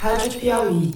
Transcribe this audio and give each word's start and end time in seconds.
Rádio 0.00 0.40
Piauí. 0.40 0.94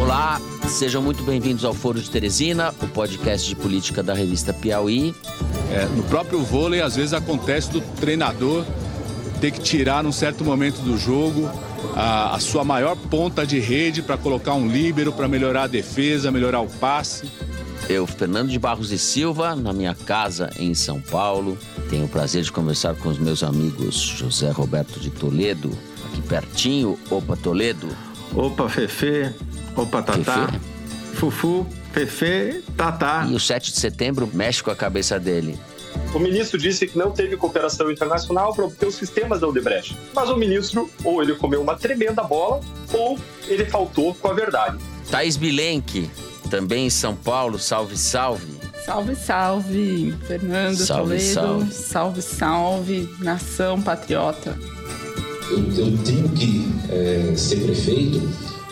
Olá, 0.00 0.40
sejam 0.66 1.02
muito 1.02 1.22
bem-vindos 1.24 1.62
ao 1.62 1.74
Foro 1.74 2.00
de 2.00 2.10
Teresina, 2.10 2.74
o 2.82 2.88
podcast 2.88 3.46
de 3.46 3.54
política 3.54 4.02
da 4.02 4.14
revista 4.14 4.54
Piauí. 4.54 5.14
É, 5.70 5.84
no 5.94 6.02
próprio 6.04 6.42
vôlei, 6.42 6.80
às 6.80 6.96
vezes 6.96 7.12
acontece 7.12 7.70
do 7.70 7.82
treinador 8.00 8.64
ter 9.42 9.50
que 9.50 9.60
tirar 9.60 10.02
num 10.02 10.12
certo 10.12 10.42
momento 10.42 10.80
do 10.80 10.96
jogo 10.96 11.50
a, 11.94 12.34
a 12.34 12.40
sua 12.40 12.64
maior 12.64 12.96
ponta 12.96 13.46
de 13.46 13.58
rede 13.58 14.00
para 14.00 14.16
colocar 14.16 14.54
um 14.54 14.68
líbero 14.68 15.12
para 15.12 15.28
melhorar 15.28 15.64
a 15.64 15.66
defesa, 15.66 16.30
melhorar 16.30 16.60
o 16.60 16.66
passe. 16.66 17.30
Eu, 17.90 18.06
Fernando 18.06 18.48
de 18.48 18.58
Barros 18.58 18.90
e 18.90 18.98
Silva, 18.98 19.54
na 19.54 19.74
minha 19.74 19.94
casa 19.94 20.48
em 20.58 20.72
São 20.72 20.98
Paulo. 20.98 21.58
Tenho 21.90 22.04
o 22.04 22.08
prazer 22.08 22.44
de 22.44 22.52
conversar 22.52 22.94
com 22.94 23.08
os 23.08 23.18
meus 23.18 23.42
amigos 23.42 23.96
José 23.96 24.48
Roberto 24.52 25.00
de 25.00 25.10
Toledo, 25.10 25.76
aqui 26.06 26.22
pertinho. 26.22 26.96
Opa, 27.10 27.36
Toledo. 27.36 27.88
Opa, 28.32 28.68
Fefe. 28.68 29.34
Opa, 29.74 30.00
Tatá. 30.00 30.46
Fefe. 30.46 30.60
Fufu, 31.16 31.66
Fefe, 31.92 32.62
Tatá. 32.76 33.26
E 33.28 33.34
o 33.34 33.40
7 33.40 33.72
de 33.72 33.80
setembro 33.80 34.30
mexe 34.32 34.62
com 34.62 34.70
a 34.70 34.76
cabeça 34.76 35.18
dele. 35.18 35.58
O 36.14 36.20
ministro 36.20 36.56
disse 36.56 36.86
que 36.86 36.96
não 36.96 37.10
teve 37.10 37.36
cooperação 37.36 37.90
internacional 37.90 38.54
para 38.54 38.66
obter 38.66 38.86
os 38.86 38.94
sistemas 38.94 39.40
da 39.40 39.48
Odebrecht. 39.48 39.98
Mas 40.14 40.30
o 40.30 40.36
ministro, 40.36 40.88
ou 41.02 41.20
ele 41.20 41.34
comeu 41.34 41.60
uma 41.60 41.74
tremenda 41.74 42.22
bola, 42.22 42.60
ou 42.92 43.18
ele 43.48 43.64
faltou 43.64 44.14
com 44.14 44.28
a 44.28 44.32
verdade. 44.32 44.78
Thaís 45.10 45.36
Bilenque, 45.36 46.08
também 46.48 46.86
em 46.86 46.90
São 46.90 47.16
Paulo. 47.16 47.58
Salve, 47.58 47.96
salve. 47.98 48.59
Salve, 48.84 49.14
salve, 49.14 50.14
Fernando 50.26 50.76
Salve, 50.76 51.02
Toledo. 51.02 51.32
salve. 51.34 51.72
salve, 51.72 52.22
salve, 52.22 53.08
nação 53.20 53.80
patriota. 53.80 54.56
eu, 55.50 55.58
eu 55.58 55.98
tenho 55.98 56.28
que 56.30 56.66
eh, 56.88 57.34
ser 57.36 57.56
prefeito 57.60 58.20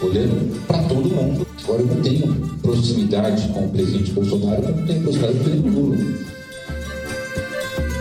olhando 0.03 0.67
para 0.67 0.83
todo 0.85 1.09
mundo. 1.11 1.47
Agora, 1.65 1.83
eu 1.83 1.87
não 1.87 2.01
tenho 2.03 2.59
proximidade 2.63 3.49
com 3.49 3.67
o 3.67 3.71
presidente 3.71 4.13
Bolsonaro, 4.13 4.63
eu 4.63 4.77
não 4.77 4.87
tenho 4.87 5.03
proximidade 5.03 5.35
com 5.39 5.41
o 5.41 5.45
presidente 5.45 5.69
Lula. 5.77 5.97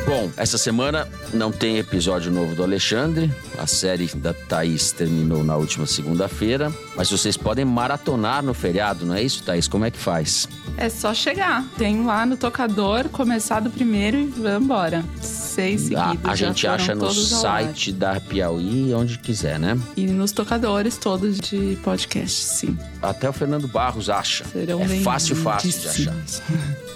Bom, 0.07 0.31
essa 0.37 0.57
semana 0.57 1.05
não 1.33 1.51
tem 1.51 1.79
episódio 1.79 2.31
novo 2.31 2.55
do 2.55 2.63
Alexandre. 2.63 3.29
A 3.57 3.67
série 3.67 4.07
da 4.15 4.33
Thaís 4.33 4.93
terminou 4.93 5.43
na 5.43 5.57
última 5.57 5.85
segunda-feira. 5.85 6.71
Mas 6.95 7.11
vocês 7.11 7.35
podem 7.35 7.65
maratonar 7.65 8.41
no 8.41 8.53
feriado, 8.53 9.05
não 9.05 9.13
é 9.13 9.21
isso, 9.21 9.43
Thaís? 9.43 9.67
Como 9.67 9.83
é 9.83 9.91
que 9.91 9.97
faz? 9.97 10.47
É 10.77 10.87
só 10.87 11.13
chegar. 11.13 11.65
Tem 11.77 12.05
lá 12.05 12.25
no 12.25 12.37
tocador, 12.37 13.09
começar 13.09 13.59
do 13.59 13.69
primeiro 13.69 14.17
e 14.17 14.27
vambora. 14.27 15.03
Seis 15.21 15.91
A, 15.91 16.05
seguidos. 16.11 16.31
a 16.31 16.35
já 16.35 16.47
gente 16.47 16.65
acha 16.65 16.95
no 16.95 17.11
site 17.11 17.91
da 17.91 18.17
Piauí, 18.21 18.93
onde 18.93 19.19
quiser, 19.19 19.59
né? 19.59 19.77
E 19.97 20.07
nos 20.07 20.31
tocadores 20.31 20.95
todos 20.95 21.37
de 21.37 21.77
podcast, 21.83 22.43
sim. 22.43 22.77
Até 23.01 23.29
o 23.29 23.33
Fernando 23.33 23.67
Barros 23.67 24.09
acha. 24.09 24.45
Serão 24.45 24.81
é 24.81 24.87
fácil, 25.01 25.35
fácil 25.35 25.69
de 25.69 25.89
achar. 25.89 26.15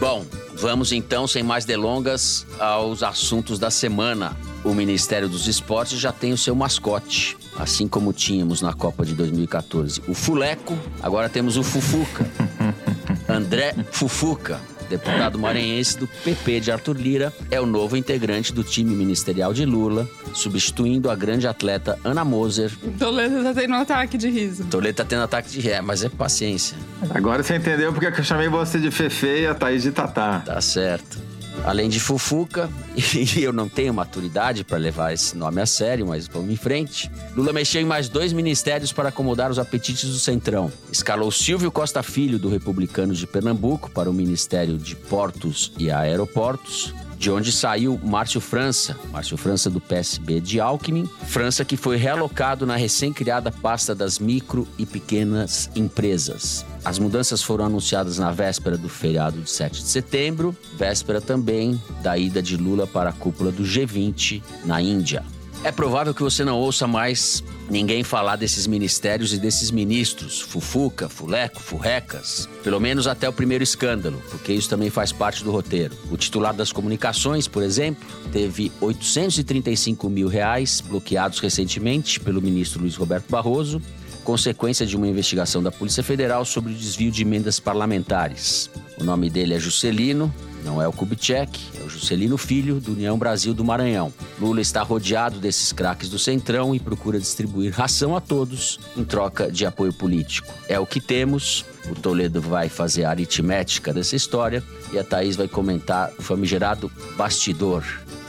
Bom, 0.00 0.24
vamos 0.54 0.92
então, 0.92 1.26
sem 1.26 1.42
mais 1.42 1.64
delongas, 1.64 2.46
aos 2.60 3.02
assuntos 3.02 3.58
da 3.58 3.68
semana. 3.68 4.36
O 4.64 4.72
Ministério 4.72 5.28
dos 5.28 5.48
Esportes 5.48 5.98
já 5.98 6.12
tem 6.12 6.32
o 6.32 6.38
seu 6.38 6.54
mascote, 6.54 7.36
assim 7.58 7.88
como 7.88 8.12
tínhamos 8.12 8.62
na 8.62 8.72
Copa 8.72 9.04
de 9.04 9.14
2014 9.14 10.02
o 10.06 10.14
Fuleco, 10.14 10.78
agora 11.02 11.28
temos 11.28 11.56
o 11.56 11.64
Fufuca. 11.64 12.30
André 13.28 13.74
Fufuca, 13.90 14.60
deputado 14.88 15.38
maranhense 15.38 15.98
do 15.98 16.06
PP 16.06 16.60
de 16.60 16.72
Arthur 16.72 16.96
Lira, 16.96 17.32
é 17.50 17.60
o 17.60 17.66
novo 17.66 17.96
integrante 17.96 18.52
do 18.52 18.64
time 18.64 18.94
ministerial 18.94 19.52
de 19.52 19.64
Lula, 19.64 20.08
substituindo 20.32 21.10
a 21.10 21.14
grande 21.14 21.46
atleta 21.46 21.98
Ana 22.04 22.24
Moser. 22.24 22.70
Toledo 22.98 23.42
tá 23.42 23.54
tendo 23.54 23.74
um 23.74 23.78
ataque 23.78 24.18
de 24.18 24.28
riso. 24.28 24.64
Toledo 24.64 24.96
tá 24.96 25.04
tendo 25.04 25.22
ataque 25.22 25.50
de 25.50 25.60
ré, 25.60 25.80
mas 25.80 26.02
é 26.02 26.08
paciência. 26.08 26.76
Agora 27.10 27.42
você 27.42 27.56
entendeu 27.56 27.92
porque 27.92 28.10
que 28.10 28.20
eu 28.20 28.24
chamei 28.24 28.48
você 28.48 28.78
de 28.78 28.90
Fefe 28.90 29.42
e 29.42 29.46
a 29.46 29.54
Thaís 29.54 29.82
de 29.82 29.92
Tatá. 29.92 30.42
Tá 30.44 30.60
certo. 30.60 31.27
Além 31.64 31.88
de 31.88 32.00
Fufuca, 32.00 32.70
e 32.96 33.42
eu 33.42 33.52
não 33.52 33.68
tenho 33.68 33.92
maturidade 33.92 34.64
para 34.64 34.78
levar 34.78 35.12
esse 35.12 35.36
nome 35.36 35.60
a 35.60 35.66
sério, 35.66 36.06
mas 36.06 36.26
vamos 36.26 36.50
em 36.50 36.56
frente. 36.56 37.10
Lula 37.36 37.52
mexeu 37.52 37.80
em 37.80 37.84
mais 37.84 38.08
dois 38.08 38.32
ministérios 38.32 38.92
para 38.92 39.10
acomodar 39.10 39.50
os 39.50 39.58
apetites 39.58 40.08
do 40.08 40.18
Centrão. 40.18 40.72
Escalou 40.90 41.30
Silvio 41.30 41.70
Costa 41.70 42.02
Filho, 42.02 42.38
do 42.38 42.48
Republicanos 42.48 43.18
de 43.18 43.26
Pernambuco, 43.26 43.90
para 43.90 44.08
o 44.08 44.14
Ministério 44.14 44.78
de 44.78 44.96
Portos 44.96 45.72
e 45.78 45.90
Aeroportos. 45.90 46.94
De 47.18 47.32
onde 47.32 47.50
saiu 47.50 47.98
Márcio 48.00 48.40
França, 48.40 48.96
Márcio 49.10 49.36
França 49.36 49.68
do 49.68 49.80
PSB 49.80 50.40
de 50.40 50.60
Alckmin, 50.60 51.10
França 51.26 51.64
que 51.64 51.76
foi 51.76 51.96
realocado 51.96 52.64
na 52.64 52.76
recém-criada 52.76 53.50
pasta 53.50 53.92
das 53.92 54.20
micro 54.20 54.68
e 54.78 54.86
pequenas 54.86 55.68
empresas. 55.74 56.64
As 56.88 56.98
mudanças 56.98 57.42
foram 57.42 57.66
anunciadas 57.66 58.16
na 58.16 58.32
véspera 58.32 58.78
do 58.78 58.88
feriado 58.88 59.42
de 59.42 59.50
7 59.50 59.82
de 59.82 59.88
setembro, 59.88 60.56
véspera 60.74 61.20
também 61.20 61.78
da 62.02 62.16
ida 62.16 62.40
de 62.40 62.56
Lula 62.56 62.86
para 62.86 63.10
a 63.10 63.12
cúpula 63.12 63.52
do 63.52 63.62
G20 63.62 64.42
na 64.64 64.80
Índia. 64.80 65.22
É 65.62 65.70
provável 65.70 66.14
que 66.14 66.22
você 66.22 66.46
não 66.46 66.56
ouça 66.56 66.86
mais 66.86 67.44
ninguém 67.68 68.02
falar 68.02 68.36
desses 68.36 68.66
ministérios 68.66 69.34
e 69.34 69.38
desses 69.38 69.70
ministros, 69.70 70.40
Fufuca, 70.40 71.10
Fuleco, 71.10 71.60
Furrecas, 71.60 72.48
pelo 72.64 72.80
menos 72.80 73.06
até 73.06 73.28
o 73.28 73.34
primeiro 73.34 73.62
escândalo, 73.62 74.22
porque 74.30 74.54
isso 74.54 74.70
também 74.70 74.88
faz 74.88 75.12
parte 75.12 75.44
do 75.44 75.50
roteiro. 75.50 75.94
O 76.10 76.16
titular 76.16 76.54
das 76.54 76.72
comunicações, 76.72 77.46
por 77.46 77.62
exemplo, 77.62 78.02
teve 78.32 78.72
835 78.80 80.08
mil 80.08 80.26
reais 80.26 80.80
bloqueados 80.80 81.38
recentemente 81.38 82.18
pelo 82.18 82.40
ministro 82.40 82.80
Luiz 82.80 82.96
Roberto 82.96 83.28
Barroso, 83.28 83.82
consequência 84.28 84.84
de 84.84 84.94
uma 84.94 85.08
investigação 85.08 85.62
da 85.62 85.72
Polícia 85.72 86.02
Federal 86.02 86.44
sobre 86.44 86.70
o 86.70 86.76
desvio 86.76 87.10
de 87.10 87.22
emendas 87.22 87.58
parlamentares. 87.58 88.70
O 89.00 89.02
nome 89.02 89.30
dele 89.30 89.54
é 89.54 89.58
Juscelino, 89.58 90.30
não 90.62 90.82
é 90.82 90.86
o 90.86 90.92
Kubitschek, 90.92 91.58
é 91.80 91.84
o 91.84 91.88
Juscelino 91.88 92.36
Filho, 92.36 92.78
do 92.78 92.92
União 92.92 93.16
Brasil 93.16 93.54
do 93.54 93.64
Maranhão. 93.64 94.12
Lula 94.38 94.60
está 94.60 94.82
rodeado 94.82 95.38
desses 95.40 95.72
craques 95.72 96.10
do 96.10 96.18
Centrão 96.18 96.74
e 96.74 96.78
procura 96.78 97.18
distribuir 97.18 97.72
ração 97.72 98.14
a 98.14 98.20
todos 98.20 98.78
em 98.98 99.02
troca 99.02 99.50
de 99.50 99.64
apoio 99.64 99.94
político. 99.94 100.52
É 100.68 100.78
o 100.78 100.84
que 100.84 101.00
temos. 101.00 101.64
O 101.90 101.94
Toledo 101.94 102.42
vai 102.42 102.68
fazer 102.68 103.04
a 103.04 103.10
aritmética 103.10 103.94
dessa 103.94 104.14
história 104.14 104.62
e 104.92 104.98
a 104.98 105.04
Thaís 105.04 105.36
vai 105.36 105.48
comentar 105.48 106.12
o 106.18 106.22
famigerado 106.22 106.92
bastidor. 107.16 107.82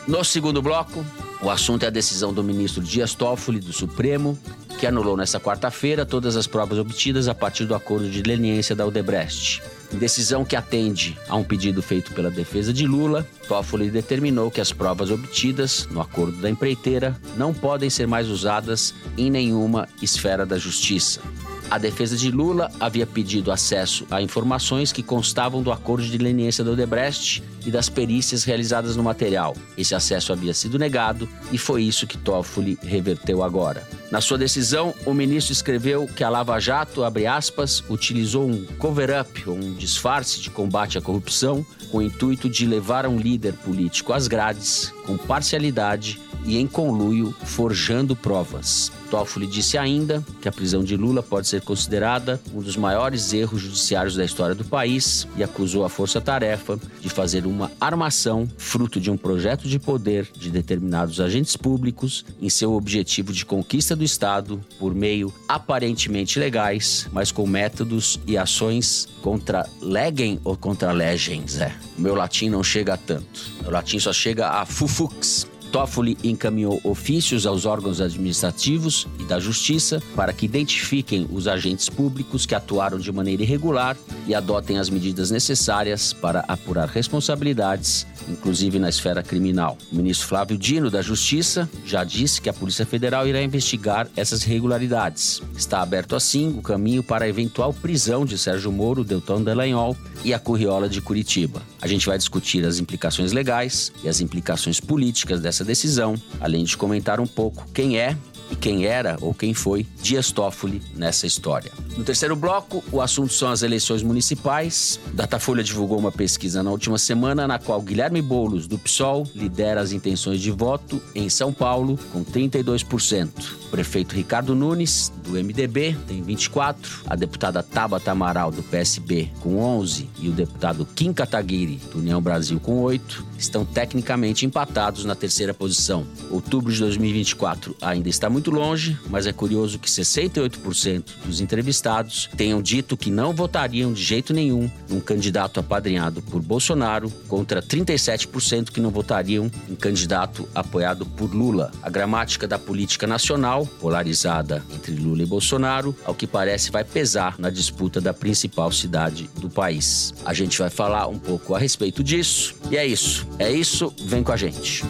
No 0.08 0.24
segundo 0.24 0.62
bloco, 0.62 1.06
o 1.42 1.50
assunto 1.50 1.84
é 1.84 1.88
a 1.88 1.92
decisão 1.92 2.34
do 2.34 2.44
ministro 2.44 2.82
Dias 2.82 3.14
Toffoli, 3.14 3.60
do 3.60 3.72
Supremo, 3.72 4.38
que 4.80 4.88
anulou 4.88 5.16
nesta 5.16 5.40
quarta-feira 5.40 6.06
todas 6.06 6.36
as 6.36 6.48
provas 6.48 6.80
obtidas 6.80 7.28
a 7.28 7.36
partir 7.36 7.66
do 7.66 7.76
acordo 7.76 8.10
de 8.10 8.24
leniência 8.24 8.76
da 8.76 8.86
Odebrecht. 8.86 9.62
Decisão 9.92 10.46
que 10.46 10.56
atende 10.56 11.18
a 11.28 11.36
um 11.36 11.44
pedido 11.44 11.82
feito 11.82 12.14
pela 12.14 12.30
defesa 12.30 12.72
de 12.72 12.86
Lula, 12.86 13.28
Toffoli 13.48 13.90
determinou 13.90 14.52
que 14.52 14.62
as 14.62 14.72
provas 14.72 15.12
obtidas 15.12 15.88
no 15.92 16.00
acordo 16.00 16.38
da 16.38 16.50
empreiteira 16.50 17.20
não 17.36 17.54
podem 17.54 17.90
ser 17.90 18.08
mais 18.08 18.30
usadas 18.30 18.94
em 19.18 19.30
nenhuma 19.30 19.88
esfera 20.02 20.46
da 20.46 20.58
justiça. 20.58 21.22
A 21.70 21.78
defesa 21.78 22.18
de 22.18 22.32
Lula 22.32 22.72
havia 22.80 23.06
pedido 23.06 23.52
acesso 23.52 24.04
a 24.10 24.24
informações 24.24 24.92
que 24.92 25.04
constavam 25.04 25.62
do 25.62 25.72
acordo 25.72 26.04
de 26.04 26.18
leniência 26.18 26.64
da 26.64 26.72
Odebrecht 26.72 27.44
e 27.64 27.70
das 27.70 27.88
perícias 27.88 28.44
realizadas 28.44 28.96
no 28.96 29.04
material. 29.04 29.56
Esse 29.78 29.94
acesso 29.94 30.34
havia 30.34 30.52
sido 30.52 30.80
negado 30.80 31.30
e 31.52 31.60
foi 31.60 31.84
isso 31.84 32.08
que 32.08 32.18
Toffoli 32.18 32.80
reverteu 32.82 33.44
agora. 33.44 33.88
Na 34.12 34.20
sua 34.20 34.40
decisão, 34.40 34.96
o 35.06 35.14
ministro 35.14 35.54
escreveu 35.54 36.08
que 36.08 36.24
a 36.24 36.30
Lava 36.30 36.60
Jato, 36.60 37.02
aspas, 37.04 37.84
utilizou 37.88 38.50
um 38.50 38.66
cover-up, 38.80 39.48
um 39.48 39.76
disfarce 39.76 40.42
de 40.42 40.50
combate 40.50 40.98
à 40.98 41.02
corrupção, 41.02 41.64
com 41.92 42.00
o 42.00 42.02
intuito 42.02 42.50
de 42.50 42.66
levar 42.66 43.06
um 43.06 43.20
líder 43.20 43.54
político 43.54 44.12
às 44.12 44.28
grades, 44.28 44.92
com 45.06 45.16
parcialidade 45.16 46.20
e 46.46 46.58
em 46.58 46.66
conluio, 46.66 47.32
forjando 47.44 48.16
provas. 48.16 48.92
Toffoli 49.10 49.48
disse 49.48 49.78
ainda 49.78 50.24
que 50.42 50.48
a 50.48 50.52
prisão 50.52 50.84
de 50.84 50.96
Lula 50.96 51.24
pode 51.24 51.48
ser 51.48 51.62
considerada 51.62 52.40
um 52.54 52.62
dos 52.62 52.78
maiores 52.78 53.34
erros 53.34 53.62
judiciários 53.62 54.16
da 54.16 54.24
história 54.24 54.56
do 54.56 54.64
país 54.64 55.28
e 55.36 55.44
acusou 55.44 55.84
a 55.84 55.90
força-tarefa 55.90 56.80
de 57.02 57.10
fazer 57.10 57.46
uma 57.46 57.72
armação 57.80 58.48
fruto 58.58 59.00
de 59.00 59.10
um 59.10 59.18
projeto 59.18 59.68
de 59.68 59.80
poder 59.80 60.30
de 60.34 60.50
determinados 60.50 61.20
agentes 61.20 61.58
públicos 61.58 62.26
em 62.42 62.50
seu 62.50 62.74
objetivo 62.74 63.34
de 63.34 63.46
conquista 63.46 63.96
do 63.96 64.04
Estado 64.04 64.60
por 64.78 64.94
meio 64.94 65.34
aparentemente 65.48 66.40
legais, 66.40 67.08
mas 67.12 67.32
com 67.32 67.48
métodos 67.48 68.20
e 68.28 68.38
ações 68.38 69.08
contra 69.22 69.68
legem 69.82 70.40
ou 70.44 70.56
contra 70.56 70.92
legens, 70.92 71.60
é. 71.60 71.74
O 71.98 72.02
meu 72.02 72.16
latim 72.16 72.50
não 72.50 72.64
chega 72.64 72.94
a 72.94 72.98
tanto. 72.98 73.52
O 73.66 73.72
latim 73.72 74.00
só 74.00 74.14
chega 74.14 74.50
a 74.50 74.66
fufux. 74.66 75.48
Toffoli 75.72 76.18
encaminhou 76.24 76.80
ofícios 76.84 77.46
aos 77.46 77.66
órgãos 77.66 78.02
administrativos 78.02 79.08
e 79.20 79.24
da 79.24 79.40
Justiça 79.40 80.02
para 80.16 80.34
que 80.34 80.46
identifiquem 80.46 81.28
os 81.32 81.48
agentes 81.48 81.90
públicos 81.90 82.46
que 82.46 82.56
atuaram 82.56 82.98
de 82.98 83.12
maneira 83.12 83.44
irregular 83.44 83.96
e 84.28 84.34
adotem 84.34 84.78
as 84.78 84.90
medidas 84.90 85.32
necessárias 85.32 86.14
para 86.14 86.42
apurar 86.48 86.88
responsabilidades, 86.88 88.06
inclusive 88.28 88.80
na 88.80 88.90
esfera 88.90 89.24
criminal. 89.24 89.78
O 89.92 89.96
ministro 89.96 90.28
Flávio 90.28 90.58
Dino, 90.58 90.90
da 90.90 91.02
Justiça, 91.02 91.70
já 91.86 92.04
disse 92.04 92.42
que 92.42 92.50
a 92.50 92.54
Polícia 92.54 92.86
Federal 92.86 93.28
irá 93.28 93.42
investigar 93.42 94.08
essas 94.16 94.44
irregularidades. 94.44 95.42
Está 95.56 95.82
aberto, 95.82 96.16
assim, 96.16 96.50
o 96.58 96.62
caminho 96.62 97.04
para 97.04 97.26
a 97.26 97.30
eventual 97.30 97.74
prisão 97.74 98.26
de 98.26 98.38
Sérgio 98.38 98.72
Moro, 98.72 99.04
Deltão 99.04 99.44
Dallagnol 99.44 99.96
e 100.24 100.34
a 100.34 100.40
Curriola 100.40 100.90
de 100.90 101.02
Curitiba. 101.02 101.62
A 101.82 101.88
gente 101.88 102.06
vai 102.06 102.18
discutir 102.18 102.66
as 102.66 102.80
implicações 102.80 103.32
legais 103.32 103.92
e 104.04 104.10
as 104.10 104.20
implicações 104.20 104.80
políticas 104.80 105.40
dessa 105.40 105.59
decisão, 105.66 106.16
além 106.40 106.64
de 106.64 106.76
comentar 106.78 107.20
um 107.20 107.28
pouco 107.28 107.66
quem 107.74 107.98
é 107.98 108.16
e 108.52 108.56
quem 108.56 108.86
era 108.86 109.18
ou 109.22 109.34
quem 109.34 109.54
foi 109.54 109.86
Dias 110.02 110.32
Toffoli 110.32 110.82
nessa 110.96 111.28
história. 111.28 111.72
No 111.98 112.04
terceiro 112.04 112.36
bloco, 112.36 112.84
o 112.92 113.02
assunto 113.02 113.34
são 113.34 113.50
as 113.50 113.62
eleições 113.62 114.02
municipais. 114.02 115.00
Datafolha 115.14 115.64
divulgou 115.64 116.00
uma 116.00 116.12
pesquisa 116.12 116.64
na 116.64 116.72
última 116.72 116.98
semana 116.98 117.48
na 117.48 117.60
qual 117.60 117.82
Guilherme 117.82 118.22
Boulos, 118.22 118.68
do 118.68 118.78
PSOL, 118.78 119.28
lidera 119.36 119.82
as 119.82 119.92
intenções 119.92 120.40
de 120.40 120.52
voto 120.52 121.02
em 121.14 121.30
São 121.30 121.52
Paulo 121.52 122.00
com 122.12 122.24
32%. 122.24 123.30
O 123.66 123.70
prefeito 123.70 124.16
Ricardo 124.16 124.56
Nunes, 124.56 125.12
do 125.24 125.32
MDB, 125.32 125.96
tem 126.08 126.24
24%, 126.24 126.76
a 127.06 127.16
deputada 127.16 127.62
Tabata 127.62 128.12
Amaral, 128.12 128.52
do 128.52 128.64
PSB, 128.64 129.30
com 129.42 129.58
11%, 129.58 130.08
e 130.20 130.30
o 130.30 130.32
deputado 130.32 130.88
Kim 130.96 131.14
Kataguiri, 131.14 131.80
do 131.92 132.00
União 132.00 132.22
Brasil, 132.22 132.60
com 132.60 132.82
8%, 132.84 133.24
estão 133.38 133.64
tecnicamente 133.64 134.46
empatados 134.46 135.06
na 135.06 135.16
terceira 135.16 135.54
posição. 135.54 136.06
Outubro 136.32 136.74
de 136.74 136.80
2024 136.80 137.76
ainda 137.82 138.10
está 138.10 138.30
muito 138.30 138.39
longe, 138.48 138.98
mas 139.10 139.28
é 139.28 139.34
curioso 139.34 139.80
que 139.80 139.90
68% 139.90 141.04
dos 141.26 141.42
entrevistados 141.42 142.30
tenham 142.38 142.62
dito 142.62 142.96
que 142.96 143.12
não 143.12 143.34
votariam 143.34 143.92
de 143.92 144.02
jeito 144.02 144.34
nenhum 144.34 144.70
num 144.88 145.00
candidato 145.00 145.60
apadrinhado 145.60 146.22
por 146.22 146.42
Bolsonaro, 146.42 147.12
contra 147.28 147.62
37% 147.62 148.72
que 148.72 148.80
não 148.80 148.90
votariam 148.90 149.52
em 149.70 149.76
candidato 149.76 150.48
apoiado 150.54 151.06
por 151.06 151.34
Lula. 151.34 151.72
A 151.82 151.90
gramática 151.90 152.48
da 152.48 152.58
política 152.58 153.06
nacional, 153.06 153.66
polarizada 153.80 154.64
entre 154.74 154.94
Lula 154.94 155.24
e 155.24 155.26
Bolsonaro, 155.26 155.96
ao 156.06 156.16
que 156.16 156.28
parece 156.28 156.72
vai 156.72 156.84
pesar 156.84 157.36
na 157.38 157.50
disputa 157.50 158.00
da 158.00 158.14
principal 158.14 158.72
cidade 158.72 159.30
do 159.36 159.50
país. 159.50 160.14
A 160.26 160.34
gente 160.34 160.58
vai 160.60 160.70
falar 160.70 161.08
um 161.08 161.20
pouco 161.20 161.56
a 161.56 161.60
respeito 161.60 162.04
disso. 162.04 162.56
E 162.72 162.78
é 162.78 162.86
isso. 162.86 163.28
É 163.38 163.52
isso, 163.52 163.94
vem 164.06 164.24
com 164.24 164.32
a 164.32 164.38
gente. 164.38 164.84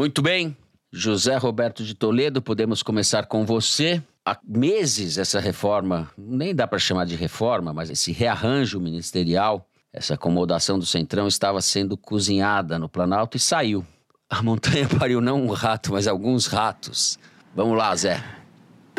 Muito 0.00 0.22
bem, 0.22 0.56
José 0.90 1.36
Roberto 1.36 1.84
de 1.84 1.94
Toledo, 1.94 2.40
podemos 2.40 2.82
começar 2.82 3.26
com 3.26 3.44
você. 3.44 4.02
Há 4.24 4.38
meses 4.42 5.18
essa 5.18 5.38
reforma, 5.38 6.10
nem 6.16 6.54
dá 6.54 6.66
para 6.66 6.78
chamar 6.78 7.04
de 7.04 7.16
reforma, 7.16 7.74
mas 7.74 7.90
esse 7.90 8.10
rearranjo 8.10 8.80
ministerial, 8.80 9.68
essa 9.92 10.14
acomodação 10.14 10.78
do 10.78 10.86
Centrão 10.86 11.28
estava 11.28 11.60
sendo 11.60 11.98
cozinhada 11.98 12.78
no 12.78 12.88
Planalto 12.88 13.36
e 13.36 13.40
saiu. 13.40 13.84
A 14.30 14.42
montanha 14.42 14.88
pariu 14.98 15.20
não 15.20 15.42
um 15.42 15.52
rato, 15.52 15.92
mas 15.92 16.08
alguns 16.08 16.46
ratos. 16.46 17.18
Vamos 17.54 17.76
lá, 17.76 17.94
Zé. 17.94 18.39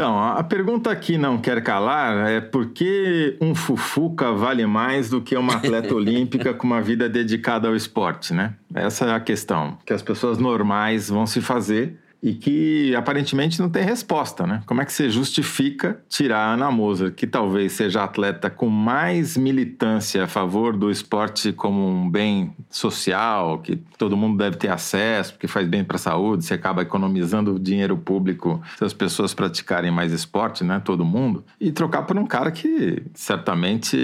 Então, 0.01 0.19
a 0.19 0.43
pergunta 0.43 0.95
que 0.95 1.15
não 1.15 1.37
quer 1.37 1.61
calar 1.61 2.27
é 2.27 2.41
por 2.41 2.71
que 2.71 3.37
um 3.39 3.53
fufuca 3.53 4.33
vale 4.33 4.65
mais 4.65 5.11
do 5.11 5.21
que 5.21 5.37
uma 5.37 5.57
atleta 5.57 5.93
olímpica 5.93 6.55
com 6.55 6.65
uma 6.65 6.81
vida 6.81 7.07
dedicada 7.07 7.67
ao 7.67 7.75
esporte, 7.75 8.33
né? 8.33 8.55
Essa 8.73 9.05
é 9.05 9.13
a 9.13 9.19
questão 9.19 9.77
que 9.85 9.93
as 9.93 10.01
pessoas 10.01 10.39
normais 10.39 11.07
vão 11.07 11.27
se 11.27 11.39
fazer 11.39 11.99
e 12.21 12.33
que 12.33 12.95
aparentemente 12.95 13.59
não 13.59 13.69
tem 13.69 13.83
resposta, 13.83 14.45
né? 14.45 14.61
Como 14.65 14.81
é 14.81 14.85
que 14.85 14.93
você 14.93 15.09
justifica 15.09 16.01
tirar 16.07 16.39
a 16.39 16.53
Ana 16.53 16.69
Moser, 16.69 17.13
que 17.13 17.25
talvez 17.25 17.71
seja 17.71 18.01
a 18.01 18.03
atleta 18.03 18.49
com 18.49 18.69
mais 18.69 19.35
militância 19.35 20.23
a 20.23 20.27
favor 20.27 20.77
do 20.77 20.91
esporte 20.91 21.51
como 21.51 21.87
um 21.87 22.09
bem 22.09 22.53
social, 22.69 23.59
que 23.59 23.75
todo 23.97 24.15
mundo 24.15 24.37
deve 24.37 24.57
ter 24.57 24.69
acesso, 24.69 25.33
porque 25.33 25.47
faz 25.47 25.67
bem 25.67 25.83
para 25.83 25.95
a 25.95 25.99
saúde, 25.99 26.45
você 26.45 26.53
acaba 26.53 26.83
economizando 26.83 27.59
dinheiro 27.59 27.97
público 27.97 28.61
se 28.77 28.83
as 28.83 28.93
pessoas 28.93 29.33
praticarem 29.33 29.89
mais 29.89 30.11
esporte, 30.11 30.63
né? 30.63 30.81
Todo 30.83 31.03
mundo, 31.03 31.43
e 31.59 31.71
trocar 31.71 32.03
por 32.03 32.17
um 32.17 32.25
cara 32.25 32.51
que 32.51 33.01
certamente 33.13 33.97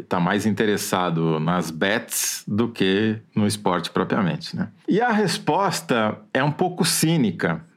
está 0.00 0.18
mais 0.18 0.46
interessado 0.46 1.38
nas 1.38 1.70
bets 1.70 2.42
do 2.46 2.68
que 2.68 3.16
no 3.34 3.46
esporte 3.46 3.90
propriamente, 3.90 4.56
né? 4.56 4.68
E 4.88 5.00
a 5.00 5.10
resposta 5.10 6.16
é 6.32 6.42
um 6.42 6.52
pouco 6.52 6.84
cínica. 6.84 7.35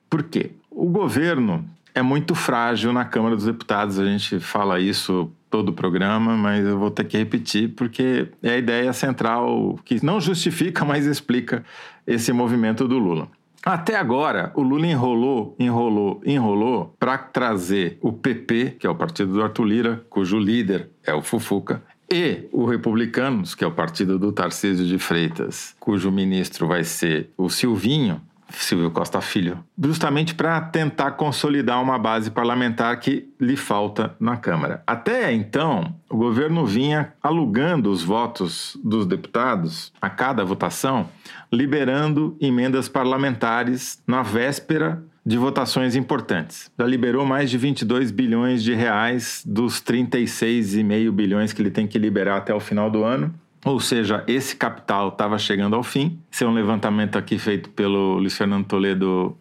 Por 0.09 0.23
quê? 0.23 0.51
O 0.71 0.85
governo 0.85 1.65
é 1.93 2.01
muito 2.01 2.33
frágil 2.33 2.93
na 2.93 3.05
Câmara 3.05 3.35
dos 3.35 3.45
Deputados, 3.45 3.99
a 3.99 4.05
gente 4.05 4.39
fala 4.39 4.79
isso 4.79 5.31
todo 5.49 5.69
o 5.69 5.73
programa, 5.73 6.37
mas 6.37 6.65
eu 6.65 6.77
vou 6.77 6.91
ter 6.91 7.05
que 7.05 7.17
repetir 7.17 7.69
porque 7.69 8.27
é 8.41 8.51
a 8.51 8.57
ideia 8.57 8.93
central 8.93 9.79
que 9.83 10.03
não 10.03 10.21
justifica, 10.21 10.83
mas 10.85 11.05
explica 11.05 11.63
esse 12.05 12.31
movimento 12.31 12.87
do 12.87 12.97
Lula. 12.97 13.27
Até 13.65 13.97
agora, 13.97 14.53
o 14.55 14.61
Lula 14.61 14.87
enrolou, 14.87 15.55
enrolou, 15.59 16.21
enrolou 16.25 16.95
para 16.97 17.17
trazer 17.17 17.97
o 18.01 18.13
PP, 18.13 18.77
que 18.79 18.87
é 18.87 18.89
o 18.89 18.95
partido 18.95 19.33
do 19.33 19.43
Arthur 19.43 19.65
Lira, 19.65 20.05
cujo 20.09 20.39
líder 20.39 20.89
é 21.05 21.13
o 21.13 21.21
Fufuca, 21.21 21.83
e 22.11 22.47
o 22.51 22.65
Republicanos, 22.65 23.53
que 23.53 23.63
é 23.63 23.67
o 23.67 23.71
partido 23.71 24.17
do 24.17 24.31
Tarcísio 24.31 24.85
de 24.85 24.97
Freitas, 24.97 25.75
cujo 25.79 26.09
ministro 26.09 26.67
vai 26.67 26.83
ser 26.83 27.29
o 27.37 27.49
Silvinho, 27.49 28.21
Silvio 28.51 28.91
Costa 28.91 29.21
Filho, 29.21 29.63
justamente 29.81 30.33
para 30.33 30.59
tentar 30.61 31.11
consolidar 31.11 31.81
uma 31.81 31.97
base 31.97 32.31
parlamentar 32.31 32.99
que 32.99 33.29
lhe 33.39 33.55
falta 33.55 34.15
na 34.19 34.37
Câmara. 34.37 34.83
Até 34.85 35.31
então, 35.33 35.95
o 36.09 36.17
governo 36.17 36.65
vinha 36.65 37.13
alugando 37.21 37.91
os 37.91 38.03
votos 38.03 38.77
dos 38.83 39.05
deputados 39.05 39.93
a 40.01 40.09
cada 40.09 40.43
votação, 40.43 41.07
liberando 41.51 42.37
emendas 42.41 42.89
parlamentares 42.89 44.01
na 44.07 44.21
véspera 44.21 45.03
de 45.25 45.37
votações 45.37 45.95
importantes. 45.95 46.71
Já 46.77 46.85
liberou 46.85 47.25
mais 47.25 47.51
de 47.51 47.57
22 47.57 48.09
bilhões 48.09 48.63
de 48.63 48.73
reais 48.73 49.43
dos 49.45 49.81
36,5 49.81 51.11
bilhões 51.11 51.53
que 51.53 51.61
ele 51.61 51.69
tem 51.69 51.87
que 51.87 51.99
liberar 51.99 52.37
até 52.37 52.53
o 52.53 52.59
final 52.59 52.89
do 52.89 53.03
ano. 53.03 53.33
Ou 53.65 53.79
seja, 53.79 54.23
esse 54.27 54.55
capital 54.55 55.09
estava 55.09 55.37
chegando 55.37 55.75
ao 55.75 55.83
fim. 55.83 56.19
Esse 56.31 56.43
é 56.43 56.47
um 56.47 56.53
levantamento 56.53 57.17
aqui 57.17 57.37
feito 57.37 57.69
pelo 57.69 58.17
Luiz 58.17 58.37
Fernando 58.37 58.65
Toledo 58.65 59.37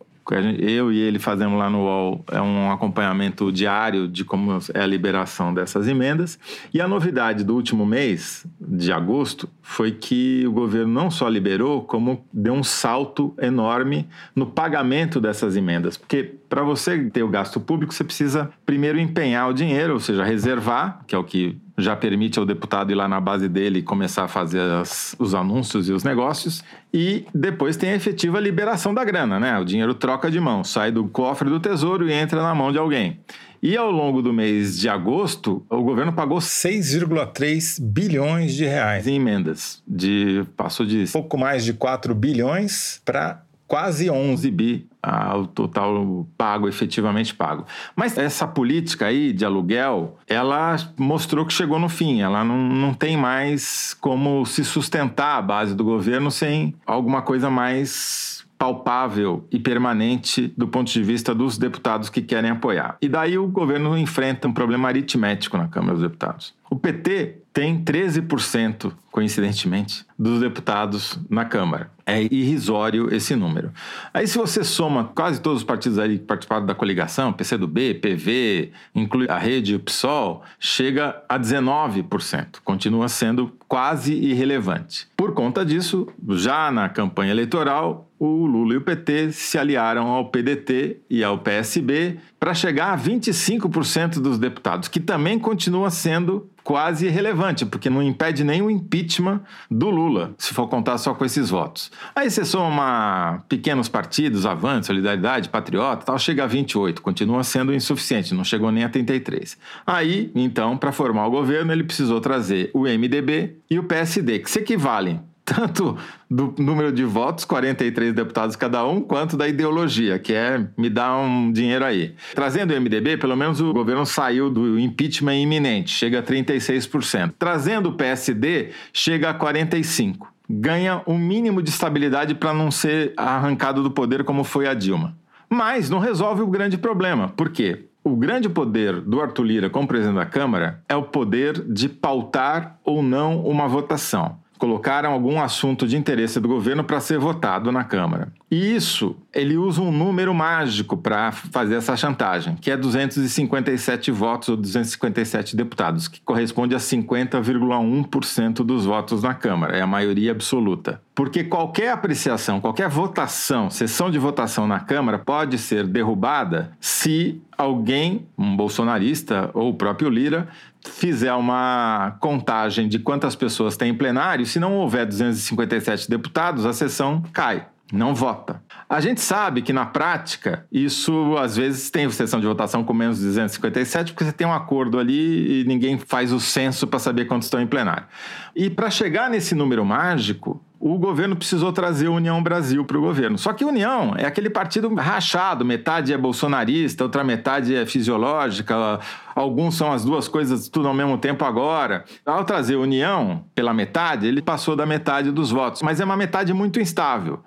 eu 0.58 0.92
e 0.92 0.98
ele 0.98 1.18
fazemos 1.18 1.58
lá 1.58 1.70
no 1.70 1.84
UOL 1.84 2.24
é 2.30 2.40
um 2.40 2.70
acompanhamento 2.70 3.50
diário 3.50 4.06
de 4.06 4.24
como 4.24 4.58
é 4.74 4.82
a 4.82 4.86
liberação 4.86 5.54
dessas 5.54 5.88
emendas. 5.88 6.38
E 6.72 6.80
a 6.80 6.88
novidade 6.88 7.44
do 7.44 7.54
último 7.54 7.86
mês, 7.86 8.46
de 8.60 8.92
agosto, 8.92 9.48
foi 9.62 9.92
que 9.92 10.46
o 10.46 10.52
governo 10.52 10.92
não 10.92 11.10
só 11.10 11.28
liberou, 11.28 11.82
como 11.82 12.24
deu 12.32 12.52
um 12.52 12.62
salto 12.62 13.34
enorme 13.40 14.06
no 14.34 14.46
pagamento 14.46 15.20
dessas 15.20 15.56
emendas. 15.56 15.96
Porque 15.96 16.34
para 16.48 16.62
você 16.62 17.04
ter 17.04 17.22
o 17.22 17.28
gasto 17.28 17.58
público, 17.60 17.94
você 17.94 18.04
precisa 18.04 18.50
primeiro 18.66 18.98
empenhar 18.98 19.48
o 19.48 19.54
dinheiro, 19.54 19.94
ou 19.94 20.00
seja, 20.00 20.24
reservar, 20.24 21.04
que 21.06 21.14
é 21.14 21.18
o 21.18 21.24
que 21.24 21.56
já 21.78 21.94
permite 21.94 22.38
ao 22.38 22.44
deputado 22.44 22.90
ir 22.90 22.94
lá 22.94 23.08
na 23.08 23.20
base 23.20 23.48
dele 23.48 23.78
e 23.78 23.82
começar 23.82 24.24
a 24.24 24.28
fazer 24.28 24.60
as, 24.60 25.14
os 25.18 25.34
anúncios 25.34 25.88
e 25.88 25.92
os 25.92 26.02
negócios. 26.02 26.64
E 26.92 27.24
depois 27.34 27.76
tem 27.76 27.90
a 27.90 27.94
efetiva 27.94 28.40
liberação 28.40 28.92
da 28.92 29.04
grana, 29.04 29.38
né? 29.38 29.58
O 29.58 29.64
dinheiro 29.64 29.94
troca 29.94 30.30
de 30.30 30.40
mão, 30.40 30.64
sai 30.64 30.90
do 30.90 31.06
cofre 31.08 31.48
do 31.48 31.60
tesouro 31.60 32.08
e 32.08 32.12
entra 32.12 32.42
na 32.42 32.54
mão 32.54 32.72
de 32.72 32.78
alguém. 32.78 33.20
E 33.62 33.76
ao 33.76 33.90
longo 33.90 34.22
do 34.22 34.32
mês 34.32 34.78
de 34.78 34.88
agosto, 34.88 35.64
o 35.68 35.82
governo 35.82 36.12
pagou 36.12 36.38
6,3 36.38 37.80
bilhões 37.80 38.54
de 38.54 38.64
reais 38.64 39.06
em 39.08 39.16
emendas. 39.16 39.82
De, 39.86 40.44
passou 40.56 40.86
de 40.86 41.06
pouco 41.12 41.36
mais 41.36 41.64
de 41.64 41.72
4 41.72 42.14
bilhões 42.14 43.00
para 43.04 43.42
quase 43.68 44.10
11 44.10 44.50
bi 44.50 44.88
ao 45.00 45.46
total 45.46 46.26
pago, 46.36 46.68
efetivamente 46.68 47.34
pago. 47.34 47.64
Mas 47.94 48.16
essa 48.18 48.46
política 48.46 49.06
aí 49.06 49.32
de 49.32 49.44
aluguel, 49.44 50.18
ela 50.26 50.76
mostrou 50.98 51.46
que 51.46 51.52
chegou 51.52 51.78
no 51.78 51.88
fim. 51.88 52.20
Ela 52.20 52.42
não, 52.42 52.56
não 52.58 52.94
tem 52.94 53.16
mais 53.16 53.94
como 54.00 54.44
se 54.44 54.64
sustentar 54.64 55.36
a 55.36 55.42
base 55.42 55.74
do 55.74 55.84
governo 55.84 56.30
sem 56.30 56.74
alguma 56.86 57.22
coisa 57.22 57.48
mais 57.48 58.38
palpável 58.58 59.46
e 59.52 59.58
permanente 59.58 60.52
do 60.56 60.66
ponto 60.66 60.90
de 60.90 61.02
vista 61.02 61.32
dos 61.32 61.56
deputados 61.56 62.10
que 62.10 62.20
querem 62.20 62.50
apoiar. 62.50 62.96
E 63.00 63.08
daí 63.08 63.38
o 63.38 63.46
governo 63.46 63.96
enfrenta 63.96 64.48
um 64.48 64.52
problema 64.52 64.88
aritmético 64.88 65.56
na 65.56 65.68
Câmara 65.68 65.92
dos 65.92 66.02
Deputados. 66.02 66.57
O 66.70 66.76
PT 66.76 67.42
tem 67.58 67.82
13%, 67.82 68.92
coincidentemente, 69.10 70.06
dos 70.16 70.38
deputados 70.38 71.18
na 71.28 71.44
Câmara. 71.44 71.90
É 72.06 72.22
irrisório 72.22 73.12
esse 73.12 73.34
número. 73.34 73.72
Aí, 74.14 74.28
se 74.28 74.38
você 74.38 74.62
soma 74.62 75.10
quase 75.12 75.40
todos 75.40 75.62
os 75.62 75.64
partidos 75.64 75.98
aí 75.98 76.18
que 76.18 76.24
participaram 76.24 76.64
da 76.64 76.74
coligação, 76.74 77.32
PCdoB, 77.32 77.94
PV, 77.94 78.70
inclui 78.94 79.28
a 79.28 79.36
rede 79.36 79.74
o 79.74 79.80
PSOL, 79.80 80.44
chega 80.60 81.20
a 81.28 81.36
19%. 81.36 82.60
Continua 82.62 83.08
sendo 83.08 83.52
quase 83.66 84.14
irrelevante. 84.14 85.08
Por 85.16 85.34
conta 85.34 85.64
disso, 85.64 86.06
já 86.28 86.70
na 86.70 86.88
campanha 86.88 87.32
eleitoral, 87.32 88.08
o 88.18 88.46
Lula 88.46 88.74
e 88.74 88.76
o 88.76 88.80
PT 88.80 89.32
se 89.32 89.58
aliaram 89.58 90.06
ao 90.06 90.26
PDT 90.30 91.00
e 91.08 91.22
ao 91.22 91.38
PSB 91.38 92.18
para 92.38 92.54
chegar 92.54 92.92
a 92.92 92.98
25% 92.98 94.20
dos 94.20 94.38
deputados, 94.38 94.88
que 94.88 94.98
também 94.98 95.38
continua 95.38 95.90
sendo 95.90 96.48
quase 96.68 97.06
irrelevante, 97.06 97.64
porque 97.64 97.88
não 97.88 98.02
impede 98.02 98.44
nem 98.44 98.60
o 98.60 98.70
impeachment 98.70 99.40
do 99.70 99.88
Lula, 99.88 100.34
se 100.36 100.52
for 100.52 100.68
contar 100.68 100.98
só 100.98 101.14
com 101.14 101.24
esses 101.24 101.48
votos. 101.48 101.90
Aí 102.14 102.30
você 102.30 102.44
soma 102.44 103.42
pequenos 103.48 103.88
partidos, 103.88 104.44
Avante, 104.44 104.84
Solidariedade, 104.84 105.48
Patriota, 105.48 106.04
tal, 106.04 106.18
chega 106.18 106.44
a 106.44 106.46
28, 106.46 107.00
continua 107.00 107.42
sendo 107.42 107.72
insuficiente, 107.72 108.34
não 108.34 108.44
chegou 108.44 108.70
nem 108.70 108.84
a 108.84 108.88
33. 108.90 109.56
Aí, 109.86 110.30
então, 110.34 110.76
para 110.76 110.92
formar 110.92 111.26
o 111.26 111.30
governo, 111.30 111.72
ele 111.72 111.84
precisou 111.84 112.20
trazer 112.20 112.70
o 112.74 112.80
MDB 112.80 113.56
e 113.70 113.78
o 113.78 113.84
PSD, 113.84 114.40
que 114.40 114.50
se 114.50 114.58
equivalem 114.58 115.22
tanto 115.48 115.96
do 116.30 116.54
número 116.58 116.92
de 116.92 117.04
votos, 117.04 117.44
43 117.46 118.12
deputados 118.12 118.54
cada 118.54 118.86
um, 118.86 119.00
quanto 119.00 119.36
da 119.36 119.48
ideologia, 119.48 120.18
que 120.18 120.34
é 120.34 120.66
me 120.76 120.90
dá 120.90 121.16
um 121.16 121.50
dinheiro 121.50 121.84
aí. 121.84 122.14
Trazendo 122.34 122.74
o 122.74 122.80
MDB, 122.80 123.16
pelo 123.16 123.34
menos 123.34 123.60
o 123.60 123.72
governo 123.72 124.04
saiu 124.04 124.50
do 124.50 124.78
impeachment 124.78 125.36
iminente, 125.36 125.90
chega 125.90 126.18
a 126.18 126.22
36%. 126.22 127.32
Trazendo 127.38 127.88
o 127.88 127.92
PSD, 127.92 128.70
chega 128.92 129.30
a 129.30 129.34
45%. 129.34 130.18
Ganha 130.50 131.02
um 131.06 131.18
mínimo 131.18 131.62
de 131.62 131.68
estabilidade 131.68 132.34
para 132.34 132.54
não 132.54 132.70
ser 132.70 133.12
arrancado 133.18 133.82
do 133.82 133.90
poder 133.90 134.24
como 134.24 134.44
foi 134.44 134.66
a 134.66 134.72
Dilma. 134.72 135.14
Mas 135.48 135.90
não 135.90 135.98
resolve 135.98 136.40
o 136.40 136.46
grande 136.46 136.78
problema. 136.78 137.28
Por 137.28 137.50
quê? 137.50 137.84
O 138.02 138.16
grande 138.16 138.48
poder 138.48 139.00
do 139.00 139.20
Arthur 139.20 139.42
Lira 139.42 139.70
como 139.70 139.86
presidente 139.86 140.16
da 140.16 140.24
Câmara 140.24 140.82
é 140.88 140.96
o 140.96 141.02
poder 141.02 141.62
de 141.70 141.86
pautar 141.86 142.78
ou 142.82 143.02
não 143.02 143.42
uma 143.44 143.68
votação 143.68 144.38
colocaram 144.58 145.12
algum 145.12 145.40
assunto 145.40 145.86
de 145.86 145.96
interesse 145.96 146.40
do 146.40 146.48
governo 146.48 146.84
para 146.84 147.00
ser 147.00 147.18
votado 147.18 147.70
na 147.72 147.84
Câmara. 147.84 148.32
E 148.50 148.74
isso, 148.74 149.16
ele 149.32 149.56
usa 149.56 149.80
um 149.80 149.92
número 149.92 150.34
mágico 150.34 150.96
para 150.96 151.30
fazer 151.30 151.76
essa 151.76 151.96
chantagem, 151.96 152.56
que 152.56 152.70
é 152.70 152.76
257 152.76 154.10
votos 154.10 154.48
ou 154.48 154.56
257 154.56 155.54
deputados, 155.54 156.08
que 156.08 156.20
corresponde 156.22 156.74
a 156.74 156.78
50,1% 156.78 158.64
dos 158.64 158.84
votos 158.84 159.22
na 159.22 159.34
Câmara, 159.34 159.76
é 159.76 159.82
a 159.82 159.86
maioria 159.86 160.32
absoluta. 160.32 161.00
Porque 161.14 161.44
qualquer 161.44 161.92
apreciação, 161.92 162.60
qualquer 162.60 162.88
votação, 162.88 163.70
sessão 163.70 164.10
de 164.10 164.18
votação 164.18 164.66
na 164.66 164.80
Câmara 164.80 165.18
pode 165.18 165.58
ser 165.58 165.86
derrubada 165.86 166.72
se 166.80 167.40
alguém, 167.56 168.26
um 168.38 168.56
bolsonarista 168.56 169.50
ou 169.52 169.70
o 169.70 169.74
próprio 169.74 170.08
Lira, 170.08 170.48
fizer 170.88 171.32
uma 171.34 172.16
contagem 172.20 172.88
de 172.88 172.98
quantas 172.98 173.36
pessoas 173.36 173.76
tem 173.76 173.90
em 173.90 173.94
plenário, 173.94 174.46
se 174.46 174.58
não 174.58 174.76
houver 174.76 175.06
257 175.06 176.08
deputados, 176.08 176.66
a 176.66 176.72
sessão 176.72 177.22
cai 177.32 177.66
não 177.92 178.14
vota. 178.14 178.62
A 178.88 179.00
gente 179.00 179.20
sabe 179.20 179.62
que 179.62 179.72
na 179.72 179.86
prática 179.86 180.66
isso 180.70 181.36
às 181.38 181.56
vezes 181.56 181.90
tem 181.90 182.08
sessão 182.10 182.40
de 182.40 182.46
votação 182.46 182.84
com 182.84 182.92
menos 182.92 183.18
de 183.18 183.24
257 183.24 184.12
porque 184.12 184.24
você 184.24 184.32
tem 184.32 184.46
um 184.46 184.52
acordo 184.52 184.98
ali 184.98 185.62
e 185.62 185.64
ninguém 185.64 185.98
faz 185.98 186.32
o 186.32 186.40
censo 186.40 186.86
para 186.86 186.98
saber 186.98 187.24
quantos 187.24 187.46
estão 187.46 187.60
em 187.60 187.66
plenário. 187.66 188.06
E 188.54 188.68
para 188.68 188.90
chegar 188.90 189.30
nesse 189.30 189.54
número 189.54 189.84
mágico, 189.84 190.62
o 190.80 190.96
governo 190.96 191.34
precisou 191.34 191.72
trazer 191.72 192.06
a 192.06 192.10
União 192.10 192.40
Brasil 192.40 192.84
para 192.84 192.96
o 192.96 193.00
governo. 193.00 193.36
Só 193.36 193.52
que 193.52 193.64
a 193.64 193.66
União 193.66 194.14
é 194.16 194.24
aquele 194.24 194.48
partido 194.48 194.92
rachado, 194.94 195.64
metade 195.64 196.12
é 196.12 196.16
bolsonarista, 196.16 197.02
outra 197.02 197.24
metade 197.24 197.74
é 197.74 197.84
fisiológica, 197.84 199.00
alguns 199.34 199.74
são 199.74 199.92
as 199.92 200.04
duas 200.04 200.28
coisas 200.28 200.68
tudo 200.68 200.86
ao 200.86 200.94
mesmo 200.94 201.18
tempo 201.18 201.44
agora. 201.44 202.04
Ao 202.24 202.44
trazer 202.44 202.76
a 202.76 202.78
União 202.78 203.44
pela 203.54 203.74
metade, 203.74 204.26
ele 204.26 204.40
passou 204.40 204.76
da 204.76 204.86
metade 204.86 205.32
dos 205.32 205.50
votos, 205.50 205.82
mas 205.82 206.00
é 206.00 206.04
uma 206.04 206.16
metade 206.16 206.52
muito 206.54 206.78
instável. 206.78 207.40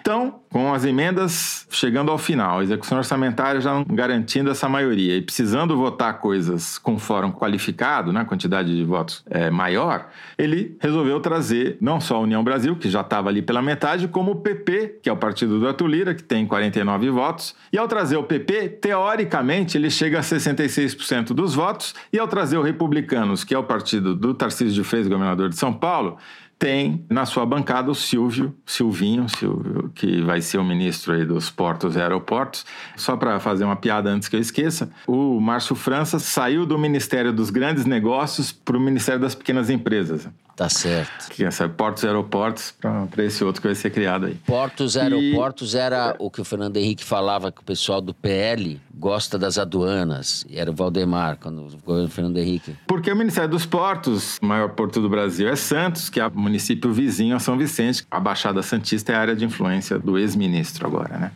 Então, 0.00 0.40
com 0.50 0.72
as 0.72 0.84
emendas 0.84 1.66
chegando 1.70 2.10
ao 2.10 2.18
final, 2.18 2.60
a 2.60 2.62
execução 2.62 2.98
orçamentária 2.98 3.60
já 3.60 3.84
garantindo 3.88 4.50
essa 4.50 4.68
maioria 4.68 5.16
e 5.16 5.22
precisando 5.22 5.76
votar 5.76 6.20
coisas 6.20 6.78
com 6.78 6.98
fórum 6.98 7.30
qualificado, 7.30 8.12
né, 8.12 8.24
quantidade 8.24 8.74
de 8.74 8.84
votos 8.84 9.22
é, 9.28 9.50
maior, 9.50 10.08
ele 10.36 10.76
resolveu 10.80 11.20
trazer 11.20 11.76
não 11.80 12.00
só 12.00 12.16
a 12.16 12.20
União 12.20 12.42
Brasil, 12.42 12.76
que 12.76 12.88
já 12.88 13.00
estava 13.00 13.28
ali 13.28 13.42
pela 13.42 13.60
metade, 13.60 14.08
como 14.08 14.32
o 14.32 14.36
PP, 14.36 15.00
que 15.02 15.08
é 15.08 15.12
o 15.12 15.16
partido 15.16 15.58
do 15.58 15.66
Arthur 15.66 15.86
Lira, 15.86 16.14
que 16.14 16.22
tem 16.22 16.46
49 16.46 17.10
votos. 17.10 17.54
E 17.72 17.78
ao 17.78 17.86
trazer 17.86 18.16
o 18.16 18.22
PP, 18.22 18.68
teoricamente, 18.80 19.76
ele 19.76 19.90
chega 19.90 20.18
a 20.18 20.22
66% 20.22 21.28
dos 21.28 21.54
votos. 21.54 21.94
E 22.12 22.18
ao 22.18 22.28
trazer 22.28 22.56
o 22.56 22.62
Republicanos, 22.62 23.44
que 23.44 23.54
é 23.54 23.58
o 23.58 23.64
partido 23.64 24.14
do 24.14 24.34
Tarcísio 24.34 24.74
de 24.74 24.84
Freitas, 24.84 25.08
governador 25.08 25.48
de 25.48 25.56
São 25.56 25.72
Paulo, 25.72 26.18
tem 26.58 27.04
na 27.08 27.24
sua 27.24 27.46
bancada 27.46 27.90
o 27.90 27.94
Silvio, 27.94 28.54
Silvinho, 28.66 29.28
Silvio, 29.28 29.90
que 29.94 30.20
vai 30.22 30.40
ser 30.40 30.58
o 30.58 30.64
ministro 30.64 31.12
aí 31.12 31.24
dos 31.24 31.50
portos 31.50 31.94
e 31.94 32.00
aeroportos. 32.00 32.66
Só 32.96 33.16
para 33.16 33.38
fazer 33.38 33.64
uma 33.64 33.76
piada 33.76 34.10
antes 34.10 34.28
que 34.28 34.34
eu 34.34 34.40
esqueça, 34.40 34.90
o 35.06 35.40
Márcio 35.40 35.76
França 35.76 36.18
saiu 36.18 36.66
do 36.66 36.76
Ministério 36.76 37.32
dos 37.32 37.50
Grandes 37.50 37.84
Negócios 37.84 38.50
para 38.50 38.76
o 38.76 38.80
Ministério 38.80 39.20
das 39.20 39.34
Pequenas 39.34 39.70
Empresas. 39.70 40.28
Tá 40.58 40.68
certo. 40.68 41.30
Que 41.30 41.44
essa 41.44 41.68
Portos 41.68 42.02
e 42.02 42.08
Aeroportos 42.08 42.74
para 42.80 43.24
esse 43.24 43.44
outro 43.44 43.62
que 43.62 43.68
vai 43.68 43.76
ser 43.76 43.90
criado 43.90 44.26
aí. 44.26 44.34
Portos 44.44 44.96
e 44.96 44.98
Aeroportos 44.98 45.76
era 45.76 46.16
o 46.18 46.28
que 46.28 46.40
o 46.40 46.44
Fernando 46.44 46.76
Henrique 46.76 47.04
falava 47.04 47.52
que 47.52 47.60
o 47.60 47.64
pessoal 47.64 48.00
do 48.00 48.12
PL 48.12 48.80
gosta 48.92 49.38
das 49.38 49.56
aduanas. 49.56 50.44
E 50.50 50.58
era 50.58 50.68
o 50.68 50.74
Valdemar, 50.74 51.38
quando 51.40 51.60
o 51.60 51.78
governo 51.86 52.08
Fernando 52.08 52.38
Henrique. 52.38 52.74
Porque 52.88 53.12
o 53.12 53.14
Ministério 53.14 53.48
dos 53.48 53.64
Portos, 53.64 54.36
o 54.42 54.46
maior 54.46 54.70
porto 54.70 55.00
do 55.00 55.08
Brasil 55.08 55.48
é 55.48 55.54
Santos, 55.54 56.10
que 56.10 56.18
é 56.18 56.26
o 56.26 56.36
município 56.36 56.92
vizinho 56.92 57.36
a 57.36 57.38
São 57.38 57.56
Vicente. 57.56 58.04
A 58.10 58.18
Baixada 58.18 58.60
Santista 58.60 59.12
é 59.12 59.14
a 59.14 59.20
área 59.20 59.36
de 59.36 59.44
influência 59.44 59.96
do 59.96 60.18
ex-ministro 60.18 60.88
agora, 60.88 61.18
né? 61.18 61.32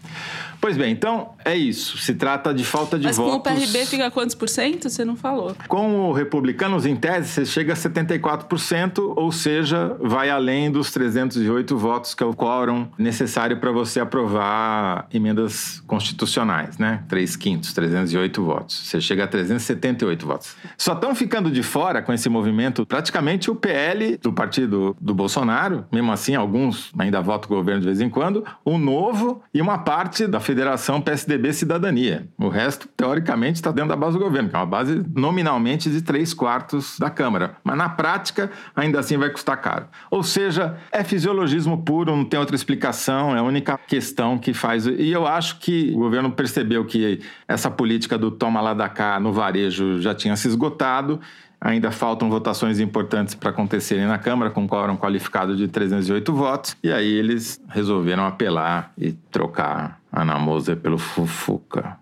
Pois 0.62 0.76
bem, 0.76 0.92
então 0.92 1.30
é 1.44 1.56
isso. 1.56 1.98
Se 1.98 2.14
trata 2.14 2.54
de 2.54 2.64
falta 2.64 2.96
de 2.96 3.06
Mas 3.06 3.16
votos. 3.16 3.32
Mas 3.44 3.58
com 3.58 3.64
o 3.64 3.72
PRB 3.72 3.84
fica 3.84 4.08
quantos 4.12 4.36
por 4.36 4.48
cento? 4.48 4.88
Você 4.88 5.04
não 5.04 5.16
falou. 5.16 5.56
Com 5.66 6.08
o 6.08 6.12
Republicanos, 6.12 6.86
em 6.86 6.94
tese, 6.94 7.30
você 7.30 7.44
chega 7.44 7.72
a 7.72 7.76
74%, 7.76 9.12
ou 9.16 9.32
seja, 9.32 9.96
vai 10.00 10.30
além 10.30 10.70
dos 10.70 10.92
308 10.92 11.76
votos, 11.76 12.14
que 12.14 12.22
é 12.22 12.26
o 12.26 12.32
quórum 12.32 12.86
necessário 12.96 13.58
para 13.58 13.72
você 13.72 13.98
aprovar 13.98 15.08
emendas 15.12 15.82
constitucionais, 15.84 16.78
né? 16.78 17.02
3 17.08 17.34
quintos, 17.34 17.72
308 17.72 18.44
votos. 18.44 18.86
Você 18.86 19.00
chega 19.00 19.24
a 19.24 19.26
378 19.26 20.24
votos. 20.24 20.54
Só 20.78 20.92
estão 20.92 21.12
ficando 21.12 21.50
de 21.50 21.64
fora 21.64 22.00
com 22.00 22.12
esse 22.12 22.28
movimento 22.28 22.86
praticamente 22.86 23.50
o 23.50 23.56
PL 23.56 24.16
do 24.18 24.32
partido 24.32 24.96
do 25.00 25.12
Bolsonaro, 25.12 25.86
mesmo 25.90 26.12
assim, 26.12 26.36
alguns 26.36 26.92
ainda 26.96 27.20
votam 27.20 27.50
o 27.50 27.56
governo 27.56 27.80
de 27.80 27.86
vez 27.86 28.00
em 28.00 28.08
quando, 28.08 28.44
o 28.64 28.78
Novo 28.78 29.42
e 29.52 29.60
uma 29.60 29.78
parte 29.78 30.28
da 30.28 30.38
Federação 30.52 31.00
PSDB 31.00 31.50
Cidadania. 31.54 32.28
O 32.38 32.50
resto, 32.50 32.86
teoricamente, 32.94 33.54
está 33.54 33.70
dentro 33.70 33.88
da 33.88 33.96
base 33.96 34.18
do 34.18 34.22
governo, 34.22 34.50
que 34.50 34.54
é 34.54 34.58
uma 34.58 34.66
base 34.66 35.02
nominalmente 35.16 35.88
de 35.88 36.02
três 36.02 36.34
quartos 36.34 36.98
da 36.98 37.08
Câmara. 37.08 37.56
Mas 37.64 37.74
na 37.74 37.88
prática, 37.88 38.50
ainda 38.76 39.00
assim 39.00 39.16
vai 39.16 39.30
custar 39.30 39.58
caro. 39.62 39.86
Ou 40.10 40.22
seja, 40.22 40.76
é 40.92 41.02
fisiologismo 41.02 41.82
puro, 41.82 42.14
não 42.14 42.22
tem 42.22 42.38
outra 42.38 42.54
explicação, 42.54 43.34
é 43.34 43.38
a 43.38 43.42
única 43.42 43.78
questão 43.78 44.36
que 44.36 44.52
faz. 44.52 44.86
E 44.86 45.10
eu 45.10 45.26
acho 45.26 45.58
que 45.58 45.90
o 45.94 46.00
governo 46.00 46.30
percebeu 46.30 46.84
que 46.84 47.22
essa 47.48 47.70
política 47.70 48.18
do 48.18 48.30
toma 48.30 48.60
lá 48.60 48.74
da 48.74 48.90
cá 48.90 49.18
no 49.18 49.32
varejo 49.32 50.02
já 50.02 50.14
tinha 50.14 50.36
se 50.36 50.48
esgotado 50.48 51.18
Ainda 51.64 51.92
faltam 51.92 52.28
votações 52.28 52.80
importantes 52.80 53.36
para 53.36 53.50
acontecerem 53.50 54.04
na 54.04 54.18
Câmara, 54.18 54.50
com 54.50 54.66
quórum 54.66 54.96
qualificado 54.96 55.56
de 55.56 55.68
308 55.68 56.32
votos. 56.34 56.76
E 56.82 56.90
aí 56.90 57.06
eles 57.06 57.62
resolveram 57.68 58.26
apelar 58.26 58.92
e 58.98 59.12
trocar 59.12 60.01
Ana 60.12 60.38
Moser 60.38 60.76
pelo 60.76 60.98
Fufuca. 60.98 61.98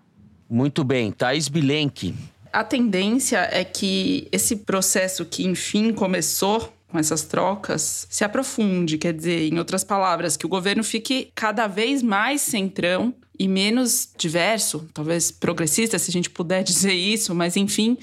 Muito 0.49 0.83
bem. 0.83 1.11
Thaís 1.11 1.47
Bilenque. 1.47 2.13
A 2.51 2.63
tendência 2.63 3.47
é 3.49 3.63
que 3.63 4.27
esse 4.31 4.57
processo 4.57 5.23
que, 5.23 5.47
enfim, 5.47 5.93
começou 5.93 6.73
com 6.89 6.99
essas 6.99 7.23
trocas 7.23 8.05
se 8.09 8.25
aprofunde, 8.25 8.97
quer 8.97 9.13
dizer, 9.13 9.49
em 9.49 9.57
outras 9.57 9.85
palavras, 9.85 10.35
que 10.35 10.45
o 10.45 10.49
governo 10.49 10.83
fique 10.83 11.31
cada 11.33 11.67
vez 11.67 12.03
mais 12.03 12.41
centrão 12.41 13.15
e 13.37 13.47
menos 13.47 14.09
diverso, 14.17 14.87
talvez 14.93 15.31
progressista, 15.31 15.97
se 15.97 16.11
a 16.11 16.13
gente 16.13 16.29
puder 16.29 16.63
dizer 16.63 16.93
isso, 16.93 17.33
mas 17.33 17.57
enfim, 17.57 17.97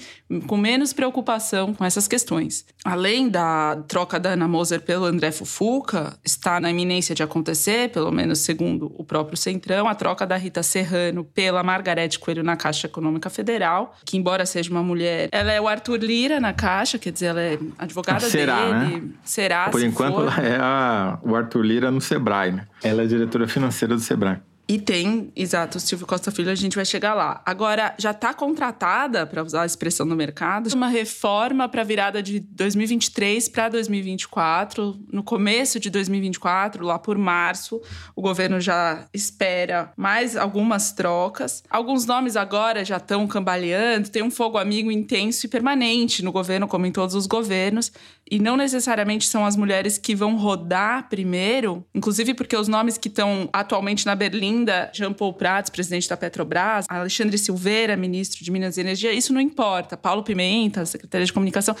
com 0.47 0.57
menos 0.57 0.93
preocupação 0.93 1.73
com 1.73 1.85
essas 1.85 2.07
questões. 2.07 2.65
Além 2.83 3.29
da 3.29 3.77
troca 3.87 4.19
da 4.19 4.31
Ana 4.31 4.47
Moser 4.47 4.81
pelo 4.81 5.05
André 5.05 5.31
Fufuca, 5.31 6.17
está 6.23 6.59
na 6.59 6.69
iminência 6.69 7.15
de 7.15 7.23
acontecer, 7.23 7.89
pelo 7.89 8.11
menos 8.11 8.39
segundo 8.39 8.93
o 8.97 9.03
próprio 9.03 9.37
Centrão, 9.37 9.87
a 9.87 9.95
troca 9.95 10.25
da 10.25 10.35
Rita 10.35 10.63
Serrano 10.63 11.23
pela 11.23 11.63
Margarete 11.63 12.19
Coelho 12.19 12.43
na 12.43 12.55
Caixa 12.55 12.87
Econômica 12.87 13.29
Federal, 13.29 13.95
que 14.05 14.17
embora 14.17 14.45
seja 14.45 14.69
uma 14.69 14.83
mulher, 14.83 15.29
ela 15.31 15.51
é 15.51 15.61
o 15.61 15.67
Arthur 15.67 15.99
Lira 15.99 16.39
na 16.39 16.53
Caixa, 16.53 16.97
quer 16.97 17.11
dizer, 17.11 17.27
ela 17.27 17.41
é 17.41 17.59
advogada 17.77 18.29
Será, 18.29 18.71
dele. 18.71 19.01
Né? 19.01 19.09
Será, 19.23 19.69
Por 19.69 19.83
enquanto, 19.83 20.15
for. 20.15 20.21
ela 20.23 20.47
é 20.47 20.57
a, 20.59 21.19
o 21.23 21.35
Arthur 21.35 21.63
Lira 21.63 21.91
no 21.91 22.01
Sebrae, 22.01 22.51
né? 22.51 22.67
Ela 22.83 23.03
é 23.03 23.05
diretora 23.05 23.47
financeira 23.47 23.95
do 23.95 24.01
Sebrae. 24.01 24.37
E 24.69 24.77
tem, 24.77 25.31
exato, 25.35 25.79
Silvio 25.79 26.05
Costa 26.05 26.29
Filho, 26.29 26.51
a 26.51 26.55
gente 26.55 26.75
vai 26.75 26.85
chegar 26.85 27.15
lá. 27.15 27.41
Agora, 27.43 27.95
já 27.97 28.11
está 28.11 28.35
contratada, 28.35 29.25
para 29.25 29.43
usar 29.43 29.63
a 29.63 29.65
expressão 29.65 30.07
do 30.07 30.15
mercado, 30.15 30.71
uma 30.75 30.87
reforma 30.87 31.67
para 31.67 31.81
a 31.81 31.83
virada 31.83 32.21
de 32.21 32.39
2023 32.39 33.49
para 33.49 33.67
2024. 33.69 34.95
No 35.11 35.23
começo 35.23 35.79
de 35.79 35.89
2024, 35.89 36.85
lá 36.85 36.99
por 36.99 37.17
março, 37.17 37.81
o 38.15 38.21
governo 38.21 38.61
já 38.61 39.07
espera 39.11 39.91
mais 39.97 40.37
algumas 40.37 40.91
trocas. 40.91 41.63
Alguns 41.67 42.05
nomes 42.05 42.35
agora 42.35 42.85
já 42.85 42.97
estão 42.97 43.25
cambaleando, 43.25 44.09
tem 44.09 44.21
um 44.21 44.29
fogo 44.29 44.59
amigo 44.59 44.91
intenso 44.91 45.47
e 45.47 45.49
permanente 45.49 46.23
no 46.23 46.31
governo, 46.31 46.67
como 46.67 46.85
em 46.85 46.91
todos 46.91 47.15
os 47.15 47.25
governos 47.25 47.91
e 48.29 48.39
não 48.39 48.55
necessariamente 48.55 49.27
são 49.27 49.45
as 49.45 49.55
mulheres 49.55 49.97
que 49.97 50.13
vão 50.13 50.37
rodar 50.37 51.09
primeiro, 51.09 51.83
inclusive 51.95 52.33
porque 52.33 52.55
os 52.55 52.67
nomes 52.67 52.97
que 52.97 53.07
estão 53.07 53.49
atualmente 53.51 54.05
na 54.05 54.13
Berlinda, 54.59 54.89
Jean 54.93 55.13
Paul 55.13 55.33
Prats, 55.33 55.69
presidente 55.69 56.07
da 56.09 56.17
Petrobras, 56.17 56.85
Alexandre 56.89 57.37
Silveira, 57.37 57.95
ministro 57.95 58.43
de 58.43 58.51
Minas 58.51 58.77
e 58.77 58.81
Energia, 58.81 59.13
isso 59.13 59.33
não 59.33 59.41
importa. 59.41 59.95
Paulo 59.97 60.23
Pimenta, 60.23 60.85
secretária 60.85 61.25
de 61.25 61.33
comunicação 61.33 61.75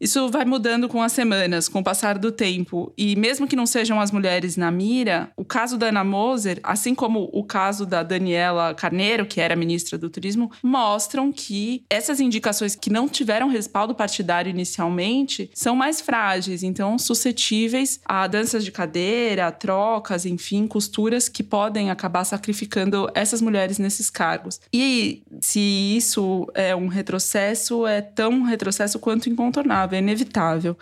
isso 0.00 0.28
vai 0.28 0.44
mudando 0.44 0.88
com 0.88 1.02
as 1.02 1.12
semanas, 1.12 1.68
com 1.68 1.80
o 1.80 1.84
passar 1.84 2.18
do 2.18 2.30
tempo. 2.30 2.92
E 2.96 3.16
mesmo 3.16 3.46
que 3.46 3.56
não 3.56 3.66
sejam 3.66 4.00
as 4.00 4.10
mulheres 4.10 4.56
na 4.56 4.70
mira, 4.70 5.30
o 5.36 5.44
caso 5.44 5.76
da 5.76 5.88
Ana 5.88 6.04
Moser, 6.04 6.60
assim 6.62 6.94
como 6.94 7.28
o 7.32 7.42
caso 7.42 7.84
da 7.84 8.02
Daniela 8.02 8.74
Carneiro, 8.74 9.26
que 9.26 9.40
era 9.40 9.56
ministra 9.56 9.98
do 9.98 10.08
Turismo, 10.08 10.50
mostram 10.62 11.32
que 11.32 11.82
essas 11.90 12.20
indicações 12.20 12.76
que 12.76 12.90
não 12.90 13.08
tiveram 13.08 13.48
respaldo 13.48 13.94
partidário 13.94 14.50
inicialmente 14.50 15.50
são 15.52 15.74
mais 15.74 16.00
frágeis, 16.00 16.62
então 16.62 16.98
suscetíveis 16.98 18.00
a 18.04 18.26
danças 18.26 18.64
de 18.64 18.70
cadeira, 18.70 19.50
trocas, 19.50 20.24
enfim, 20.24 20.66
costuras 20.66 21.28
que 21.28 21.42
podem 21.42 21.90
acabar 21.90 22.24
sacrificando 22.24 23.10
essas 23.14 23.42
mulheres 23.42 23.78
nesses 23.78 24.10
cargos. 24.10 24.60
E 24.72 25.22
se 25.40 25.60
isso 25.60 26.46
é 26.54 26.74
um 26.76 26.86
retrocesso, 26.86 27.86
é 27.86 28.00
tão 28.00 28.42
retrocesso 28.42 28.98
quanto 28.98 29.28
incontornável 29.28 29.87
é 29.94 29.98
inevitável. 29.98 30.76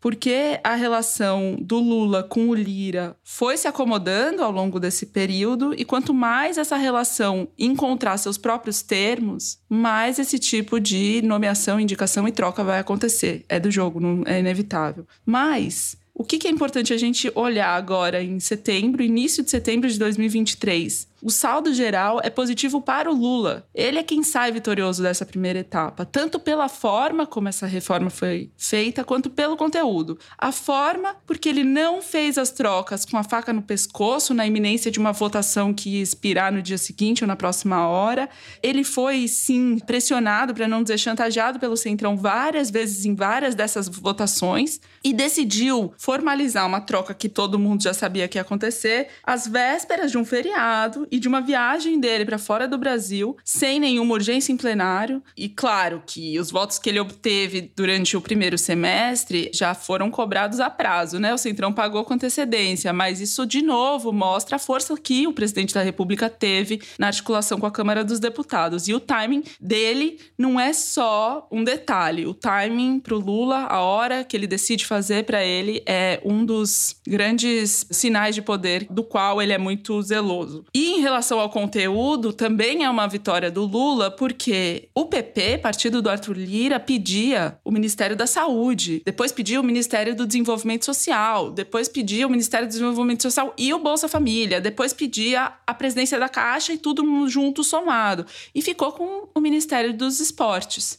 Porque 0.00 0.60
a 0.62 0.76
relação 0.76 1.56
do 1.60 1.78
Lula 1.78 2.22
com 2.22 2.48
o 2.48 2.54
Lira 2.54 3.16
foi 3.24 3.56
se 3.56 3.66
acomodando 3.66 4.44
ao 4.44 4.52
longo 4.52 4.78
desse 4.78 5.06
período, 5.06 5.74
e 5.76 5.84
quanto 5.84 6.14
mais 6.14 6.56
essa 6.56 6.76
relação 6.76 7.48
encontrar 7.58 8.16
seus 8.16 8.38
próprios 8.38 8.80
termos, 8.80 9.58
mais 9.68 10.18
esse 10.18 10.38
tipo 10.38 10.78
de 10.78 11.20
nomeação, 11.22 11.80
indicação 11.80 12.28
e 12.28 12.32
troca 12.32 12.62
vai 12.62 12.78
acontecer. 12.78 13.44
É 13.48 13.58
do 13.58 13.70
jogo, 13.70 13.98
não 13.98 14.22
é 14.24 14.38
inevitável. 14.38 15.04
Mas 15.26 15.96
o 16.18 16.24
que, 16.24 16.48
é 16.48 16.50
importante 16.50 16.92
a 16.92 16.96
gente 16.96 17.30
olhar 17.32 17.70
agora 17.70 18.20
em 18.20 18.40
setembro, 18.40 19.04
início 19.04 19.44
de 19.44 19.52
setembro 19.52 19.88
de 19.88 19.96
2023? 20.00 21.06
O 21.20 21.32
saldo 21.32 21.74
geral 21.74 22.20
é 22.22 22.30
positivo 22.30 22.80
para 22.80 23.10
o 23.10 23.14
Lula. 23.14 23.66
Ele 23.74 23.98
é 23.98 24.04
quem 24.04 24.22
sai 24.22 24.52
vitorioso 24.52 25.02
dessa 25.02 25.26
primeira 25.26 25.58
etapa, 25.58 26.04
tanto 26.04 26.38
pela 26.38 26.68
forma 26.68 27.26
como 27.26 27.48
essa 27.48 27.66
reforma 27.66 28.08
foi 28.08 28.52
feita, 28.56 29.02
quanto 29.02 29.28
pelo 29.28 29.56
conteúdo. 29.56 30.16
A 30.38 30.52
forma, 30.52 31.16
porque 31.26 31.48
ele 31.48 31.64
não 31.64 32.00
fez 32.00 32.38
as 32.38 32.52
trocas 32.52 33.04
com 33.04 33.16
a 33.16 33.24
faca 33.24 33.52
no 33.52 33.62
pescoço, 33.62 34.32
na 34.32 34.46
iminência 34.46 34.92
de 34.92 35.00
uma 35.00 35.10
votação 35.10 35.74
que 35.74 35.96
ia 35.96 36.02
expirar 36.02 36.52
no 36.52 36.62
dia 36.62 36.78
seguinte 36.78 37.24
ou 37.24 37.28
na 37.28 37.34
próxima 37.34 37.88
hora. 37.88 38.28
Ele 38.62 38.84
foi, 38.84 39.26
sim, 39.26 39.78
pressionado, 39.80 40.54
para 40.54 40.68
não 40.68 40.84
dizer 40.84 40.98
chantageado 40.98 41.58
pelo 41.58 41.76
Centrão 41.76 42.16
várias 42.16 42.70
vezes 42.70 43.04
em 43.04 43.16
várias 43.16 43.56
dessas 43.56 43.88
votações 43.88 44.80
e 45.02 45.12
decidiu 45.12 45.92
formalizar 45.98 46.64
uma 46.64 46.80
troca 46.80 47.12
que 47.12 47.28
todo 47.28 47.58
mundo 47.58 47.82
já 47.82 47.92
sabia 47.92 48.28
que 48.28 48.38
ia 48.38 48.42
acontecer 48.42 49.08
às 49.24 49.48
vésperas 49.48 50.12
de 50.12 50.18
um 50.18 50.24
feriado 50.24 51.07
e 51.10 51.18
de 51.18 51.28
uma 51.28 51.40
viagem 51.40 51.98
dele 51.98 52.24
para 52.24 52.38
fora 52.38 52.66
do 52.66 52.78
Brasil, 52.78 53.36
sem 53.44 53.80
nenhuma 53.80 54.14
urgência 54.14 54.52
em 54.52 54.56
plenário. 54.56 55.22
E 55.36 55.48
claro 55.48 56.02
que 56.06 56.38
os 56.38 56.50
votos 56.50 56.78
que 56.78 56.88
ele 56.88 57.00
obteve 57.00 57.72
durante 57.76 58.16
o 58.16 58.20
primeiro 58.20 58.58
semestre 58.58 59.50
já 59.52 59.74
foram 59.74 60.10
cobrados 60.10 60.60
a 60.60 60.70
prazo, 60.70 61.18
né? 61.18 61.32
O 61.32 61.38
Centrão 61.38 61.72
pagou 61.72 62.04
com 62.04 62.14
antecedência, 62.14 62.92
mas 62.92 63.20
isso 63.20 63.46
de 63.46 63.62
novo 63.62 64.12
mostra 64.12 64.56
a 64.56 64.58
força 64.58 64.96
que 64.96 65.26
o 65.26 65.32
presidente 65.32 65.74
da 65.74 65.82
República 65.82 66.28
teve 66.28 66.80
na 66.98 67.08
articulação 67.08 67.58
com 67.58 67.66
a 67.66 67.70
Câmara 67.70 68.04
dos 68.04 68.18
Deputados. 68.18 68.88
E 68.88 68.94
o 68.94 69.00
timing 69.00 69.44
dele 69.60 70.18
não 70.36 70.58
é 70.58 70.72
só 70.72 71.46
um 71.50 71.62
detalhe. 71.64 72.26
O 72.26 72.34
timing 72.34 73.00
para 73.00 73.14
o 73.14 73.18
Lula, 73.18 73.66
a 73.66 73.80
hora 73.80 74.24
que 74.24 74.36
ele 74.36 74.46
decide 74.46 74.86
fazer 74.86 75.24
para 75.24 75.44
ele, 75.44 75.82
é 75.86 76.20
um 76.24 76.44
dos 76.44 76.96
grandes 77.06 77.86
sinais 77.90 78.34
de 78.34 78.42
poder 78.42 78.86
do 78.90 79.02
qual 79.02 79.40
ele 79.40 79.52
é 79.52 79.58
muito 79.58 80.00
zeloso. 80.02 80.64
E 80.74 80.97
em 80.98 81.00
relação 81.00 81.38
ao 81.38 81.48
conteúdo, 81.48 82.32
também 82.32 82.84
é 82.84 82.90
uma 82.90 83.06
vitória 83.06 83.50
do 83.50 83.64
Lula, 83.64 84.10
porque 84.10 84.88
o 84.94 85.04
PP, 85.04 85.58
partido 85.58 86.02
do 86.02 86.10
Arthur 86.10 86.36
Lira, 86.36 86.80
pedia 86.80 87.58
o 87.64 87.70
Ministério 87.70 88.16
da 88.16 88.26
Saúde, 88.26 89.00
depois 89.04 89.30
pedia 89.30 89.60
o 89.60 89.64
Ministério 89.64 90.14
do 90.14 90.26
Desenvolvimento 90.26 90.84
Social, 90.84 91.50
depois 91.50 91.88
pedia 91.88 92.26
o 92.26 92.30
Ministério 92.30 92.66
do 92.66 92.70
Desenvolvimento 92.70 93.22
Social 93.22 93.54
e 93.56 93.72
o 93.72 93.78
Bolsa 93.78 94.08
Família, 94.08 94.60
depois 94.60 94.92
pedia 94.92 95.52
a 95.66 95.72
presidência 95.72 96.18
da 96.18 96.28
Caixa 96.28 96.72
e 96.72 96.78
tudo 96.78 97.28
junto 97.28 97.62
somado. 97.62 98.26
E 98.54 98.60
ficou 98.60 98.92
com 98.92 99.28
o 99.34 99.40
Ministério 99.40 99.96
dos 99.96 100.18
Esportes 100.20 100.98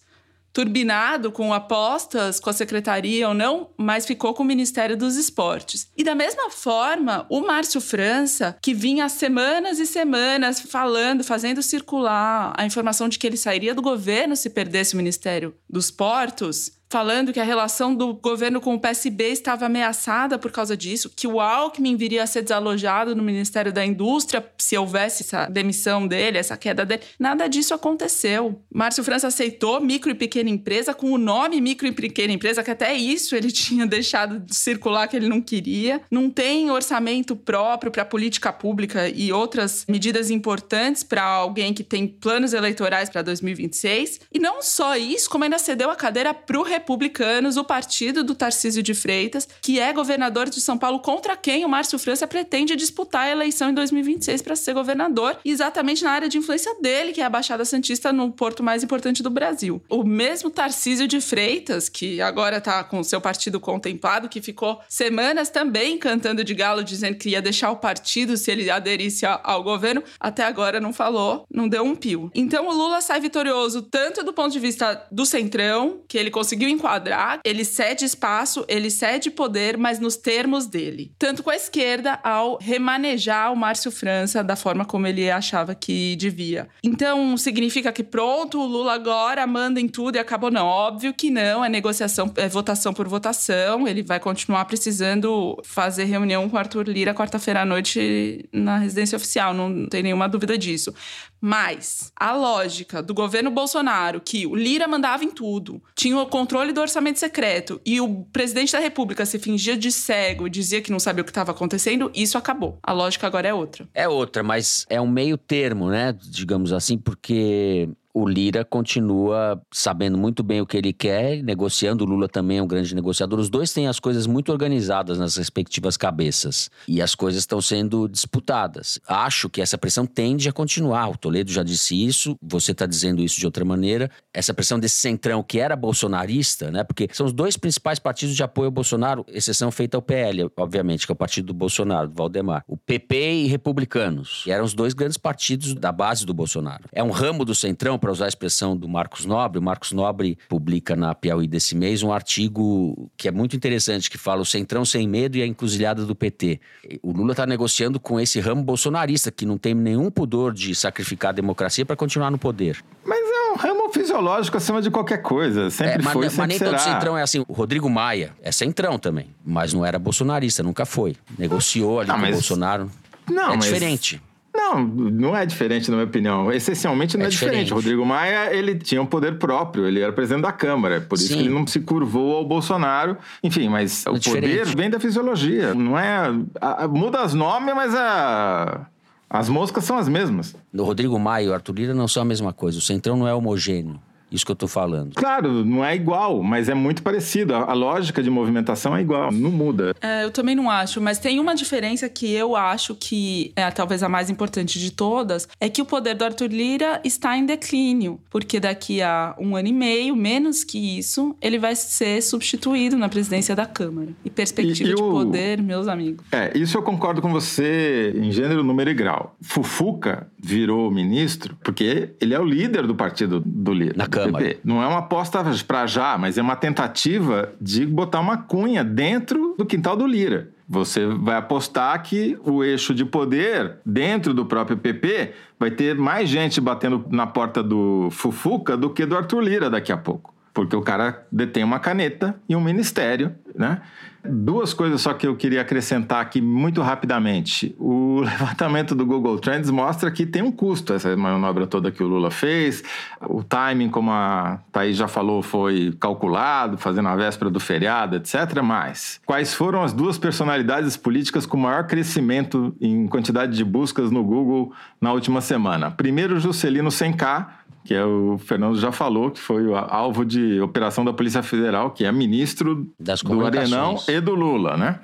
turbinado 0.60 1.32
com 1.32 1.54
apostas 1.54 2.38
com 2.38 2.50
a 2.50 2.54
secretaria 2.54 3.30
ou 3.30 3.34
não, 3.34 3.70
mas 3.78 4.06
ficou 4.06 4.34
com 4.34 4.44
o 4.44 4.46
Ministério 4.46 4.98
dos 4.98 5.16
Esportes. 5.16 5.88
E 5.96 6.04
da 6.04 6.14
mesma 6.14 6.50
forma, 6.50 7.26
o 7.30 7.40
Márcio 7.40 7.80
França, 7.80 8.58
que 8.62 8.74
vinha 8.74 9.08
semanas 9.08 9.80
e 9.80 9.86
semanas 9.86 10.60
falando, 10.60 11.24
fazendo 11.24 11.64
circular 11.64 12.54
a 12.58 12.66
informação 12.66 13.08
de 13.08 13.18
que 13.18 13.26
ele 13.26 13.38
sairia 13.38 13.74
do 13.74 13.82
governo 13.82 14.36
se 14.36 14.50
perdesse 14.50 14.96
o 14.96 14.98
Ministério 14.98 15.56
dos 15.70 15.90
Portos, 15.90 16.79
falando 16.90 17.32
que 17.32 17.40
a 17.40 17.44
relação 17.44 17.94
do 17.94 18.16
governo 18.16 18.60
com 18.60 18.74
o 18.74 18.80
PSB 18.80 19.26
estava 19.26 19.68
ameaçada 19.68 20.40
por 20.40 20.52
causa 20.52 20.76
disso, 20.76 21.12
que 21.16 21.28
o 21.28 21.40
Alckmin 21.40 21.96
viria 21.96 22.24
a 22.24 22.28
ser 22.28 22.42
desalojado 22.42 23.16
no 23.16 23.22
Ministério 23.22 23.72
da 23.72 23.86
Indústria 23.86 24.44
se 24.58 24.76
houvesse 24.76 25.22
essa 25.24 25.46
demissão 25.46 26.08
dele, 26.08 26.40
essa 26.40 26.58
queda 26.58 26.84
dele. 26.84 27.04
Nada 27.20 27.48
disso 27.48 27.76
aconteceu. 27.76 28.60
Márcio 28.74 29.04
França 29.04 29.28
aceitou 29.28 29.80
micro 29.80 30.10
e 30.10 30.16
pequena 30.16 30.50
empresa 30.50 30.94
com 30.94 31.12
o 31.12 31.18
nome 31.18 31.62
micro 31.62 31.86
e 31.88 31.92
pequena 31.92 32.34
empresa, 32.34 32.64
que 32.64 32.72
até 32.72 32.94
isso 32.94 33.36
ele 33.36 33.52
tinha 33.54 33.86
deixado 33.86 34.40
de 34.40 34.56
circular 34.56 35.08
que 35.08 35.16
ele 35.16 35.30
não 35.30 35.42
queria. 35.42 36.02
Não 36.10 36.30
tem 36.30 36.72
orçamento 36.72 37.36
próprio 37.36 37.92
para 37.92 38.04
política 38.04 38.52
pública 38.52 39.08
e 39.08 39.32
outras 39.32 39.86
medidas 39.88 40.32
importantes 40.32 41.04
para 41.04 41.24
alguém 41.24 41.72
que 41.72 41.84
tem 41.84 42.08
planos 42.08 42.54
eleitorais 42.54 43.10
para 43.10 43.22
2026. 43.22 44.22
E 44.34 44.40
não 44.40 44.64
só 44.64 44.98
isso, 44.98 45.30
como 45.30 45.44
ainda 45.44 45.60
cedeu 45.60 45.92
a 45.92 45.96
cadeira 45.96 46.34
para 46.34 46.60
o 46.60 46.64
Republicanos, 46.80 47.58
o 47.58 47.64
partido 47.64 48.24
do 48.24 48.34
Tarcísio 48.34 48.82
de 48.82 48.94
Freitas, 48.94 49.48
que 49.62 49.80
é 49.80 49.92
governador 49.92 50.50
de 50.50 50.62
São 50.62 50.78
Paulo, 50.78 51.00
contra 51.00 51.36
quem 51.36 51.66
o 51.66 51.70
Márcio 51.70 52.00
França 52.00 52.26
pretende 52.26 52.76
disputar 52.76 53.28
a 53.28 53.32
eleição 53.32 53.70
em 53.70 53.74
2026 53.74 54.42
para 54.42 54.56
ser 54.56 54.74
governador, 54.74 55.38
exatamente 55.44 56.04
na 56.04 56.12
área 56.12 56.30
de 56.30 56.38
influência 56.38 56.74
dele, 56.82 57.12
que 57.12 57.22
é 57.22 57.26
a 57.26 57.30
Baixada 57.30 57.66
Santista 57.66 58.14
no 58.14 58.32
porto 58.32 58.64
mais 58.64 58.82
importante 58.82 59.22
do 59.22 59.30
Brasil. 59.30 59.82
O 59.90 60.04
mesmo 60.04 60.50
Tarcísio 60.50 61.08
de 61.08 61.20
Freitas, 61.20 61.90
que 61.90 62.22
agora 62.22 62.58
está 62.58 62.84
com 62.84 63.00
o 63.00 63.04
seu 63.04 63.20
partido 63.20 63.60
contemplado, 63.60 64.30
que 64.30 64.42
ficou 64.42 64.80
semanas 64.88 65.50
também 65.50 65.98
cantando 65.98 66.44
de 66.44 66.56
galo, 66.56 66.84
dizendo 66.84 67.18
que 67.18 67.30
ia 67.30 67.42
deixar 67.42 67.72
o 67.72 67.78
partido 67.78 68.38
se 68.38 68.50
ele 68.50 68.70
aderisse 68.70 69.26
ao 69.26 69.62
governo, 69.64 70.02
até 70.20 70.44
agora 70.44 70.80
não 70.80 70.94
falou, 70.94 71.46
não 71.52 71.68
deu 71.68 71.84
um 71.84 71.96
pio. 71.96 72.32
Então 72.34 72.68
o 72.68 72.74
Lula 72.74 73.02
sai 73.02 73.20
vitorioso 73.20 73.82
tanto 73.82 74.24
do 74.24 74.32
ponto 74.32 74.52
de 74.52 74.60
vista 74.60 75.06
do 75.12 75.26
Centrão, 75.26 76.02
que 76.08 76.18
ele 76.18 76.32
conseguiu 76.32 76.69
enquadrar, 76.70 77.40
ele 77.44 77.66
cede 77.66 78.06
espaço, 78.06 78.66
ele 78.68 78.90
cede 78.90 79.30
poder, 79.30 79.78
mas 79.78 80.00
nos 80.00 80.16
termos 80.16 80.66
dele. 80.66 81.12
Tanto 81.18 81.44
com 81.44 81.50
a 81.50 81.56
esquerda 81.56 82.20
ao 82.24 82.58
remanejar 82.60 83.52
o 83.52 83.56
Márcio 83.56 83.92
França 83.92 84.44
da 84.44 84.56
forma 84.56 84.86
como 84.86 85.08
ele 85.08 85.30
achava 85.30 85.76
que 85.76 86.16
devia. 86.16 86.68
Então, 86.84 87.38
significa 87.38 87.92
que 87.92 88.04
pronto, 88.04 88.60
o 88.60 88.66
Lula 88.66 88.94
agora 88.94 89.46
manda 89.46 89.80
em 89.80 89.88
tudo 89.88 90.16
e 90.16 90.20
acabou? 90.20 90.52
Não, 90.52 90.66
óbvio 90.66 91.14
que 91.14 91.30
não, 91.30 91.64
é 91.64 91.70
negociação, 91.70 92.32
é 92.36 92.48
votação 92.48 92.94
por 92.94 93.08
votação, 93.08 93.88
ele 93.88 94.04
vai 94.04 94.20
continuar 94.20 94.66
precisando 94.66 95.58
fazer 95.64 96.06
reunião 96.06 96.50
com 96.50 96.58
Arthur 96.58 96.88
Lira 96.88 97.14
quarta-feira 97.14 97.62
à 97.62 97.66
noite 97.66 98.48
na 98.52 98.78
residência 98.78 99.16
oficial, 99.16 99.54
não 99.54 99.88
tem 99.88 100.04
nenhuma 100.04 100.28
dúvida 100.28 100.58
disso. 100.58 100.94
Mas 101.42 102.12
a 102.16 102.36
lógica 102.36 103.02
do 103.02 103.14
governo 103.14 103.50
Bolsonaro, 103.50 104.20
que 104.20 104.46
o 104.46 104.56
Lira 104.56 104.88
mandava 104.88 105.24
em 105.24 105.32
tudo, 105.32 105.82
tinha 105.96 106.18
o 106.18 106.26
controle 106.26 106.74
do 106.74 106.82
orçamento 106.82 107.20
secreto 107.20 107.80
e 107.86 108.02
o 108.02 108.26
presidente 108.26 108.74
da 108.74 108.80
República 108.80 109.26
se 109.26 109.40
fingia 109.40 109.78
de 109.78 109.92
cego 109.92 110.48
e 110.48 110.50
dizia 110.50 110.82
que 110.82 110.92
não 110.92 111.00
sabia 111.00 111.22
o 111.22 111.26
que 111.26 111.32
estava 111.32 111.52
acontecendo, 111.52 112.12
isso 112.14 112.38
acabou. 112.38 112.78
A 112.84 112.92
lógica 112.92 113.28
agora 113.28 113.48
é 113.48 113.54
outra. 113.54 113.88
É 113.94 114.08
outra, 114.08 114.44
mas 114.44 114.86
é 114.90 115.00
um 115.00 115.08
meio 115.08 115.38
termo, 115.38 115.90
né? 115.90 116.16
Digamos 116.30 116.74
assim, 116.74 116.98
porque 116.98 117.90
o 118.14 118.28
Lira 118.28 118.66
continua 118.66 119.62
sabendo 119.72 120.18
muito 120.18 120.42
bem 120.44 120.62
o 120.62 120.66
que 120.66 120.78
ele 120.78 120.92
quer, 120.92 121.44
negociando. 121.44 122.04
O 122.04 122.08
Lula 122.08 122.28
também 122.28 122.58
é 122.58 122.64
um 122.64 122.68
grande 122.68 122.96
negociador. 122.96 123.40
Os 123.40 123.50
dois 123.50 123.72
têm 123.72 123.88
as 123.88 124.00
coisas 124.00 124.26
muito 124.26 124.52
organizadas 124.52 125.20
nas 125.20 125.36
respectivas 125.38 125.96
cabeças 125.96 126.70
e 126.88 127.02
as 127.02 127.14
coisas 127.14 127.42
estão 127.42 127.62
sendo 127.62 128.08
disputadas. 128.08 129.00
Acho 129.08 129.50
que 129.50 129.62
essa 129.62 129.78
pressão 129.78 130.06
tende 130.06 130.50
a 130.50 130.52
continuar. 130.52 131.10
O 131.10 131.18
Toledo 131.18 131.52
já 131.52 131.64
disse 131.64 131.96
isso, 132.04 132.36
você 132.42 132.72
está 132.72 132.86
dizendo 132.86 133.22
isso 133.22 133.40
de 133.40 133.46
outra 133.46 133.64
maneira. 133.64 134.10
Essa 134.34 134.54
pressão 134.54 134.80
desse 134.80 134.96
centrão 134.96 135.44
que 135.44 135.60
era 135.60 135.76
bolsonarista, 135.76 136.72
né? 136.72 136.84
Porque 136.84 137.08
são 137.14 137.26
os 137.26 137.34
dois 137.34 137.58
principais 137.58 138.00
partidos 138.00 138.36
de 138.36 138.44
apoio 138.44 138.68
ao 138.68 138.72
Bolsonaro, 138.72 139.26
exceção 139.30 139.72
feita 139.72 139.98
ao 139.98 140.02
PL, 140.02 140.50
obviamente, 140.58 141.06
que 141.06 141.12
é 141.12 141.14
o 141.14 141.16
partido 141.16 141.48
do 141.48 141.54
Bolsonaro, 141.54 142.08
do 142.08 142.16
Valdemar. 142.16 142.64
O 142.68 142.76
PP 142.76 143.44
e 143.44 143.48
republicanos, 143.48 144.42
que 144.44 144.52
eram 144.52 144.66
os 144.66 144.74
dois 144.74 144.94
grandes 144.94 145.18
partidos 145.18 145.76
da 145.76 145.92
base 145.92 146.26
do 146.26 146.34
Bolsonaro. 146.34 146.86
É 146.92 147.04
um 147.04 147.12
ramo 147.12 147.46
do 147.46 147.54
centrão 147.54 148.00
para 148.10 148.14
usar 148.14 148.26
a 148.26 148.28
expressão 148.28 148.76
do 148.76 148.88
Marcos 148.90 149.24
Nobre, 149.26 149.60
o 149.60 149.62
Marcos 149.62 149.92
Nobre 149.92 150.36
publica 150.50 150.96
na 150.96 151.14
Piauí 151.14 151.48
desse 151.48 151.76
mês 151.76 152.02
um 152.02 152.12
artigo 152.12 153.08
que 153.16 153.28
é 153.28 153.32
muito 153.32 153.56
interessante, 153.56 154.10
que 154.10 154.18
fala 154.18 154.42
o 154.42 154.46
Centrão 154.46 154.84
sem 154.84 155.08
medo 155.08 155.38
e 155.38 155.44
a 155.44 155.46
encruzilhada 155.46 156.04
do 156.06 156.16
PT. 156.16 156.60
O 157.04 157.12
Lula 157.12 157.32
está 157.34 157.46
negociando 157.46 158.00
com 158.00 158.20
esse 158.20 158.40
ramo 158.40 158.64
bolsonarista, 158.64 159.32
que 159.32 159.46
não 159.46 159.60
tem 159.60 159.76
nenhum 159.76 160.10
pudor 160.10 160.54
de 160.54 160.74
sacrificar 160.74 161.30
a 161.30 161.34
democracia 161.34 161.86
para 161.86 161.96
continuar 161.96 162.32
no 162.32 162.40
poder. 162.40 162.84
Mas 163.06 163.20
é 163.20 163.52
um 163.52 163.56
ramo 163.56 163.94
fisiológico 163.94 164.58
acima 164.58 164.82
de 164.82 164.90
qualquer 164.90 165.22
coisa. 165.22 165.70
Sempre 165.70 165.94
é, 165.94 166.02
mas, 166.02 166.14
foi, 166.14 166.24
mas 166.26 166.34
sempre 166.34 166.48
nem 166.48 166.58
será. 166.58 166.72
todo 166.72 166.80
centrão 166.94 167.16
é 167.18 167.22
assim. 167.22 167.46
O 167.48 167.54
Rodrigo 167.54 167.88
Maia 167.90 168.32
é 168.42 168.52
centrão 168.52 168.98
também, 168.98 169.28
mas 169.46 169.72
não 169.72 169.86
era 169.86 170.00
bolsonarista, 170.00 170.64
nunca 170.64 170.84
foi. 170.84 171.16
Negociou 171.38 172.00
ali 172.00 172.10
Ah, 172.10 172.14
com 172.14 172.20
o 172.20 172.22
mas- 172.24 172.34
Bolsonaro. 172.34 172.92
Não, 173.30 173.54
é 173.54 173.56
mas- 173.58 173.66
diferente. 173.66 174.20
Não, 174.62 174.84
não 174.84 175.36
é 175.38 175.46
diferente, 175.46 175.90
na 175.90 175.98
minha 175.98 176.08
opinião. 176.08 176.52
Essencialmente 176.52 177.18
não 177.18 177.24
É 177.24 177.28
é, 177.28 177.30
diferente. 177.30 177.52
diferente. 177.66 177.72
O 177.74 177.76
Rodrigo 177.78 178.06
Maia, 178.06 178.54
ele 178.54 178.76
tinha 178.78 179.02
um 179.02 179.06
poder 179.06 179.40
próprio, 179.40 179.88
ele 179.88 180.00
era 180.02 180.12
presidente 180.12 180.44
da 180.44 180.52
Câmara, 180.52 181.02
por 181.02 181.16
isso 181.16 181.28
Sim. 181.30 181.36
que 181.36 181.40
ele 181.42 181.50
não 181.50 181.66
se 181.66 181.80
curvou 181.80 182.36
ao 182.36 182.46
Bolsonaro. 182.46 183.18
Enfim, 183.44 183.70
mas 183.70 184.06
o 184.06 184.20
poder 184.20 184.66
vem 184.66 184.90
da 184.90 185.00
fisiologia. 185.00 185.74
Não 185.74 185.98
é. 185.98 186.30
a- 186.62 186.84
a- 186.84 186.88
muda 186.88 187.26
os 187.26 187.34
nomes, 187.34 187.74
mas 187.74 187.96
a- 187.96 188.86
as 189.30 189.48
moscas 189.50 189.84
são 189.86 189.98
as 189.98 190.08
mesmas. 190.10 190.56
O 190.74 190.84
Rodrigo 190.84 191.18
Maia 191.20 191.46
e 191.46 191.50
o 191.50 191.54
Arthur 191.54 191.74
Lira 191.74 191.94
não 191.94 192.08
são 192.08 192.22
a 192.22 192.26
mesma 192.26 192.52
coisa. 192.54 192.78
O 192.78 192.82
centrão 192.82 193.16
não 193.18 193.28
é 193.28 193.34
homogêneo. 193.34 194.00
Isso 194.32 194.46
que 194.46 194.52
eu 194.52 194.56
tô 194.56 194.68
falando. 194.68 195.14
Claro, 195.16 195.66
não 195.66 195.84
é 195.84 195.96
igual, 195.96 196.42
mas 196.44 196.70
é 196.70 196.74
muito 196.74 197.02
parecido. 197.02 197.54
A, 197.56 197.72
a 197.72 197.74
lógica 197.74 198.22
de 198.22 198.30
movimentação 198.30 198.96
é 198.96 199.02
igual, 199.02 199.32
não 199.32 199.52
muda. 199.52 199.94
É, 200.02 200.24
eu 200.24 200.32
também 200.32 200.56
não 200.56 200.70
acho, 200.70 201.02
mas 201.02 201.18
tem 201.20 201.40
uma 201.40 201.56
diferença 201.56 202.08
que 202.10 202.32
eu 202.32 202.56
acho 202.56 202.96
que 202.96 203.52
é 203.56 203.70
talvez 203.72 204.04
a 204.04 204.10
mais 204.10 204.30
importante 204.30 204.80
de 204.80 204.92
todas, 204.92 205.48
é 205.60 205.68
que 205.70 205.82
o 205.82 205.86
poder 205.86 206.16
do 206.16 206.24
Arthur 206.26 206.48
Lira 206.52 207.02
está 207.04 207.38
em 207.38 207.46
declínio, 207.46 208.20
porque 208.30 208.60
daqui 208.60 209.02
a 209.02 209.36
um 209.40 209.56
ano 209.56 209.68
e 209.68 209.74
meio, 209.74 210.16
menos 210.16 210.64
que 210.64 210.98
isso, 210.98 211.36
ele 211.42 211.58
vai 211.58 211.76
ser 211.76 212.22
substituído 212.22 212.98
na 212.98 213.10
presidência 213.10 213.56
da 213.56 213.66
Câmara. 213.66 214.10
E 214.24 214.30
perspectiva 214.30 214.90
E- 214.90 214.92
e 214.94 214.96
de 214.96 215.02
o- 215.02 215.12
poder, 215.12 215.62
meus 215.62 215.88
amigos. 215.88 216.26
É, 216.32 216.56
isso 216.58 216.78
eu 216.78 216.82
concordo 216.84 217.22
com 217.22 217.32
você 217.32 218.14
em 218.16 218.32
gênero, 218.32 218.64
número 218.64 218.90
e 218.90 218.94
grau. 218.94 219.36
Fufuca 219.42 220.28
virou 220.38 220.90
ministro 220.92 221.58
porque 221.64 222.12
ele 222.22 222.34
é 222.34 222.40
o 222.40 222.44
líder 222.46 222.88
do 222.88 222.96
partido 222.96 223.42
do 223.46 223.74
Lira. 223.74 223.94
Na 223.96 224.06
do 224.06 224.10
Câmara. 224.26 224.58
Não 224.64 224.82
é 224.82 224.88
uma 224.88 225.00
aposta 225.00 225.44
pra 225.68 225.88
já, 225.88 226.18
mas 226.18 226.38
é 226.38 226.42
uma 226.42 226.56
tentativa 226.56 227.52
de 227.60 227.86
botar 227.86 228.20
uma 228.20 228.38
cunha 228.38 228.84
dentro 228.84 229.56
do 229.58 229.66
quintal 229.66 229.96
do 229.96 230.06
Lira. 230.06 230.50
Você 230.68 231.08
vai 231.08 231.36
apostar 231.36 232.02
que 232.04 232.38
o 232.46 232.64
eixo 232.64 232.94
de 232.94 233.04
poder 233.04 233.78
dentro 233.84 234.36
do 234.36 234.46
próprio 234.46 234.78
PP 234.78 235.34
vai 235.60 235.72
ter 235.72 235.96
mais 235.96 236.30
gente 236.30 236.62
batendo 236.62 237.04
na 237.10 237.26
porta 237.26 237.64
do 237.64 238.10
Fufuca 238.12 238.78
do 238.78 238.92
que 238.92 239.04
do 239.04 239.18
Arthur 239.18 239.42
Lira 239.42 239.70
daqui 239.70 239.92
a 239.92 239.98
pouco. 239.98 240.32
Porque 240.60 240.76
o 240.76 240.82
cara 240.82 241.26
detém 241.32 241.64
uma 241.64 241.80
caneta 241.80 242.36
e 242.50 242.54
um 242.54 242.60
ministério, 242.60 243.34
né? 243.56 243.80
Duas 244.22 244.74
coisas 244.74 245.00
só 245.00 245.14
que 245.14 245.26
eu 245.26 245.34
queria 245.38 245.62
acrescentar 245.62 246.20
aqui 246.20 246.42
muito 246.42 246.82
rapidamente. 246.82 247.74
O 247.80 248.20
levantamento 248.28 248.94
do 248.94 249.06
Google 249.06 249.40
Trends 249.40 249.70
mostra 249.70 250.12
que 250.12 250.26
tem 250.26 250.42
um 250.42 250.52
custo 250.52 250.92
essa 250.92 251.16
manobra 251.16 251.66
toda 251.66 251.90
que 251.90 252.04
o 252.04 252.08
Lula 252.08 252.30
fez. 252.30 252.84
O 253.22 253.42
timing, 253.42 253.88
como 253.88 254.12
a 254.12 254.60
Thaís 254.70 254.98
já 254.98 255.08
falou, 255.08 255.42
foi 255.42 255.96
calculado, 255.98 256.78
fazendo 256.78 257.08
a 257.08 257.16
véspera 257.16 257.50
do 257.50 257.62
feriado, 257.62 258.18
etc. 258.18 258.62
Mas 258.62 259.22
quais 259.26 259.54
foram 259.54 259.82
as 259.82 259.94
duas 259.94 260.18
personalidades 260.18 260.98
políticas 260.98 261.46
com 261.46 261.56
maior 261.56 261.88
crescimento 261.88 262.76
em 262.82 263.08
quantidade 263.08 263.56
de 263.56 263.64
buscas 263.64 264.12
no 264.12 264.26
Google 264.26 264.74
na 265.00 265.14
última 265.14 265.40
semana? 265.40 265.90
Primeiro, 265.90 266.38
Juscelino 266.38 266.90
100K, 266.90 267.48
que 267.84 267.94
é 267.94 268.06
o 268.06 268.38
Fernando 268.38 268.78
já 268.80 268.92
falou, 268.92 269.32
que 269.32 269.40
foi 269.40 269.66
o 269.66 269.76
alvo 269.76 270.26
de 270.26 270.60
operação 270.62 271.04
da 271.04 271.14
Polícia 271.14 271.42
Federal, 271.42 271.92
que 271.92 272.06
é 272.06 272.12
ministro 272.12 272.88
Das 273.00 273.22
do 273.22 273.46
Arenão 273.46 273.98
e 274.08 274.20
do 274.20 274.36
Lula, 274.36 274.78
né? 274.78 275.00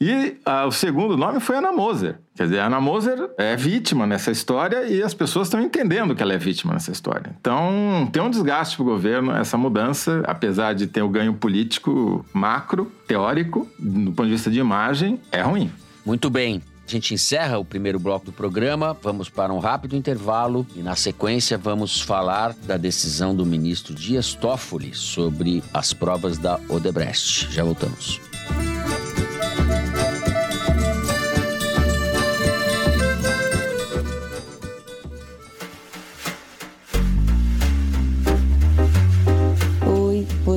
E 0.00 0.36
ah, 0.44 0.66
o 0.66 0.72
segundo 0.72 1.16
nome 1.16 1.40
foi 1.40 1.56
Ana 1.56 1.72
Moser. 1.72 2.18
Quer 2.34 2.44
dizer, 2.44 2.60
a 2.60 2.66
Ana 2.66 2.80
Moser 2.80 3.30
é 3.36 3.54
vítima 3.54 4.06
nessa 4.06 4.30
história 4.30 4.86
e 4.86 5.02
as 5.02 5.12
pessoas 5.12 5.48
estão 5.48 5.60
entendendo 5.60 6.14
que 6.14 6.22
ela 6.22 6.32
é 6.32 6.38
vítima 6.38 6.72
nessa 6.72 6.90
história. 6.90 7.36
Então, 7.38 8.08
tem 8.10 8.22
um 8.22 8.30
desgaste 8.30 8.76
para 8.76 8.82
o 8.82 8.86
governo 8.86 9.32
essa 9.32 9.58
mudança, 9.58 10.22
apesar 10.26 10.74
de 10.74 10.86
ter 10.86 11.02
o 11.02 11.08
ganho 11.08 11.34
político 11.34 12.24
macro, 12.32 12.90
teórico, 13.06 13.68
do 13.78 14.12
ponto 14.12 14.26
de 14.26 14.32
vista 14.32 14.50
de 14.50 14.58
imagem, 14.58 15.20
é 15.30 15.42
ruim. 15.42 15.70
Muito 16.04 16.30
bem. 16.30 16.62
A 16.90 16.92
gente 16.92 17.14
encerra 17.14 17.56
o 17.56 17.64
primeiro 17.64 18.00
bloco 18.00 18.26
do 18.26 18.32
programa, 18.32 18.98
vamos 19.00 19.28
para 19.28 19.52
um 19.52 19.60
rápido 19.60 19.94
intervalo 19.94 20.66
e, 20.74 20.80
na 20.80 20.96
sequência, 20.96 21.56
vamos 21.56 22.00
falar 22.00 22.52
da 22.64 22.76
decisão 22.76 23.32
do 23.32 23.46
ministro 23.46 23.94
Dias 23.94 24.34
Toffoli 24.34 24.92
sobre 24.92 25.62
as 25.72 25.92
provas 25.92 26.36
da 26.36 26.58
Odebrecht. 26.68 27.48
Já 27.52 27.62
voltamos. 27.62 28.29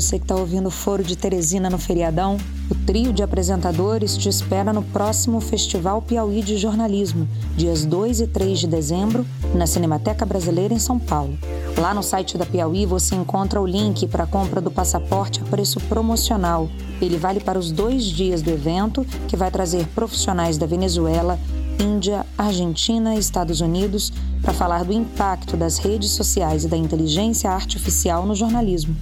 Você 0.03 0.19
que 0.19 0.25
está 0.25 0.35
ouvindo 0.35 0.67
o 0.67 0.71
Foro 0.71 1.01
de 1.01 1.15
Teresina 1.15 1.69
no 1.69 1.77
feriadão, 1.77 2.37
o 2.69 2.75
trio 2.75 3.13
de 3.13 3.23
apresentadores 3.23 4.17
te 4.17 4.27
espera 4.27 4.73
no 4.73 4.83
próximo 4.83 5.39
Festival 5.39 6.01
Piauí 6.01 6.41
de 6.41 6.57
Jornalismo, 6.57 7.25
dias 7.55 7.85
2 7.85 8.19
e 8.19 8.27
3 8.27 8.59
de 8.59 8.67
dezembro, 8.67 9.25
na 9.55 9.65
Cinemateca 9.65 10.25
Brasileira 10.25 10.73
em 10.73 10.79
São 10.79 10.99
Paulo. 10.99 11.37
Lá 11.77 11.93
no 11.93 12.03
site 12.03 12.37
da 12.37 12.45
Piauí 12.45 12.85
você 12.85 13.15
encontra 13.15 13.61
o 13.61 13.65
link 13.65 14.05
para 14.07 14.25
a 14.25 14.27
compra 14.27 14.59
do 14.59 14.69
passaporte 14.69 15.41
a 15.41 15.45
preço 15.45 15.79
promocional. 15.79 16.69
Ele 17.01 17.17
vale 17.17 17.39
para 17.39 17.57
os 17.57 17.71
dois 17.71 18.03
dias 18.03 18.41
do 18.41 18.51
evento, 18.51 19.05
que 19.29 19.37
vai 19.37 19.49
trazer 19.49 19.87
profissionais 19.95 20.57
da 20.57 20.65
Venezuela, 20.65 21.39
Índia, 21.79 22.25
Argentina 22.37 23.15
e 23.15 23.19
Estados 23.19 23.61
Unidos 23.61 24.11
para 24.41 24.53
falar 24.53 24.83
do 24.83 24.91
impacto 24.91 25.55
das 25.55 25.77
redes 25.77 26.11
sociais 26.11 26.65
e 26.65 26.67
da 26.67 26.75
inteligência 26.75 27.49
artificial 27.49 28.25
no 28.25 28.35
jornalismo. 28.35 28.95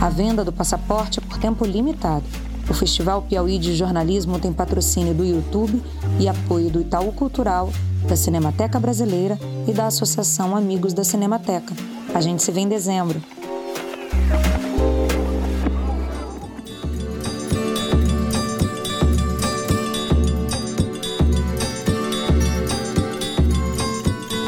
A 0.00 0.08
venda 0.08 0.42
do 0.42 0.50
passaporte 0.50 1.18
é 1.18 1.22
por 1.22 1.36
tempo 1.36 1.62
limitado. 1.62 2.24
O 2.70 2.72
Festival 2.72 3.20
Piauí 3.20 3.58
de 3.58 3.76
Jornalismo 3.76 4.38
tem 4.38 4.50
patrocínio 4.50 5.12
do 5.12 5.26
YouTube 5.26 5.82
e 6.18 6.26
apoio 6.26 6.70
do 6.70 6.80
Itaú 6.80 7.12
Cultural, 7.12 7.70
da 8.08 8.16
Cinemateca 8.16 8.80
Brasileira 8.80 9.38
e 9.68 9.72
da 9.74 9.88
Associação 9.88 10.56
Amigos 10.56 10.94
da 10.94 11.04
Cinemateca. 11.04 11.74
A 12.14 12.20
gente 12.22 12.42
se 12.42 12.50
vê 12.50 12.60
em 12.60 12.68
dezembro. 12.68 13.20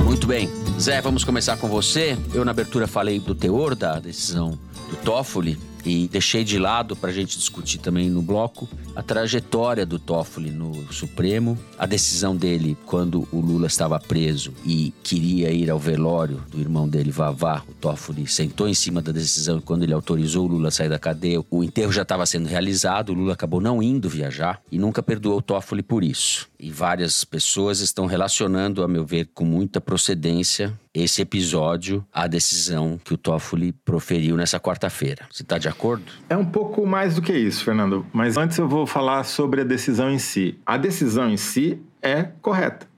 Muito 0.03 0.27
bem. 0.27 0.49
Zé, 0.81 1.03
vamos 1.03 1.25
começar 1.25 1.59
com 1.59 1.69
você. 1.69 2.17
Eu, 2.33 2.43
na 2.43 2.53
abertura, 2.53 2.87
falei 2.87 3.21
do 3.21 3.35
teor 3.35 3.75
da 3.75 4.01
decisão 4.01 4.59
do 4.93 4.97
Toffoli 4.99 5.72
e 5.85 6.09
deixei 6.09 6.45
de 6.45 6.59
lado 6.59 6.95
para 6.95 7.11
a 7.11 7.13
gente 7.13 7.39
discutir 7.39 7.79
também 7.79 8.09
no 8.09 8.23
bloco 8.23 8.69
a 8.95 9.03
trajetória 9.03 9.85
do 9.87 9.99
Toffoli 9.99 10.51
no 10.51 10.93
Supremo, 10.93 11.59
a 11.79 11.87
decisão 11.87 12.37
dele 12.37 12.77
quando 12.87 13.27
o 13.33 13.41
Lula 13.41 13.67
estava 13.67 13.99
preso 13.99 14.53
e 14.65 14.93
queria 15.03 15.51
ir 15.51 15.71
ao 15.71 15.79
velório 15.79 16.43
do 16.51 16.61
irmão 16.61 16.89
dele, 16.89 17.11
Vavá. 17.11 17.63
O 17.69 17.75
Toffoli 17.75 18.27
sentou 18.27 18.69
em 18.69 18.75
cima 18.75 19.01
da 19.01 19.13
decisão 19.13 19.59
e 19.59 19.63
quando 19.63 19.83
ele 19.83 19.93
autorizou 19.93 20.45
o 20.45 20.49
Lula 20.49 20.69
a 20.69 20.71
sair 20.71 20.89
da 20.89 20.99
cadeia, 20.99 21.43
o 21.51 21.65
enterro 21.65 21.93
já 21.93 22.03
estava 22.03 22.27
sendo 22.27 22.49
realizado, 22.49 23.11
o 23.11 23.15
Lula 23.15 23.33
acabou 23.33 23.61
não 23.61 23.83
indo 23.83 24.09
viajar 24.09 24.61
e 24.71 24.79
nunca 24.79 25.03
perdoou 25.03 25.39
o 25.39 25.43
Toffoli 25.43 25.83
por 25.83 26.05
isso. 26.05 26.49
E 26.59 26.71
várias 26.71 27.25
pessoas 27.25 27.81
estão 27.81 28.07
relacionando, 28.07 28.83
a 28.83 28.89
meu 28.89 29.05
ver, 29.05 29.31
com 29.35 29.45
muita 29.45 29.81
procedência 29.81 30.79
esse 30.95 31.23
episódio 31.23 32.07
à 32.13 32.27
decisão 32.27 33.01
que 33.03 33.15
o 33.15 33.17
Toffoli 33.17 33.73
proferiu 33.73 34.37
nessa 34.37 34.61
quarta-feira. 34.61 35.27
Você 35.31 35.43
está 35.43 35.57
de 35.57 35.69
acordo? 35.73 36.13
É 36.29 36.37
um 36.37 36.45
pouco 36.45 36.87
mais 36.87 37.15
do 37.15 37.23
que 37.23 37.33
isso, 37.33 37.65
Fernando. 37.65 38.07
Mas 38.13 38.37
antes 38.37 38.59
eu 38.59 38.69
vou 38.69 38.87
falar 38.87 39.25
sobre 39.25 39.61
a 39.61 39.65
decisão 39.65 40.11
em 40.11 40.19
si. 40.19 40.59
A 40.65 40.77
decisão 40.77 41.29
em 41.29 41.37
si 41.37 41.81
é 42.01 42.29
correta. 42.41 42.92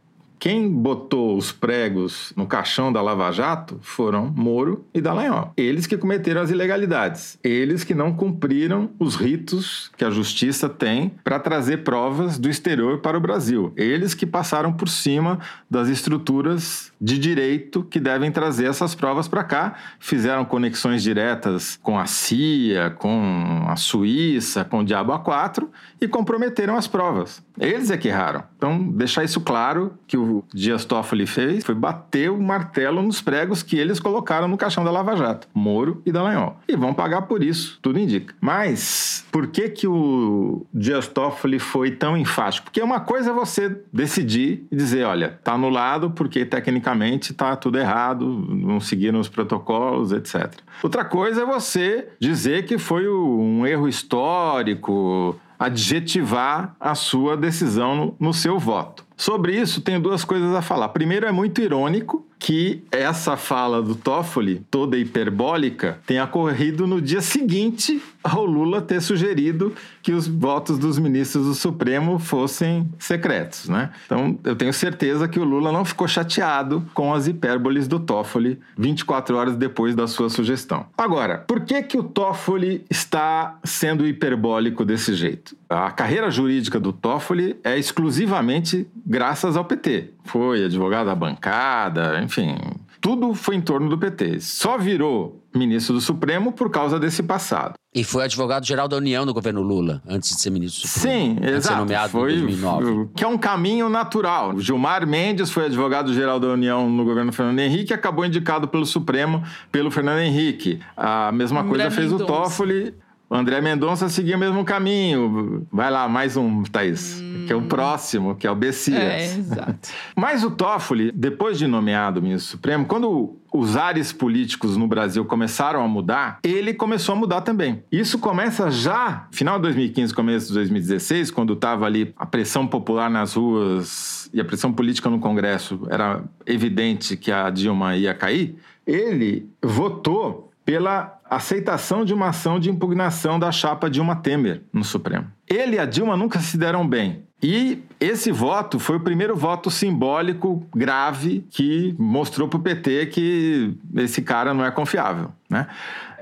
Quem 0.44 0.68
botou 0.68 1.38
os 1.38 1.52
pregos 1.52 2.30
no 2.36 2.46
caixão 2.46 2.92
da 2.92 3.00
Lava 3.00 3.32
Jato 3.32 3.78
foram 3.80 4.30
Moro 4.36 4.84
e 4.92 5.00
Dallagnol. 5.00 5.54
Eles 5.56 5.86
que 5.86 5.96
cometeram 5.96 6.42
as 6.42 6.50
ilegalidades. 6.50 7.38
Eles 7.42 7.82
que 7.82 7.94
não 7.94 8.12
cumpriram 8.12 8.90
os 8.98 9.16
ritos 9.16 9.90
que 9.96 10.04
a 10.04 10.10
justiça 10.10 10.68
tem 10.68 11.12
para 11.24 11.38
trazer 11.38 11.78
provas 11.78 12.38
do 12.38 12.50
exterior 12.50 12.98
para 12.98 13.16
o 13.16 13.20
Brasil. 13.22 13.72
Eles 13.74 14.12
que 14.12 14.26
passaram 14.26 14.70
por 14.70 14.86
cima 14.86 15.38
das 15.70 15.88
estruturas 15.88 16.92
de 17.00 17.18
direito 17.18 17.82
que 17.82 17.98
devem 17.98 18.30
trazer 18.30 18.66
essas 18.66 18.94
provas 18.94 19.26
para 19.26 19.44
cá, 19.44 19.74
fizeram 19.98 20.44
conexões 20.44 21.02
diretas 21.02 21.78
com 21.82 21.98
a 21.98 22.04
CIA, 22.04 22.90
com 22.90 23.64
a 23.66 23.76
Suíça, 23.76 24.62
com 24.62 24.80
o 24.80 24.84
Diabo 24.84 25.10
A4 25.12 25.66
e 26.02 26.06
comprometeram 26.06 26.76
as 26.76 26.86
provas. 26.86 27.42
Eles 27.58 27.90
é 27.90 27.96
que 27.96 28.08
erraram. 28.08 28.42
Então, 28.56 28.90
deixar 28.90 29.24
isso 29.24 29.40
claro 29.40 29.94
que 30.06 30.16
o 30.16 30.33
Dias 30.52 30.84
Toffoli 30.84 31.26
fez 31.26 31.64
foi 31.64 31.74
bater 31.74 32.30
o 32.30 32.40
martelo 32.40 33.02
nos 33.02 33.20
pregos 33.20 33.62
que 33.62 33.76
eles 33.76 34.00
colocaram 34.00 34.48
no 34.48 34.56
caixão 34.56 34.84
da 34.84 34.90
Lava 34.90 35.16
Jato, 35.16 35.48
Moro 35.54 36.02
e 36.06 36.12
Dallagnol. 36.12 36.56
E 36.68 36.76
vão 36.76 36.94
pagar 36.94 37.22
por 37.22 37.42
isso, 37.42 37.78
tudo 37.82 37.98
indica. 37.98 38.34
Mas 38.40 39.24
por 39.30 39.48
que 39.48 39.68
que 39.68 39.86
o 39.86 40.66
Dias 40.72 41.06
Toffoli 41.06 41.58
foi 41.58 41.90
tão 41.90 42.16
enfático? 42.16 42.64
Porque 42.64 42.82
uma 42.82 43.00
coisa 43.00 43.30
é 43.30 43.32
você 43.32 43.76
decidir 43.92 44.66
e 44.70 44.76
dizer, 44.76 45.04
olha, 45.04 45.38
tá 45.42 45.52
anulado 45.52 46.10
porque 46.10 46.44
tecnicamente 46.44 47.34
tá 47.34 47.56
tudo 47.56 47.78
errado, 47.78 48.26
não 48.26 48.80
seguiram 48.80 49.18
os 49.18 49.28
protocolos, 49.28 50.12
etc. 50.12 50.54
Outra 50.82 51.04
coisa 51.04 51.42
é 51.42 51.46
você 51.46 52.08
dizer 52.18 52.64
que 52.64 52.78
foi 52.78 53.08
um 53.08 53.66
erro 53.66 53.88
histórico, 53.88 55.38
adjetivar 55.58 56.74
a 56.78 56.94
sua 56.94 57.36
decisão 57.36 58.14
no 58.18 58.32
seu 58.32 58.58
voto. 58.58 59.03
Sobre 59.24 59.58
isso, 59.58 59.80
tenho 59.80 59.98
duas 59.98 60.22
coisas 60.22 60.54
a 60.54 60.60
falar. 60.60 60.90
Primeiro, 60.90 61.24
é 61.24 61.32
muito 61.32 61.58
irônico 61.62 62.26
que 62.38 62.82
essa 62.92 63.38
fala 63.38 63.80
do 63.80 63.94
Toffoli, 63.94 64.60
toda 64.70 64.98
hiperbólica, 64.98 65.98
tenha 66.06 66.24
ocorrido 66.24 66.86
no 66.86 67.00
dia 67.00 67.22
seguinte 67.22 68.02
ao 68.22 68.44
Lula 68.44 68.82
ter 68.82 69.00
sugerido 69.00 69.72
que 70.02 70.12
os 70.12 70.28
votos 70.28 70.78
dos 70.78 70.98
ministros 70.98 71.46
do 71.46 71.54
Supremo 71.54 72.18
fossem 72.18 72.86
secretos, 72.98 73.66
né? 73.66 73.90
Então, 74.04 74.38
eu 74.44 74.54
tenho 74.54 74.74
certeza 74.74 75.26
que 75.26 75.40
o 75.40 75.44
Lula 75.44 75.72
não 75.72 75.86
ficou 75.86 76.06
chateado 76.06 76.84
com 76.92 77.14
as 77.14 77.26
hipérboles 77.26 77.88
do 77.88 77.98
Toffoli 77.98 78.60
24 78.76 79.36
horas 79.38 79.56
depois 79.56 79.94
da 79.94 80.06
sua 80.06 80.28
sugestão. 80.28 80.84
Agora, 80.98 81.38
por 81.38 81.60
que 81.60 81.82
que 81.82 81.96
o 81.96 82.02
Toffoli 82.02 82.84
está 82.90 83.58
sendo 83.64 84.06
hiperbólico 84.06 84.84
desse 84.84 85.14
jeito? 85.14 85.56
A 85.68 85.90
carreira 85.90 86.30
jurídica 86.30 86.78
do 86.78 86.92
Toffoli 86.92 87.56
é 87.64 87.78
exclusivamente 87.78 88.86
graças 89.06 89.56
ao 89.56 89.64
PT. 89.64 90.10
Foi 90.24 90.64
advogado 90.64 91.06
da 91.06 91.14
bancada, 91.14 92.20
enfim, 92.22 92.56
tudo 93.04 93.34
foi 93.34 93.56
em 93.56 93.60
torno 93.60 93.90
do 93.90 93.98
PT. 93.98 94.40
Só 94.40 94.78
virou 94.78 95.44
ministro 95.54 95.94
do 95.94 96.00
Supremo 96.00 96.52
por 96.52 96.70
causa 96.70 96.98
desse 96.98 97.22
passado. 97.22 97.74
E 97.94 98.02
foi 98.02 98.24
advogado-geral 98.24 98.88
da 98.88 98.96
União 98.96 99.26
no 99.26 99.34
governo 99.34 99.60
Lula, 99.60 100.02
antes 100.08 100.30
de 100.30 100.40
ser 100.40 100.48
ministro 100.48 100.82
do 100.82 100.88
Supremo. 100.88 101.14
Sim, 101.14 101.30
antes 101.32 101.42
de 101.42 101.50
exato. 101.50 101.74
ser 101.74 101.80
nomeado 101.80 102.08
foi, 102.08 102.32
em 102.32 102.40
2009. 102.40 103.10
Que 103.14 103.22
é 103.22 103.28
um 103.28 103.36
caminho 103.36 103.90
natural. 103.90 104.54
O 104.54 104.60
Gilmar 104.60 105.06
Mendes 105.06 105.50
foi 105.50 105.66
advogado-geral 105.66 106.40
da 106.40 106.48
União 106.48 106.88
no 106.88 107.04
governo 107.04 107.30
Fernando 107.30 107.58
Henrique 107.58 107.92
e 107.92 107.94
acabou 107.94 108.24
indicado 108.24 108.66
pelo 108.66 108.86
Supremo 108.86 109.44
pelo 109.70 109.90
Fernando 109.90 110.20
Henrique. 110.20 110.80
A 110.96 111.30
mesma 111.30 111.62
coisa 111.62 111.90
fez 111.90 112.10
o. 112.10 112.18
Toffoli. 112.24 112.94
O 113.34 113.36
André 113.36 113.60
Mendonça 113.60 114.08
seguia 114.08 114.36
o 114.36 114.38
mesmo 114.38 114.64
caminho. 114.64 115.66
Vai 115.72 115.90
lá, 115.90 116.08
mais 116.08 116.36
um, 116.36 116.62
Thaís. 116.62 117.20
Que 117.48 117.52
é 117.52 117.56
o 117.56 117.62
próximo, 117.62 118.36
que 118.36 118.46
é 118.46 118.50
o 118.50 118.54
Bessias. 118.54 118.96
É, 118.96 119.24
exato. 119.24 119.88
Mas 120.14 120.44
o 120.44 120.52
Toffoli, 120.52 121.10
depois 121.10 121.58
de 121.58 121.66
nomeado 121.66 122.22
ministro 122.22 122.52
supremo, 122.52 122.86
quando 122.86 123.36
os 123.52 123.76
ares 123.76 124.12
políticos 124.12 124.76
no 124.76 124.86
Brasil 124.86 125.24
começaram 125.24 125.82
a 125.84 125.88
mudar, 125.88 126.38
ele 126.44 126.72
começou 126.72 127.16
a 127.16 127.18
mudar 127.18 127.40
também. 127.40 127.82
Isso 127.90 128.20
começa 128.20 128.70
já 128.70 129.26
final 129.32 129.56
de 129.56 129.62
2015, 129.62 130.14
começo 130.14 130.46
de 130.46 130.54
2016, 130.54 131.32
quando 131.32 131.54
estava 131.54 131.86
ali 131.86 132.14
a 132.16 132.24
pressão 132.24 132.68
popular 132.68 133.10
nas 133.10 133.34
ruas 133.34 134.30
e 134.32 134.40
a 134.40 134.44
pressão 134.44 134.72
política 134.72 135.10
no 135.10 135.18
Congresso 135.18 135.80
era 135.90 136.22
evidente 136.46 137.16
que 137.16 137.32
a 137.32 137.50
Dilma 137.50 137.96
ia 137.96 138.14
cair. 138.14 138.54
Ele 138.86 139.50
votou 139.60 140.52
pela 140.64 141.20
aceitação 141.36 142.04
de 142.04 142.12
uma 142.14 142.28
ação 142.28 142.58
de 142.58 142.70
impugnação 142.70 143.38
da 143.38 143.50
chapa 143.50 143.90
Dilma 143.90 144.16
Temer 144.16 144.62
no 144.72 144.84
Supremo. 144.84 145.26
Ele 145.48 145.76
e 145.76 145.78
a 145.78 145.84
Dilma 145.84 146.16
nunca 146.16 146.38
se 146.40 146.56
deram 146.56 146.86
bem. 146.86 147.24
E 147.42 147.82
esse 148.00 148.32
voto 148.32 148.78
foi 148.78 148.96
o 148.96 149.00
primeiro 149.00 149.36
voto 149.36 149.70
simbólico 149.70 150.66
grave 150.74 151.44
que 151.50 151.94
mostrou 151.98 152.48
para 152.48 152.58
o 152.58 152.62
PT 152.62 153.06
que 153.06 153.74
esse 153.96 154.22
cara 154.22 154.54
não 154.54 154.64
é 154.64 154.70
confiável. 154.70 155.30
Né? 155.50 155.66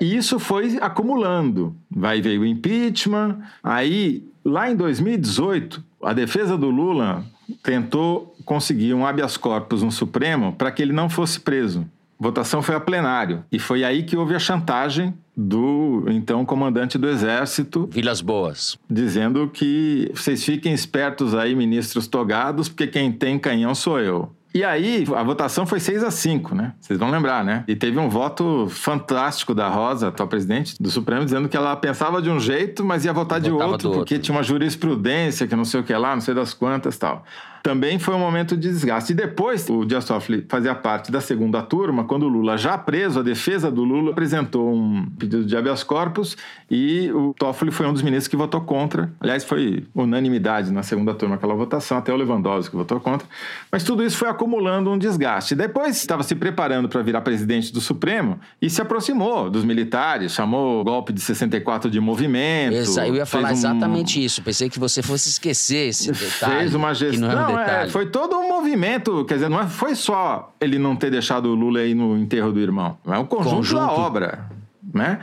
E 0.01 0.16
isso 0.16 0.40
foi 0.40 0.79
acumulando. 0.81 1.77
Vai 1.88 2.20
veio 2.20 2.42
o 2.42 2.46
impeachment. 2.46 3.38
Aí, 3.62 4.29
lá 4.44 4.68
em 4.68 4.75
2018, 4.75 5.85
a 6.03 6.12
defesa 6.12 6.59
do 6.59 6.70
Lula 6.70 7.25
tentou 7.62 8.35
conseguir 8.44 8.92
um 8.94 9.07
habeas 9.07 9.37
corpus 9.37 9.83
no 9.83 9.92
Supremo 9.92 10.53
para 10.55 10.72
que 10.72 10.83
ele 10.83 10.92
não 10.92 11.09
fosse 11.09 11.38
preso. 11.38 11.87
Votação 12.23 12.63
foi 12.63 12.77
a 12.77 12.81
plenário. 12.81 13.45
E 13.51 13.59
foi 13.59 13.83
aí 13.83 14.05
que 14.05 14.17
houve 14.17 14.33
a 14.33 14.39
chantagem 14.39 15.13
do 15.37 16.05
então 16.07 16.45
comandante 16.45 16.97
do 16.97 17.09
Exército, 17.09 17.89
Vilas 17.91 18.21
Boas. 18.21 18.79
dizendo 18.89 19.51
que 19.53 20.09
vocês 20.15 20.45
fiquem 20.45 20.73
espertos 20.73 21.35
aí, 21.35 21.53
ministros 21.53 22.07
togados, 22.07 22.69
porque 22.69 22.87
quem 22.87 23.11
tem 23.11 23.41
canhão 23.41 23.75
sou 23.75 23.99
eu. 23.99 24.31
E 24.55 24.63
aí, 24.63 25.05
a 25.17 25.23
votação 25.25 25.67
foi 25.67 25.81
6 25.81 26.05
a 26.05 26.11
5, 26.13 26.55
né? 26.55 26.75
Vocês 26.79 26.99
vão 26.99 27.11
lembrar, 27.11 27.43
né? 27.43 27.65
E 27.67 27.75
teve 27.75 27.99
um 27.99 28.09
voto 28.09 28.69
fantástico 28.69 29.53
da 29.53 29.67
Rosa, 29.67 30.09
atual 30.09 30.29
presidente 30.29 30.81
do 30.81 30.91
Supremo, 30.91 31.25
dizendo 31.25 31.49
que 31.49 31.57
ela 31.57 31.75
pensava 31.75 32.23
de 32.23 32.31
um 32.31 32.39
jeito, 32.39 32.85
mas 32.85 33.05
ia 33.05 33.13
votar 33.13 33.41
de 33.41 33.51
outro, 33.51 33.89
do 33.89 33.95
porque 33.95 34.15
outro. 34.15 34.19
tinha 34.19 34.37
uma 34.37 34.43
jurisprudência 34.45 35.49
que 35.49 35.57
não 35.57 35.65
sei 35.65 35.81
o 35.81 35.83
que 35.83 35.95
lá, 35.95 36.15
não 36.15 36.21
sei 36.21 36.35
das 36.35 36.55
quantas 36.55 36.99
tal. 36.99 37.25
Também 37.62 37.98
foi 37.98 38.14
um 38.14 38.18
momento 38.18 38.57
de 38.57 38.68
desgaste. 38.68 39.12
E 39.12 39.14
depois, 39.14 39.68
o 39.70 39.85
Dias 39.85 40.05
Toffoli 40.05 40.44
fazia 40.48 40.75
parte 40.75 41.12
da 41.12 41.20
segunda 41.20 41.62
turma, 41.62 42.05
quando 42.05 42.25
o 42.25 42.29
Lula, 42.29 42.57
já 42.59 42.77
preso, 42.77 43.20
a 43.20 43.22
defesa 43.22 43.70
do 43.70 43.85
Lula 43.85 44.11
apresentou 44.11 44.75
um 44.75 45.07
pedido 45.18 45.44
de 45.44 45.57
habeas 45.57 45.85
corpus 45.85 46.37
e 46.70 47.11
o 47.12 47.33
Toffoli 47.38 47.70
foi 47.70 47.87
um 47.87 47.92
dos 47.92 48.03
ministros 48.03 48.27
que 48.29 48.37
votou 48.37 48.61
contra. 48.62 49.12
Aliás, 49.20 49.44
foi 49.44 49.85
unanimidade 49.94 50.72
na 50.72 50.83
segunda 50.83 51.14
turma 51.14 51.37
aquela 51.37 51.55
votação, 51.55 51.98
até 51.98 52.12
o 52.12 52.16
Lewandowski 52.16 52.75
votou 52.75 52.98
contra. 52.98 53.27
Mas 53.70 53.85
tudo 53.85 54.03
isso 54.05 54.16
foi 54.16 54.29
acumulando 54.29 54.90
um 54.90 54.98
desgaste. 54.98 55.55
Depois 55.55 55.96
estava 55.96 56.22
se 56.22 56.35
preparando 56.35 56.88
para 56.88 57.01
virar 57.03 57.20
presidente 57.20 57.72
do 57.72 57.81
Supremo 57.81 58.40
e 58.61 58.68
se 58.68 58.81
aproximou 58.83 59.48
dos 59.48 59.64
militares, 59.64 60.33
chamou 60.33 60.81
o 60.81 60.85
golpe 60.85 61.12
de 61.12 61.20
64 61.20 61.88
de 61.90 62.01
movimento. 62.01 62.75
Eu 63.07 63.14
ia 63.14 63.27
falar 63.27 63.51
um- 63.51 63.53
exatamente 63.53 64.22
isso. 64.25 64.42
Pensei 64.42 64.68
que 64.68 64.79
você 64.79 65.01
fosse 65.03 65.29
esquecer 65.29 65.88
esse 65.88 66.11
detalhe. 66.12 66.59
Fez 66.59 66.75
uma 66.75 66.88
Que 66.88 66.94
gestão. 66.94 67.29
não 67.29 67.52
Não, 67.53 67.61
é, 67.61 67.88
foi 67.88 68.07
todo 68.07 68.37
um 68.37 68.49
movimento. 68.49 69.25
Quer 69.25 69.35
dizer, 69.35 69.49
não 69.49 69.61
é- 69.61 69.67
foi 69.67 69.95
só 69.95 70.53
ele 70.61 70.79
não 70.79 70.95
ter 70.97 71.11
deixado 71.11 71.47
o 71.47 71.55
Lula 71.55 71.81
aí 71.81 71.95
no 71.95 72.17
enterro 72.17 72.53
do 72.53 72.61
irmão. 72.61 72.97
É 73.07 73.19
um 73.19 73.25
conjunto, 73.25 73.57
Conjunto. 73.57 73.81
da 73.87 73.93
obra. 73.93 74.47
Né? 74.95 75.21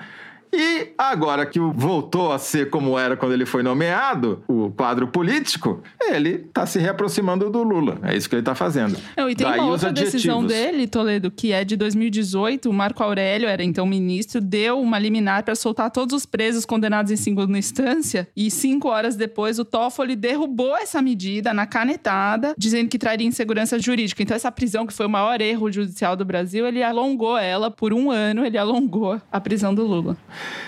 E 0.51 0.93
agora 0.97 1.45
que 1.45 1.59
voltou 1.59 2.31
a 2.31 2.39
ser 2.39 2.69
como 2.69 2.97
era 2.97 3.15
quando 3.15 3.33
ele 3.33 3.45
foi 3.45 3.61
nomeado, 3.61 4.43
o 4.47 4.71
quadro 4.71 5.07
político, 5.07 5.81
ele 6.09 6.45
está 6.47 6.65
se 6.65 6.79
reaproximando 6.79 7.49
do 7.49 7.63
Lula. 7.63 7.99
É 8.03 8.15
isso 8.15 8.27
que 8.27 8.35
ele 8.35 8.41
está 8.41 8.55
fazendo. 8.55 8.97
Não, 9.15 9.29
e 9.29 9.35
tem 9.35 9.47
Daí 9.47 9.59
uma 9.59 9.69
outra 9.69 9.91
decisão 9.91 10.45
dele, 10.45 10.87
Toledo, 10.87 11.29
que 11.29 11.51
é 11.51 11.63
de 11.63 11.75
2018. 11.75 12.69
O 12.69 12.73
Marco 12.73 13.03
Aurélio, 13.03 13.47
era 13.47 13.63
então 13.63 13.85
ministro, 13.85 14.41
deu 14.41 14.79
uma 14.79 14.97
liminar 14.97 15.43
para 15.43 15.55
soltar 15.55 15.91
todos 15.91 16.15
os 16.15 16.25
presos 16.25 16.65
condenados 16.65 17.11
em 17.11 17.15
segunda 17.15 17.57
instância. 17.57 18.27
E 18.35 18.49
cinco 18.49 18.89
horas 18.89 19.15
depois, 19.15 19.59
o 19.59 19.65
Toffoli 19.65 20.15
derrubou 20.15 20.75
essa 20.75 21.01
medida 21.01 21.53
na 21.53 21.65
canetada, 21.65 22.55
dizendo 22.57 22.89
que 22.89 22.97
traria 22.97 23.27
insegurança 23.27 23.77
jurídica. 23.77 24.23
Então, 24.23 24.35
essa 24.35 24.51
prisão, 24.51 24.87
que 24.87 24.93
foi 24.93 25.05
o 25.05 25.09
maior 25.09 25.39
erro 25.41 25.71
judicial 25.71 26.15
do 26.15 26.25
Brasil, 26.25 26.67
ele 26.67 26.81
alongou 26.81 27.37
ela 27.37 27.69
por 27.69 27.93
um 27.93 28.09
ano, 28.09 28.45
ele 28.45 28.57
alongou 28.57 29.21
a 29.31 29.39
prisão 29.39 29.73
do 29.73 29.85
Lula. 29.85 30.17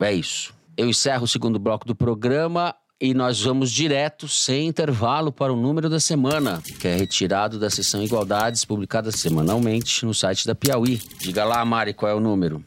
É 0.00 0.12
isso. 0.12 0.52
Eu 0.76 0.86
encerro 0.86 1.24
o 1.24 1.28
segundo 1.28 1.58
bloco 1.58 1.86
do 1.86 1.94
programa 1.94 2.74
e 3.00 3.14
nós 3.14 3.40
vamos 3.40 3.72
direto, 3.72 4.28
sem 4.28 4.68
intervalo, 4.68 5.32
para 5.32 5.50
o 5.50 5.56
número 5.56 5.88
da 5.88 5.98
semana, 5.98 6.62
que 6.78 6.86
é 6.86 6.94
retirado 6.94 7.58
da 7.58 7.70
seção 7.70 8.02
Igualdades, 8.02 8.66
publicada 8.66 9.10
semanalmente 9.10 10.04
no 10.04 10.12
site 10.12 10.46
da 10.46 10.54
Piauí. 10.54 11.00
Diga 11.18 11.46
lá, 11.46 11.64
Mari, 11.64 11.94
qual 11.94 12.12
é 12.12 12.14
o 12.14 12.20
número? 12.20 12.62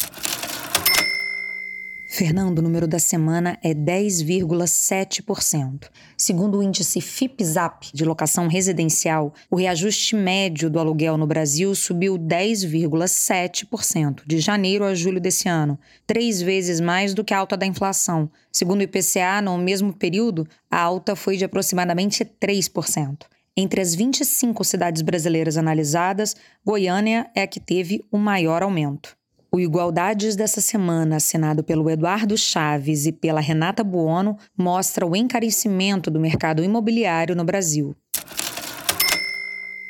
Fernando, 2.13 2.59
o 2.59 2.61
número 2.61 2.89
da 2.89 2.99
semana 2.99 3.57
é 3.63 3.73
10,7%. 3.73 5.89
Segundo 6.17 6.57
o 6.57 6.63
índice 6.63 6.99
FIPZAP 6.99 7.89
de 7.93 8.03
locação 8.03 8.49
residencial, 8.49 9.33
o 9.49 9.55
reajuste 9.55 10.13
médio 10.13 10.69
do 10.69 10.77
aluguel 10.77 11.15
no 11.15 11.25
Brasil 11.25 11.73
subiu 11.73 12.19
10,7% 12.19 14.23
de 14.27 14.41
janeiro 14.41 14.83
a 14.83 14.93
julho 14.93 15.21
desse 15.21 15.47
ano, 15.47 15.79
três 16.05 16.41
vezes 16.41 16.81
mais 16.81 17.13
do 17.13 17.23
que 17.23 17.33
a 17.33 17.37
alta 17.37 17.55
da 17.55 17.65
inflação. 17.65 18.29
Segundo 18.51 18.81
o 18.81 18.83
IPCA, 18.83 19.41
no 19.41 19.57
mesmo 19.57 19.93
período, 19.93 20.45
a 20.69 20.81
alta 20.81 21.15
foi 21.15 21.37
de 21.37 21.45
aproximadamente 21.45 22.25
3%. 22.25 23.21
Entre 23.55 23.79
as 23.79 23.95
25 23.95 24.65
cidades 24.65 25.01
brasileiras 25.01 25.55
analisadas, 25.55 26.35
Goiânia 26.65 27.31
é 27.33 27.43
a 27.43 27.47
que 27.47 27.61
teve 27.61 28.03
o 28.11 28.17
maior 28.17 28.63
aumento. 28.63 29.15
O 29.53 29.59
Igualdades 29.59 30.37
dessa 30.37 30.61
semana, 30.61 31.17
assinado 31.17 31.61
pelo 31.61 31.89
Eduardo 31.89 32.37
Chaves 32.37 33.05
e 33.05 33.11
pela 33.11 33.41
Renata 33.41 33.83
Buono, 33.83 34.37
mostra 34.57 35.05
o 35.05 35.13
encarecimento 35.13 36.09
do 36.09 36.21
mercado 36.21 36.63
imobiliário 36.63 37.35
no 37.35 37.43
Brasil. 37.43 37.93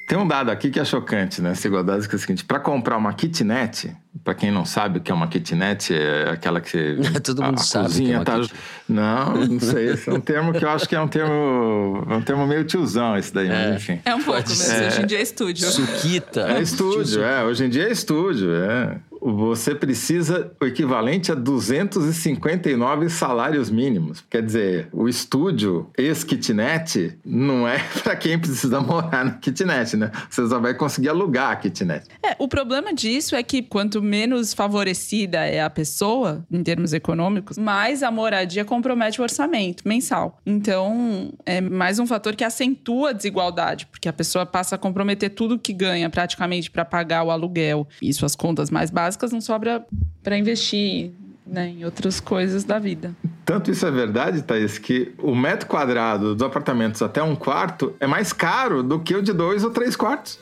Tem 0.07 0.17
um 0.17 0.27
dado 0.27 0.49
aqui 0.49 0.71
que 0.71 0.79
é 0.79 0.83
chocante, 0.83 1.43
né, 1.43 1.53
Sigodase, 1.53 2.09
que 2.09 2.15
é 2.15 2.17
o 2.17 2.19
seguinte, 2.19 2.43
para 2.43 2.59
comprar 2.59 2.97
uma 2.97 3.13
kitnet, 3.13 3.95
para 4.23 4.33
quem 4.33 4.49
não 4.49 4.65
sabe 4.65 4.97
o 4.97 5.01
que 5.01 5.11
é 5.11 5.13
uma 5.13 5.27
kitnet, 5.27 5.93
é 5.93 6.31
aquela 6.31 6.59
que 6.59 6.97
Todo 7.23 7.43
mundo 7.43 7.59
a, 7.59 7.61
a 7.61 7.63
sabe 7.63 7.85
cozinha 7.85 8.07
que 8.07 8.13
é 8.31 8.33
uma 8.33 8.45
tá... 8.47 8.55
Não, 8.89 9.45
não 9.45 9.59
sei, 9.59 9.91
esse 9.91 10.09
é 10.09 10.13
um 10.13 10.19
termo 10.19 10.53
que 10.53 10.65
eu 10.65 10.69
acho 10.69 10.89
que 10.89 10.95
é 10.95 10.99
um 10.99 11.07
termo, 11.07 12.03
é 12.09 12.15
um 12.15 12.21
termo 12.23 12.47
meio 12.47 12.65
tiozão 12.65 13.15
esse 13.15 13.31
daí, 13.31 13.47
mas 13.47 13.75
enfim. 13.75 14.01
É 14.03 14.15
um 14.15 14.23
pouco 14.23 14.41
mesmo. 14.49 14.55
ser. 14.55 14.87
Hoje 14.87 15.01
em 15.03 15.05
dia 15.05 15.19
é 15.19 15.21
estúdio. 15.21 15.67
Suquita. 15.69 16.51
É 16.51 16.61
estúdio, 16.61 17.23
é. 17.23 17.43
Hoje 17.43 17.65
em 17.65 17.69
dia 17.69 17.87
é 17.87 17.91
estúdio, 17.91 18.55
é. 18.55 18.99
Você 19.21 19.75
precisa 19.75 20.51
o 20.59 20.65
equivalente 20.65 21.31
a 21.31 21.35
259 21.35 23.09
salários 23.09 23.69
mínimos. 23.69 24.23
Quer 24.29 24.41
dizer, 24.41 24.89
o 24.91 25.07
estúdio 25.07 25.89
ex-kitnet 25.97 27.17
não 27.23 27.67
é 27.67 27.79
para 28.03 28.15
quem 28.15 28.39
precisa 28.39 28.81
morar 28.81 29.23
na 29.23 29.31
kitnet, 29.31 29.95
né? 29.95 30.11
Você 30.29 30.47
só 30.47 30.59
vai 30.59 30.73
conseguir 30.73 31.09
alugar 31.09 31.51
a 31.51 31.55
kitnet. 31.55 32.07
É, 32.23 32.35
o 32.39 32.47
problema 32.47 32.93
disso 32.93 33.35
é 33.35 33.43
que 33.43 33.61
quanto 33.61 34.01
menos 34.01 34.53
favorecida 34.53 35.45
é 35.45 35.61
a 35.61 35.69
pessoa, 35.69 36.43
em 36.51 36.63
termos 36.63 36.93
econômicos, 36.93 37.57
mais 37.57 38.01
a 38.01 38.09
moradia 38.09 38.65
compromete 38.65 39.19
o 39.19 39.23
orçamento 39.23 39.87
mensal. 39.87 40.39
Então, 40.45 41.31
é 41.45 41.61
mais 41.61 41.99
um 41.99 42.07
fator 42.07 42.35
que 42.35 42.43
acentua 42.43 43.09
a 43.09 43.13
desigualdade, 43.13 43.85
porque 43.85 44.09
a 44.09 44.13
pessoa 44.13 44.45
passa 44.45 44.75
a 44.75 44.77
comprometer 44.77 45.29
tudo 45.29 45.59
que 45.59 45.73
ganha 45.73 46.09
praticamente 46.09 46.71
para 46.71 46.83
pagar 46.83 47.23
o 47.23 47.31
aluguel 47.31 47.87
e 48.01 48.13
suas 48.13 48.35
contas 48.35 48.69
mais 48.69 48.89
básicas, 48.89 49.10
não 49.31 49.41
sobra 49.41 49.85
para 50.23 50.37
investir 50.37 51.11
né, 51.45 51.69
em 51.69 51.85
outras 51.85 52.19
coisas 52.19 52.63
da 52.63 52.79
vida. 52.79 53.15
Tanto 53.45 53.71
isso 53.71 53.85
é 53.85 53.91
verdade, 53.91 54.41
Thaís, 54.41 54.77
que 54.77 55.13
o 55.17 55.35
metro 55.35 55.67
quadrado 55.67 56.35
dos 56.35 56.45
apartamentos 56.45 57.01
até 57.01 57.21
um 57.21 57.35
quarto 57.35 57.93
é 57.99 58.07
mais 58.07 58.31
caro 58.31 58.81
do 58.81 58.99
que 58.99 59.15
o 59.15 59.21
de 59.21 59.33
dois 59.33 59.63
ou 59.63 59.71
três 59.71 59.95
quartos. 59.95 60.39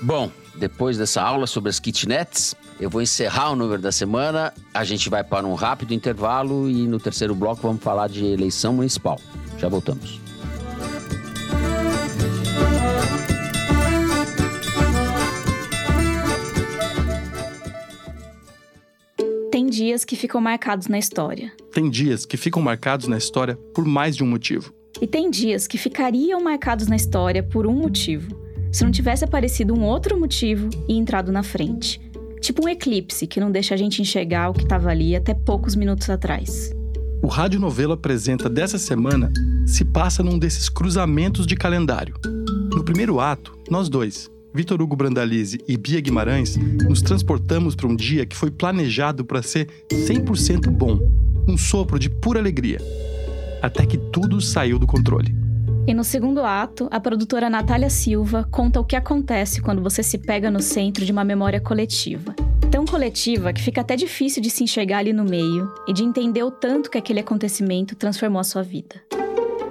Bom, 0.00 0.30
depois 0.54 0.98
dessa 0.98 1.22
aula 1.22 1.46
sobre 1.46 1.70
as 1.70 1.80
kitnets, 1.80 2.54
eu 2.78 2.88
vou 2.88 3.02
encerrar 3.02 3.50
o 3.50 3.56
número 3.56 3.80
da 3.80 3.90
semana. 3.90 4.52
A 4.72 4.84
gente 4.84 5.08
vai 5.08 5.24
para 5.24 5.46
um 5.46 5.54
rápido 5.54 5.92
intervalo 5.92 6.68
e 6.68 6.86
no 6.86 7.00
terceiro 7.00 7.34
bloco 7.34 7.62
vamos 7.62 7.82
falar 7.82 8.08
de 8.08 8.24
eleição 8.24 8.72
municipal. 8.74 9.18
Já 9.58 9.68
voltamos. 9.68 10.21
Dias 19.72 20.04
que 20.04 20.14
ficam 20.14 20.38
marcados 20.38 20.86
na 20.86 20.98
história. 20.98 21.50
Tem 21.72 21.88
dias 21.88 22.26
que 22.26 22.36
ficam 22.36 22.60
marcados 22.62 23.08
na 23.08 23.16
história 23.16 23.56
por 23.74 23.86
mais 23.86 24.14
de 24.14 24.22
um 24.22 24.26
motivo. 24.26 24.72
E 25.00 25.06
tem 25.06 25.30
dias 25.30 25.66
que 25.66 25.78
ficariam 25.78 26.42
marcados 26.42 26.86
na 26.86 26.94
história 26.94 27.42
por 27.42 27.66
um 27.66 27.72
motivo, 27.72 28.38
se 28.70 28.84
não 28.84 28.90
tivesse 28.90 29.24
aparecido 29.24 29.74
um 29.74 29.82
outro 29.82 30.20
motivo 30.20 30.68
e 30.86 30.94
entrado 30.94 31.32
na 31.32 31.42
frente. 31.42 31.98
Tipo 32.40 32.66
um 32.66 32.68
eclipse 32.68 33.26
que 33.26 33.40
não 33.40 33.50
deixa 33.50 33.74
a 33.74 33.76
gente 33.78 34.02
enxergar 34.02 34.50
o 34.50 34.52
que 34.52 34.62
estava 34.62 34.90
ali 34.90 35.16
até 35.16 35.32
poucos 35.32 35.74
minutos 35.74 36.10
atrás. 36.10 36.70
O 37.22 37.26
Rádio 37.26 37.58
Novelo 37.58 37.94
apresenta 37.94 38.50
dessa 38.50 38.76
semana 38.76 39.32
se 39.66 39.86
passa 39.86 40.22
num 40.22 40.38
desses 40.38 40.68
cruzamentos 40.68 41.46
de 41.46 41.56
calendário. 41.56 42.14
No 42.74 42.84
primeiro 42.84 43.20
ato, 43.20 43.56
nós 43.70 43.88
dois, 43.88 44.30
Vitor 44.54 44.82
Hugo 44.82 44.94
Brandalize 44.94 45.58
e 45.66 45.78
Bia 45.78 46.00
Guimarães, 46.00 46.56
nos 46.56 47.00
transportamos 47.00 47.74
para 47.74 47.86
um 47.86 47.96
dia 47.96 48.26
que 48.26 48.36
foi 48.36 48.50
planejado 48.50 49.24
para 49.24 49.42
ser 49.42 49.66
100% 49.90 50.70
bom, 50.70 51.00
um 51.48 51.56
sopro 51.56 51.98
de 51.98 52.10
pura 52.10 52.38
alegria. 52.38 52.78
Até 53.62 53.86
que 53.86 53.96
tudo 53.96 54.40
saiu 54.42 54.78
do 54.78 54.86
controle. 54.86 55.34
E 55.86 55.94
no 55.94 56.04
segundo 56.04 56.42
ato, 56.42 56.86
a 56.90 57.00
produtora 57.00 57.48
Natália 57.48 57.88
Silva 57.88 58.46
conta 58.50 58.78
o 58.78 58.84
que 58.84 58.94
acontece 58.94 59.62
quando 59.62 59.82
você 59.82 60.02
se 60.02 60.18
pega 60.18 60.50
no 60.50 60.60
centro 60.60 61.04
de 61.04 61.12
uma 61.12 61.24
memória 61.24 61.60
coletiva. 61.60 62.34
Tão 62.70 62.84
coletiva 62.84 63.52
que 63.52 63.62
fica 63.62 63.80
até 63.80 63.96
difícil 63.96 64.42
de 64.42 64.50
se 64.50 64.62
enxergar 64.62 64.98
ali 64.98 65.12
no 65.12 65.24
meio 65.24 65.72
e 65.88 65.92
de 65.92 66.04
entender 66.04 66.42
o 66.42 66.50
tanto 66.50 66.90
que 66.90 66.98
aquele 66.98 67.20
acontecimento 67.20 67.96
transformou 67.96 68.40
a 68.40 68.44
sua 68.44 68.62
vida. 68.62 68.96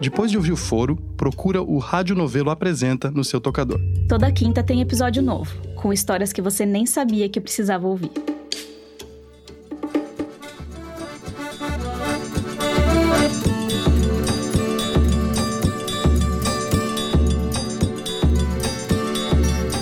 Depois 0.01 0.31
de 0.31 0.37
ouvir 0.37 0.51
o 0.51 0.57
foro, 0.57 0.95
procura 1.15 1.61
o 1.61 1.77
Rádio 1.77 2.15
Novelo 2.15 2.49
Apresenta 2.49 3.11
no 3.11 3.23
seu 3.23 3.39
tocador. 3.39 3.79
Toda 4.09 4.31
quinta 4.31 4.63
tem 4.63 4.81
episódio 4.81 5.21
novo, 5.21 5.55
com 5.75 5.93
histórias 5.93 6.33
que 6.33 6.41
você 6.41 6.65
nem 6.65 6.87
sabia 6.87 7.29
que 7.29 7.39
precisava 7.39 7.87
ouvir. 7.87 8.09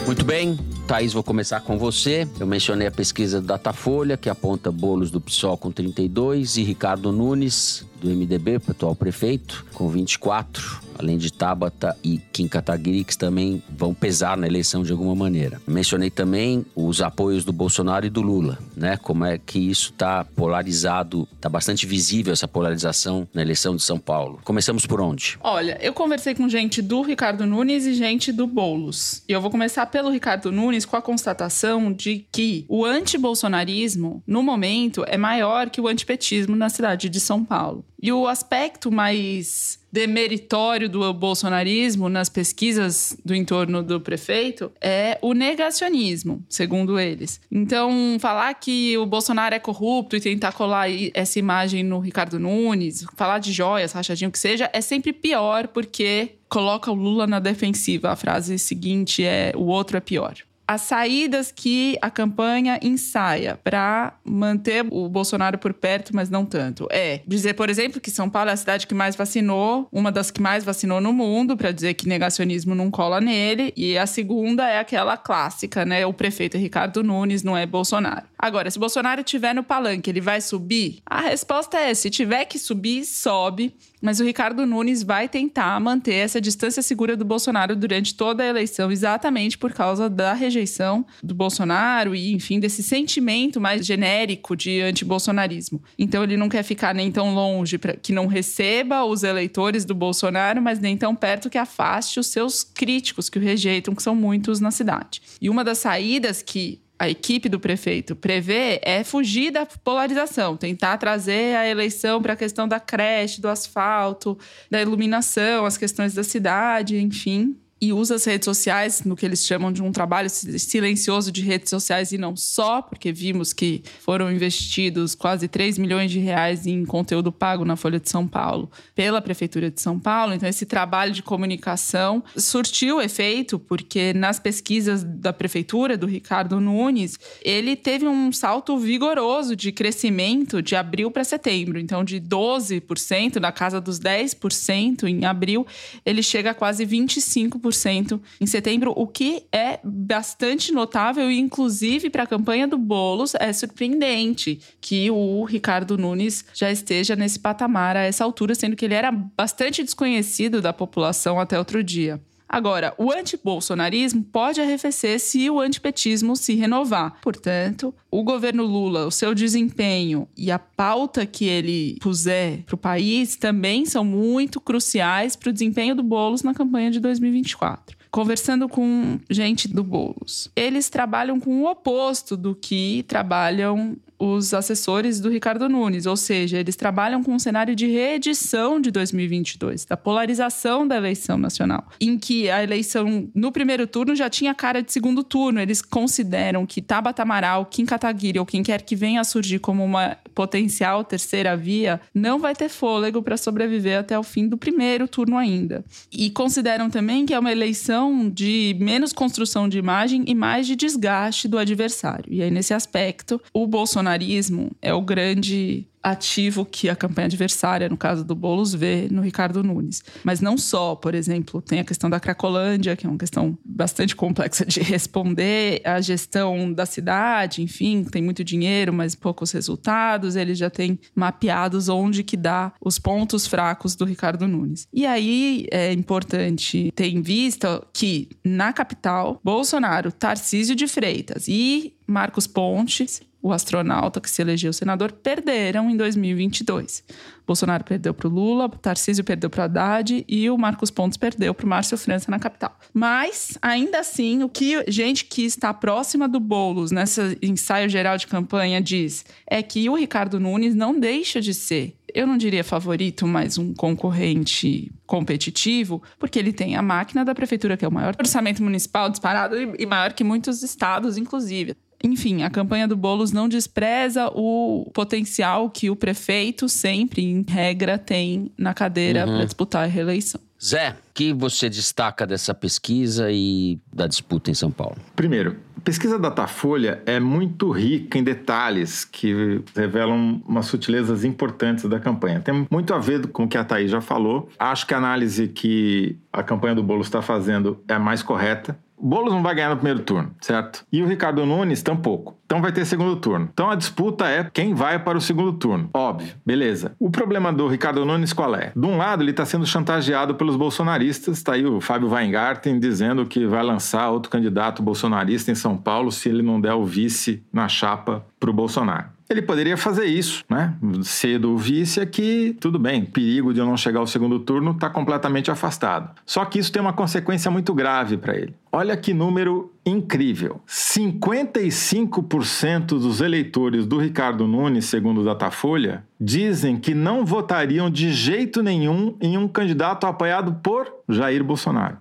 Muito 0.06 0.26
bem, 0.26 0.60
Thaís, 0.86 1.14
vou 1.14 1.24
começar 1.24 1.62
com 1.62 1.78
você. 1.78 2.28
Eu 2.38 2.46
mencionei 2.46 2.88
a 2.88 2.92
pesquisa 2.92 3.40
do 3.40 3.48
Datafolha, 3.48 4.18
que 4.18 4.30
aponta 4.30 4.70
bolos 4.70 5.12
do 5.12 5.22
PSOL 5.22 5.58
com 5.58 5.72
32 5.72 6.58
e 6.58 6.64
Ricardo 6.64 7.10
Nunes, 7.10 7.88
do 8.00 8.10
MDB, 8.10 8.60
atual 8.68 8.95
prefeito, 8.95 9.66
com 9.74 9.89
24. 9.89 10.89
Além 11.00 11.18
de 11.18 11.32
Tabata 11.32 11.95
e 12.04 12.18
Kim 12.18 12.45
Kataguiri, 12.45 13.06
que 13.06 13.18
também 13.18 13.64
vão 13.70 13.93
pesar 13.93 14.36
na 14.36 14.45
eleição 14.45 14.84
de 14.84 14.91
alguma 14.91 15.16
maneira. 15.16 15.62
Mencionei 15.66 16.10
também 16.10 16.66
os 16.76 17.02
apoios 17.02 17.45
do 17.45 17.54
Bolsonaro 17.54 18.06
e 18.06 18.10
do 18.10 18.22
Lula, 18.22 18.60
né? 18.76 18.97
Como 18.97 19.24
é 19.24 19.38
que 19.38 19.58
isso 19.58 19.91
está 19.91 20.26
polarizado, 20.26 21.26
está 21.34 21.47
bastante 21.47 21.86
visível 21.86 22.34
essa 22.34 22.50
polarização 22.50 23.26
na 23.34 23.41
eleição 23.41 23.78
de 23.78 23.82
São 23.82 23.97
Paulo. 23.97 24.41
Começamos 24.43 24.86
por 24.86 25.00
onde? 25.00 25.38
Olha, 25.39 25.78
eu 25.82 25.93
conversei 25.93 26.36
com 26.36 26.50
gente 26.50 26.82
do 26.82 27.02
Ricardo 27.02 27.45
Nunes 27.45 27.86
e 27.86 27.93
gente 27.93 28.34
do 28.34 28.45
Boulos. 28.45 29.24
E 29.26 29.32
eu 29.32 29.39
vou 29.39 29.50
começar 29.50 29.86
pelo 29.86 30.10
Ricardo 30.10 30.52
Nunes 30.52 30.84
com 30.84 30.97
a 30.97 31.02
constatação 31.02 31.93
de 31.93 32.26
que 32.30 32.66
o 32.68 32.84
antibolsonarismo, 32.84 34.22
no 34.28 34.43
momento, 34.43 35.06
é 35.08 35.18
maior 35.18 35.70
que 35.70 35.80
o 35.80 35.88
antipetismo 35.88 36.58
na 36.58 36.68
cidade 36.68 37.08
de 37.08 37.22
São 37.22 37.45
Paulo. 37.45 37.86
E 38.02 38.12
o 38.12 38.28
aspecto 38.28 38.91
mais 38.91 39.78
demeritório 39.91 40.88
do 40.88 41.12
bolsonarismo 41.14 42.08
nas 42.08 42.30
pesquisas 42.30 43.18
do 43.26 43.36
entorno 43.36 43.84
do 43.84 44.00
prefeito 44.00 44.72
é 44.80 45.18
o 45.22 45.34
negacionismo, 45.34 46.43
segundo 46.47 47.00
eles. 47.00 47.41
Então, 47.52 48.18
falar 48.20 48.54
que 48.54 48.97
o 48.97 49.06
Bolsonaro 49.06 49.56
é 49.56 49.60
corrupto 49.60 50.16
e 50.16 50.22
tentar 50.22 50.54
colar 50.54 50.88
essa 51.14 51.39
imagem 51.39 51.84
no 51.84 52.00
Ricardo 52.00 52.39
Nunes, 52.39 53.06
falar 53.16 53.39
de 53.39 53.52
joias, 53.52 53.91
rachadinho, 53.91 54.32
que 54.32 54.39
seja, 54.39 54.70
é 54.72 54.80
sempre 54.80 55.12
pior 55.12 55.68
porque 55.68 56.36
coloca 56.47 56.91
o 56.91 56.95
Lula 56.95 57.28
na 57.28 57.39
defensiva. 57.39 58.12
A 58.12 58.16
frase 58.16 58.58
seguinte 58.58 59.26
é: 59.26 59.52
o 59.56 59.66
outro 59.66 59.97
é 59.97 60.00
pior 60.00 60.36
as 60.70 60.82
saídas 60.82 61.52
que 61.52 61.98
a 62.00 62.12
campanha 62.12 62.80
ensaia 62.84 63.60
para 63.64 64.14
manter 64.24 64.86
o 64.92 65.10
Bolsonaro 65.10 65.58
por 65.58 65.74
perto, 65.74 66.16
mas 66.16 66.30
não 66.30 66.46
tanto. 66.46 66.88
É 66.92 67.22
dizer, 67.26 67.56
por 67.56 67.72
exemplo, 67.72 68.00
que 68.00 68.12
São 68.12 68.30
Paulo 68.30 68.52
é 68.52 68.54
a 68.54 68.56
cidade 68.56 68.86
que 68.86 68.94
mais 68.94 69.16
vacinou, 69.16 69.88
uma 69.92 70.12
das 70.12 70.30
que 70.30 70.40
mais 70.40 70.64
vacinou 70.64 71.02
no 71.02 71.12
mundo, 71.12 71.58
para 71.58 71.72
dizer 71.72 71.96
que 71.96 72.08
negacionismo 72.08 72.76
não 72.76 72.92
cola 72.92 73.20
nele. 73.20 73.74
E 73.76 73.98
a 73.98 74.06
segunda 74.06 74.70
é 74.70 74.78
aquela 74.78 75.18
clássica, 75.18 75.84
né? 75.84 76.06
O 76.06 76.14
prefeito 76.14 76.56
Ricardo 76.56 77.02
Nunes, 77.02 77.42
não 77.42 77.58
é 77.58 77.66
Bolsonaro. 77.66 78.29
Agora, 78.42 78.72
se 78.72 78.80
Bolsonaro 78.80 79.22
tiver 79.22 79.54
no 79.54 79.64
palanque, 79.64 80.10
ele 80.10 80.22
vai 80.22 80.40
subir? 80.40 81.00
A 81.06 81.20
resposta 81.20 81.78
é: 81.78 81.94
se 81.94 82.10
tiver 82.10 82.46
que 82.46 82.58
subir, 82.58 83.04
sobe. 83.04 83.76
Mas 84.02 84.22
o 84.22 84.24
Ricardo 84.24 84.66
Nunes 84.66 85.04
vai 85.04 85.28
tentar 85.28 85.78
manter 85.82 86.14
essa 86.14 86.40
distância 86.40 86.82
segura 86.82 87.18
do 87.18 87.26
Bolsonaro 87.26 87.76
durante 87.76 88.16
toda 88.16 88.42
a 88.42 88.48
eleição, 88.48 88.90
exatamente 88.90 89.58
por 89.58 89.74
causa 89.74 90.10
da 90.10 90.32
rejeição 90.32 91.06
do 91.22 91.36
Bolsonaro 91.36 92.16
e, 92.16 92.32
enfim, 92.32 92.62
desse 92.62 92.82
sentimento 92.82 93.60
mais 93.60 93.86
genérico 93.86 94.56
de 94.56 94.80
antibolsonarismo. 94.80 95.84
Então, 95.98 96.24
ele 96.24 96.38
não 96.38 96.48
quer 96.48 96.64
ficar 96.64 96.96
nem 96.96 97.12
tão 97.12 97.34
longe 97.34 97.78
para 97.78 97.98
que 97.98 98.14
não 98.14 98.26
receba 98.26 99.04
os 99.04 99.24
eleitores 99.24 99.84
do 99.84 99.94
Bolsonaro, 99.94 100.62
mas 100.62 100.80
nem 100.80 100.96
tão 100.96 101.14
perto 101.14 101.50
que 101.50 101.58
afaste 101.58 102.22
os 102.22 102.28
seus 102.28 102.64
críticos 102.64 103.30
que 103.30 103.38
o 103.38 103.42
rejeitam, 103.42 103.94
que 103.94 104.02
são 104.02 104.16
muitos 104.16 104.62
na 104.62 104.72
cidade. 104.72 105.22
E 105.42 105.50
uma 105.50 105.62
das 105.62 105.80
saídas 105.80 106.42
que 106.42 106.80
a 107.00 107.10
equipe 107.10 107.47
do 107.47 107.60
prefeito 107.60 108.14
prevê 108.14 108.80
é 108.84 109.06
fugir 109.06 109.52
da 109.52 109.66
polarização, 109.66 110.58
tentar 110.58 110.97
trazer 110.97 111.56
a 111.56 111.66
eleição 111.66 112.22
para 112.22 112.34
a 112.34 112.36
questão 112.36 112.68
da 112.68 112.80
creche, 112.80 113.39
do 113.39 113.47
asfalto, 113.47 114.38
da 114.70 114.82
iluminação, 114.82 115.66
as 115.66 115.78
questões 115.78 116.14
da 116.14 116.24
cidade, 116.24 116.97
enfim. 116.97 117.58
E 117.82 117.94
usa 117.94 118.16
as 118.16 118.26
redes 118.26 118.46
sociais 118.46 119.04
no 119.04 119.16
que 119.16 119.26
eles 119.26 119.46
chamam 119.46 119.72
de 119.72 119.82
um 119.82 119.92
trabalho 119.92 120.30
silencioso 120.30 121.32
de 121.32 121.42
redes 121.42 121.70
sociais 121.70 122.12
e 122.12 122.18
não 122.18 122.36
só, 122.36 122.82
porque 122.82 123.12
vimos 123.12 123.54
que 123.54 123.84
foram 124.02 124.32
investidos 124.32 125.16
quase 125.16 125.48
3 125.48 125.78
milhões 125.78 126.12
de 126.12 126.20
reais 126.20 126.68
em 126.68 126.84
conteúdo 126.84 127.32
pago 127.32 127.64
na 127.64 127.76
Folha 127.76 128.00
de 128.00 128.10
São 128.10 128.28
Paulo 128.28 128.70
pela 128.94 129.22
Prefeitura 129.22 129.72
de 129.72 129.80
São 129.80 129.98
Paulo. 129.98 130.34
Então, 130.34 130.50
esse 130.50 130.66
trabalho 130.66 131.14
de 131.14 131.24
comunicação 131.24 132.24
surtiu 132.36 133.02
efeito, 133.02 133.58
porque 133.58 134.14
nas 134.14 134.40
pesquisas 134.40 135.04
da 135.04 135.32
Prefeitura, 135.32 135.98
do 135.98 136.06
Ricardo 136.06 136.60
Nunes, 136.60 137.18
ele 137.42 137.76
teve 137.76 138.06
um 138.08 138.32
salto 138.32 138.78
vigoroso 138.78 139.56
de 139.56 139.72
crescimento 139.72 140.62
de 140.62 140.76
abril 140.76 141.10
para 141.10 141.24
setembro. 141.24 141.80
Então, 141.80 142.04
de 142.04 142.20
12%, 142.20 143.38
na 143.38 143.52
casa 143.52 143.80
dos 143.80 144.00
10% 144.00 145.04
em 145.04 145.26
abril, 145.26 145.66
ele 146.06 146.22
chega 146.22 146.52
a 146.52 146.54
quase 146.54 146.86
25% 146.86 147.69
20% 147.70 148.20
em 148.42 148.46
setembro, 148.46 148.94
o 148.96 149.08
que 149.08 149.44
é 149.52 149.80
bastante 149.84 150.72
notável 150.72 151.30
e, 151.30 151.40
inclusive, 151.40 152.10
para 152.10 152.24
a 152.24 152.28
campanha 152.28 152.68
do 152.68 152.78
Boulos, 152.78 153.36
é 153.36 153.52
surpreendente 153.54 154.60
que 154.82 155.10
o 155.12 155.44
Ricardo 155.44 155.98
Nunes 155.98 156.46
já 156.54 156.72
esteja 156.72 157.16
nesse 157.16 157.40
patamar 157.40 157.96
a 157.96 158.04
essa 158.04 158.24
altura, 158.24 158.56
sendo 158.56 158.76
que 158.76 158.86
ele 158.86 158.94
era 158.94 159.12
bastante 159.12 159.84
desconhecido 159.84 160.62
da 160.62 160.74
população 160.74 161.40
até 161.40 161.58
outro 161.58 161.84
dia. 161.84 162.22
Agora, 162.50 162.95
o 162.97 163.12
antibolsonarismo 163.12 164.24
pode 164.24 164.60
arrefecer 164.60 165.20
se 165.20 165.47
o 165.52 165.60
antipetismo 165.60 166.36
se 166.36 166.56
renovar. 166.56 167.22
Portanto, 167.22 167.93
o 168.10 168.24
governo 168.24 168.64
Lula, 168.64 169.06
o 169.06 169.12
seu 169.12 169.36
desempenho 169.36 170.28
e 170.36 170.50
a 170.50 170.58
pauta 170.58 171.28
que 171.28 171.45
ele 171.45 171.97
puser 172.02 172.64
para 172.64 172.74
o 172.74 172.78
país 172.78 173.36
também 173.36 173.86
são 173.86 174.04
muito 174.04 174.60
cruciais 174.60 175.36
para 175.36 175.52
o 175.52 175.54
desempenho 175.54 175.93
do 175.93 176.02
Boulos 176.02 176.41
na 176.41 176.56
campanha 176.56 176.89
de 176.89 177.00
2024 177.00 178.00
conversando 178.12 178.68
com 178.68 179.20
gente 179.30 179.68
do 179.68 179.84
Boulos. 179.84 180.50
Eles 180.56 180.89
trabalham 180.89 181.39
com 181.39 181.62
o 181.62 181.70
oposto 181.70 182.36
do 182.36 182.56
que 182.56 183.04
trabalham 183.08 183.95
os 184.20 184.54
assessores 184.54 185.22
do 185.22 185.30
Ricardo 185.30 185.70
Nunes, 185.70 186.06
ou 186.06 186.18
seja, 186.18 186.58
eles 186.58 186.76
trabalham 186.76 187.24
com 187.24 187.34
um 187.34 187.40
cenário 187.40 187.74
de 187.74 187.88
reedição 187.88 188.82
de 188.82 188.92
2022, 188.92 189.86
da 189.86 189.96
polarização 189.96 190.86
da 190.86 190.98
eleição 190.98 191.38
nacional, 191.38 191.88
em 192.02 192.18
que 192.18 192.50
a 192.50 192.62
eleição 192.62 193.30
no 193.34 193.52
primeiro 193.52 193.88
turno 193.88 194.14
já 194.14 194.30
tinha 194.30 194.54
cara 194.54 194.84
de 194.84 194.92
segundo 194.92 195.24
turno. 195.24 195.62
Eles 195.62 195.82
consideram 195.82 196.66
que 196.66 196.82
Tabata 196.82 197.22
Amaral, 197.22 197.66
Kim 197.66 197.86
Kataguiri 197.86 198.40
ou 198.40 198.46
quem 198.46 198.62
quer 198.62 198.82
que 198.82 198.96
venha 198.96 199.22
a 199.22 199.24
surgir 199.24 199.60
como 199.60 199.86
uma 199.86 200.18
potencial 200.36 201.04
terceira 201.04 201.56
via 201.56 202.02
não 202.14 202.40
vai 202.40 202.54
ter 202.54 202.70
fôlego 202.70 203.22
para 203.22 203.38
sobreviver 203.38 204.00
até 204.00 204.20
o 204.20 204.24
fim 204.24 204.48
do 204.48 204.58
primeiro 204.58 205.08
turno 205.08 205.38
ainda. 205.38 205.84
E 206.12 206.30
consideram 206.30 206.90
também 206.90 207.26
que 207.26 207.34
é 207.34 207.40
uma 207.40 207.52
eleição 207.52 208.30
de 208.30 208.76
menos 208.80 209.14
construção 209.14 209.70
de 209.70 209.78
imagem 209.78 210.24
e 210.28 210.36
mais 210.36 210.68
de 210.68 210.76
desgaste 210.76 211.48
do 211.48 211.58
adversário. 211.58 212.26
E 212.28 212.42
aí, 212.42 212.52
nesse 212.52 212.74
aspecto, 212.74 213.42
o 213.54 213.66
Bolsonaro 213.66 214.09
bolsonarismo 214.10 214.72
é 214.82 214.93
o 214.93 215.01
grande 215.01 215.88
ativo 216.01 216.66
que 216.66 216.89
a 216.89 216.95
campanha 216.95 217.26
adversária, 217.26 217.89
no 217.89 217.97
caso 217.97 218.24
do 218.24 218.34
Boulos, 218.34 218.74
vê 218.74 219.10
no 219.12 219.22
Ricardo 219.22 219.62
Nunes. 219.62 220.01
Mas 220.24 220.39
não 220.39 220.57
só, 220.57 220.95
por 220.95 221.14
exemplo, 221.14 221.62
tem 221.62 221.82
a 221.82 221.84
questão 221.84 222.10
da 222.10 222.22
Cracolândia, 222.22 222.95
que 222.95 223.05
é 223.05 223.10
uma 223.10 223.18
questão 223.18 223.57
bastante 223.66 224.16
complexa 224.16 224.66
de 224.66 224.80
responder, 224.82 225.82
a 225.84 225.99
gestão 225.99 226.72
da 226.72 226.86
cidade, 226.86 227.62
enfim, 227.62 228.05
tem 228.05 228.22
muito 228.22 228.45
dinheiro, 228.45 228.93
mas 228.93 229.14
poucos 229.14 229.51
resultados, 229.51 230.38
ele 230.38 230.55
já 230.55 230.70
tem 230.70 230.97
mapeados 231.14 231.89
onde 231.89 232.24
que 232.24 232.38
dá 232.38 232.72
os 232.82 232.97
pontos 232.97 233.45
fracos 233.45 233.93
do 233.93 234.05
Ricardo 234.05 234.47
Nunes. 234.47 234.88
E 234.93 235.05
aí 235.05 235.68
é 235.70 235.91
importante 235.91 236.93
ter 236.95 237.07
em 237.07 237.22
vista 237.22 237.86
que 237.93 238.30
na 238.43 238.72
capital, 238.72 239.39
Bolsonaro, 239.43 240.14
Tarcísio 240.14 240.76
de 240.76 240.88
Freitas 240.88 241.49
e 241.49 241.93
Marcos 242.07 242.47
Pontes 242.47 243.22
o 243.42 243.54
astronauta 243.54 244.20
que 244.20 244.30
se 244.30 244.42
elegeu 244.42 244.74
senador, 244.74 245.12
perderam 245.12 245.90
em 245.90 245.96
2022. 245.96 247.04
Bolsonaro 247.48 247.84
perdeu 247.84 248.14
para 248.14 248.28
o 248.28 248.32
Lula, 248.32 248.70
Tarcísio 248.70 249.24
perdeu 249.24 249.50
para 249.50 249.64
Haddad 249.64 250.24
e 250.28 250.50
o 250.50 250.58
Marcos 250.58 250.92
Pontes 250.92 251.18
perdeu 251.18 251.54
para 251.54 251.66
o 251.66 251.70
Márcio 251.70 251.98
França 251.98 252.30
na 252.30 252.38
capital. 252.38 252.78
Mas, 252.94 253.58
ainda 253.62 254.00
assim, 254.00 254.44
o 254.44 254.50
que 254.50 254.84
gente 254.88 255.26
que 255.26 255.46
está 255.46 255.74
próxima 255.74 256.28
do 256.28 256.40
Boulos 256.40 256.92
nesse 256.92 257.38
ensaio 257.42 257.90
geral 257.90 258.18
de 258.18 258.28
campanha 258.28 258.82
diz 258.82 259.26
é 259.48 259.64
que 259.64 259.90
o 259.90 259.96
Ricardo 259.96 260.40
Nunes 260.40 260.76
não 260.76 261.00
deixa 261.00 261.42
de 261.42 261.54
ser 261.54 261.96
eu 262.14 262.26
não 262.26 262.38
diria 262.38 262.64
favorito, 262.64 263.28
mas 263.28 263.58
um 263.58 263.74
concorrente 263.74 264.92
competitivo, 265.06 266.02
porque 266.18 266.40
ele 266.40 266.52
tem 266.52 266.76
a 266.76 266.82
máquina 266.82 267.24
da 267.24 267.36
prefeitura, 267.36 267.78
que 267.78 267.86
é 267.86 267.88
o 267.88 267.92
maior 267.92 268.16
orçamento 268.20 268.64
municipal 268.64 269.10
disparado 269.10 269.56
e 269.78 269.86
maior 269.86 270.14
que 270.14 270.24
muitos 270.24 270.64
estados, 270.64 271.18
inclusive. 271.18 271.76
Enfim, 272.04 272.43
a 272.43 272.50
campanha 272.50 272.88
do 272.88 272.95
Bolos 272.95 273.32
não 273.32 273.50
despreza 273.50 274.32
o 274.34 274.89
potencial 274.93 275.70
que 275.70 275.89
o 275.89 275.95
prefeito 275.95 276.70
sempre, 276.70 277.24
em 277.24 277.45
regra, 277.47 277.97
tem 277.97 278.52
na 278.58 278.74
cadeira 278.74 279.26
uhum. 279.26 279.36
para 279.36 279.45
disputar 279.45 279.84
a 279.84 279.88
reeleição. 279.88 280.39
Zé, 280.62 280.89
o 280.91 281.14
que 281.14 281.34
você 281.34 281.70
destaca 281.70 282.28
dessa 282.28 282.54
pesquisa 282.54 283.32
e 283.32 283.80
da 283.93 284.08
disputa 284.08 284.52
em 284.52 284.54
São 284.54 284.70
Paulo? 284.70 284.97
Primeiro, 285.16 285.56
a 285.78 285.82
pesquisa 285.82 286.20
Datafolha 286.20 287.02
é 287.06 287.18
muito 287.18 287.72
rica 287.72 288.18
em 288.18 288.24
detalhes 288.24 289.06
que 289.06 289.62
revelam 289.74 290.41
umas 290.45 290.66
sutilezas 290.66 291.24
importantes 291.24 291.86
da 291.86 291.97
campanha. 291.97 292.41
Tem 292.41 292.68
muito 292.70 292.93
a 292.93 293.00
ver 293.00 293.28
com 293.28 293.45
o 293.45 293.47
que 293.47 293.58
a 293.58 293.64
Thaís 293.64 293.89
já 293.89 294.02
falou. 294.02 294.50
Acho 294.60 294.86
que 294.86 294.93
a 294.93 294.97
análise 294.97 295.47
que 295.47 296.18
a 296.34 296.43
campanha 296.43 296.76
do 296.76 296.84
Boulos 296.84 297.08
está 297.08 297.22
fazendo 297.22 297.82
é 297.88 297.93
a 297.93 298.00
mais 298.00 298.22
correta. 298.22 298.78
Boulos 299.02 299.34
não 299.34 299.41
vai 299.41 299.56
ganhar 299.56 299.70
no 299.70 299.76
primeiro 299.76 300.02
turno, 300.02 300.32
certo? 300.41 300.86
E 300.91 301.02
o 301.02 301.08
Ricardo 301.08 301.45
Nunes 301.45 301.82
tampouco. 301.82 302.38
Então 302.45 302.62
vai 302.62 302.72
ter 302.72 302.86
segundo 302.86 303.16
turno. 303.16 303.47
Então 303.54 303.70
a 303.70 303.76
disputa 303.76 304.28
é 304.28 304.50
quem 304.52 304.74
vai 304.74 305.00
para 305.00 305.18
o 305.18 305.22
segundo 305.22 305.54
turno. 305.54 305.89
Óbvio, 305.93 306.36
beleza. 306.45 306.95
O 307.00 307.10
problema 307.10 307.54
do 307.54 307.68
Ricardo 307.68 308.04
Nunes 308.04 308.34
qual 308.34 308.56
é? 308.56 308.72
De 308.76 308.86
um 308.86 308.97
lado, 308.97 309.24
ele 309.24 309.32
está 309.32 309.45
sendo 309.45 309.66
chantageado 309.66 310.36
pelos 310.36 310.56
bolsonaristas. 310.56 311.38
Está 311.38 311.54
aí 311.54 311.66
o 311.66 311.80
Fábio 311.80 312.10
Weingarten 312.10 312.80
dizendo 312.80 313.26
que 313.26 313.45
vai 313.45 313.64
lançar 313.64 314.10
outro 314.10 314.32
candidato 314.32 314.82
bolsonarista 314.82 315.52
em 315.52 315.56
São 315.56 315.78
Paulo 315.78 316.12
se 316.12 316.28
ele 316.28 316.41
não 316.41 316.60
der 316.60 316.74
o 316.74 316.86
vice 316.86 317.43
na 317.54 317.68
chapa 317.68 318.26
para 318.39 318.50
o 318.50 318.54
Bolsonaro. 318.54 319.19
Ele 319.30 319.42
poderia 319.44 319.78
fazer 319.78 320.06
isso, 320.06 320.44
né? 320.50 320.74
Cedo 321.04 321.56
vice 321.56 322.02
aqui, 322.02 322.58
tudo 322.60 322.80
bem, 322.80 323.06
perigo 323.06 323.54
de 323.54 323.60
eu 323.60 323.66
não 323.66 323.78
chegar 323.78 324.00
ao 324.00 324.08
segundo 324.08 324.40
turno 324.40 324.72
está 324.72 324.90
completamente 324.90 325.52
afastado. 325.52 326.16
Só 326.26 326.44
que 326.46 326.58
isso 326.58 326.72
tem 326.72 326.82
uma 326.82 326.94
consequência 326.94 327.52
muito 327.52 327.72
grave 327.72 328.18
para 328.18 328.36
ele. 328.36 328.56
Olha 328.72 328.98
que 328.98 329.14
número 329.14 329.72
incrível: 329.86 330.60
55% 330.68 332.88
dos 332.88 333.22
eleitores 333.22 333.86
do 333.86 334.00
Ricardo 334.00 334.48
Nunes, 334.48 334.86
segundo 334.86 335.22
o 335.22 335.26
Datafolha, 335.26 336.04
dizem 336.20 336.78
que 336.78 336.96
não 336.96 337.24
votariam 337.24 337.88
de 337.88 338.12
jeito 338.12 338.64
nenhum 338.64 339.16
em 339.22 339.38
um 339.38 339.48
candidato 339.48 340.08
apoiado 340.08 340.54
por 340.64 340.92
Jair 341.08 341.44
Bolsonaro 341.44 341.98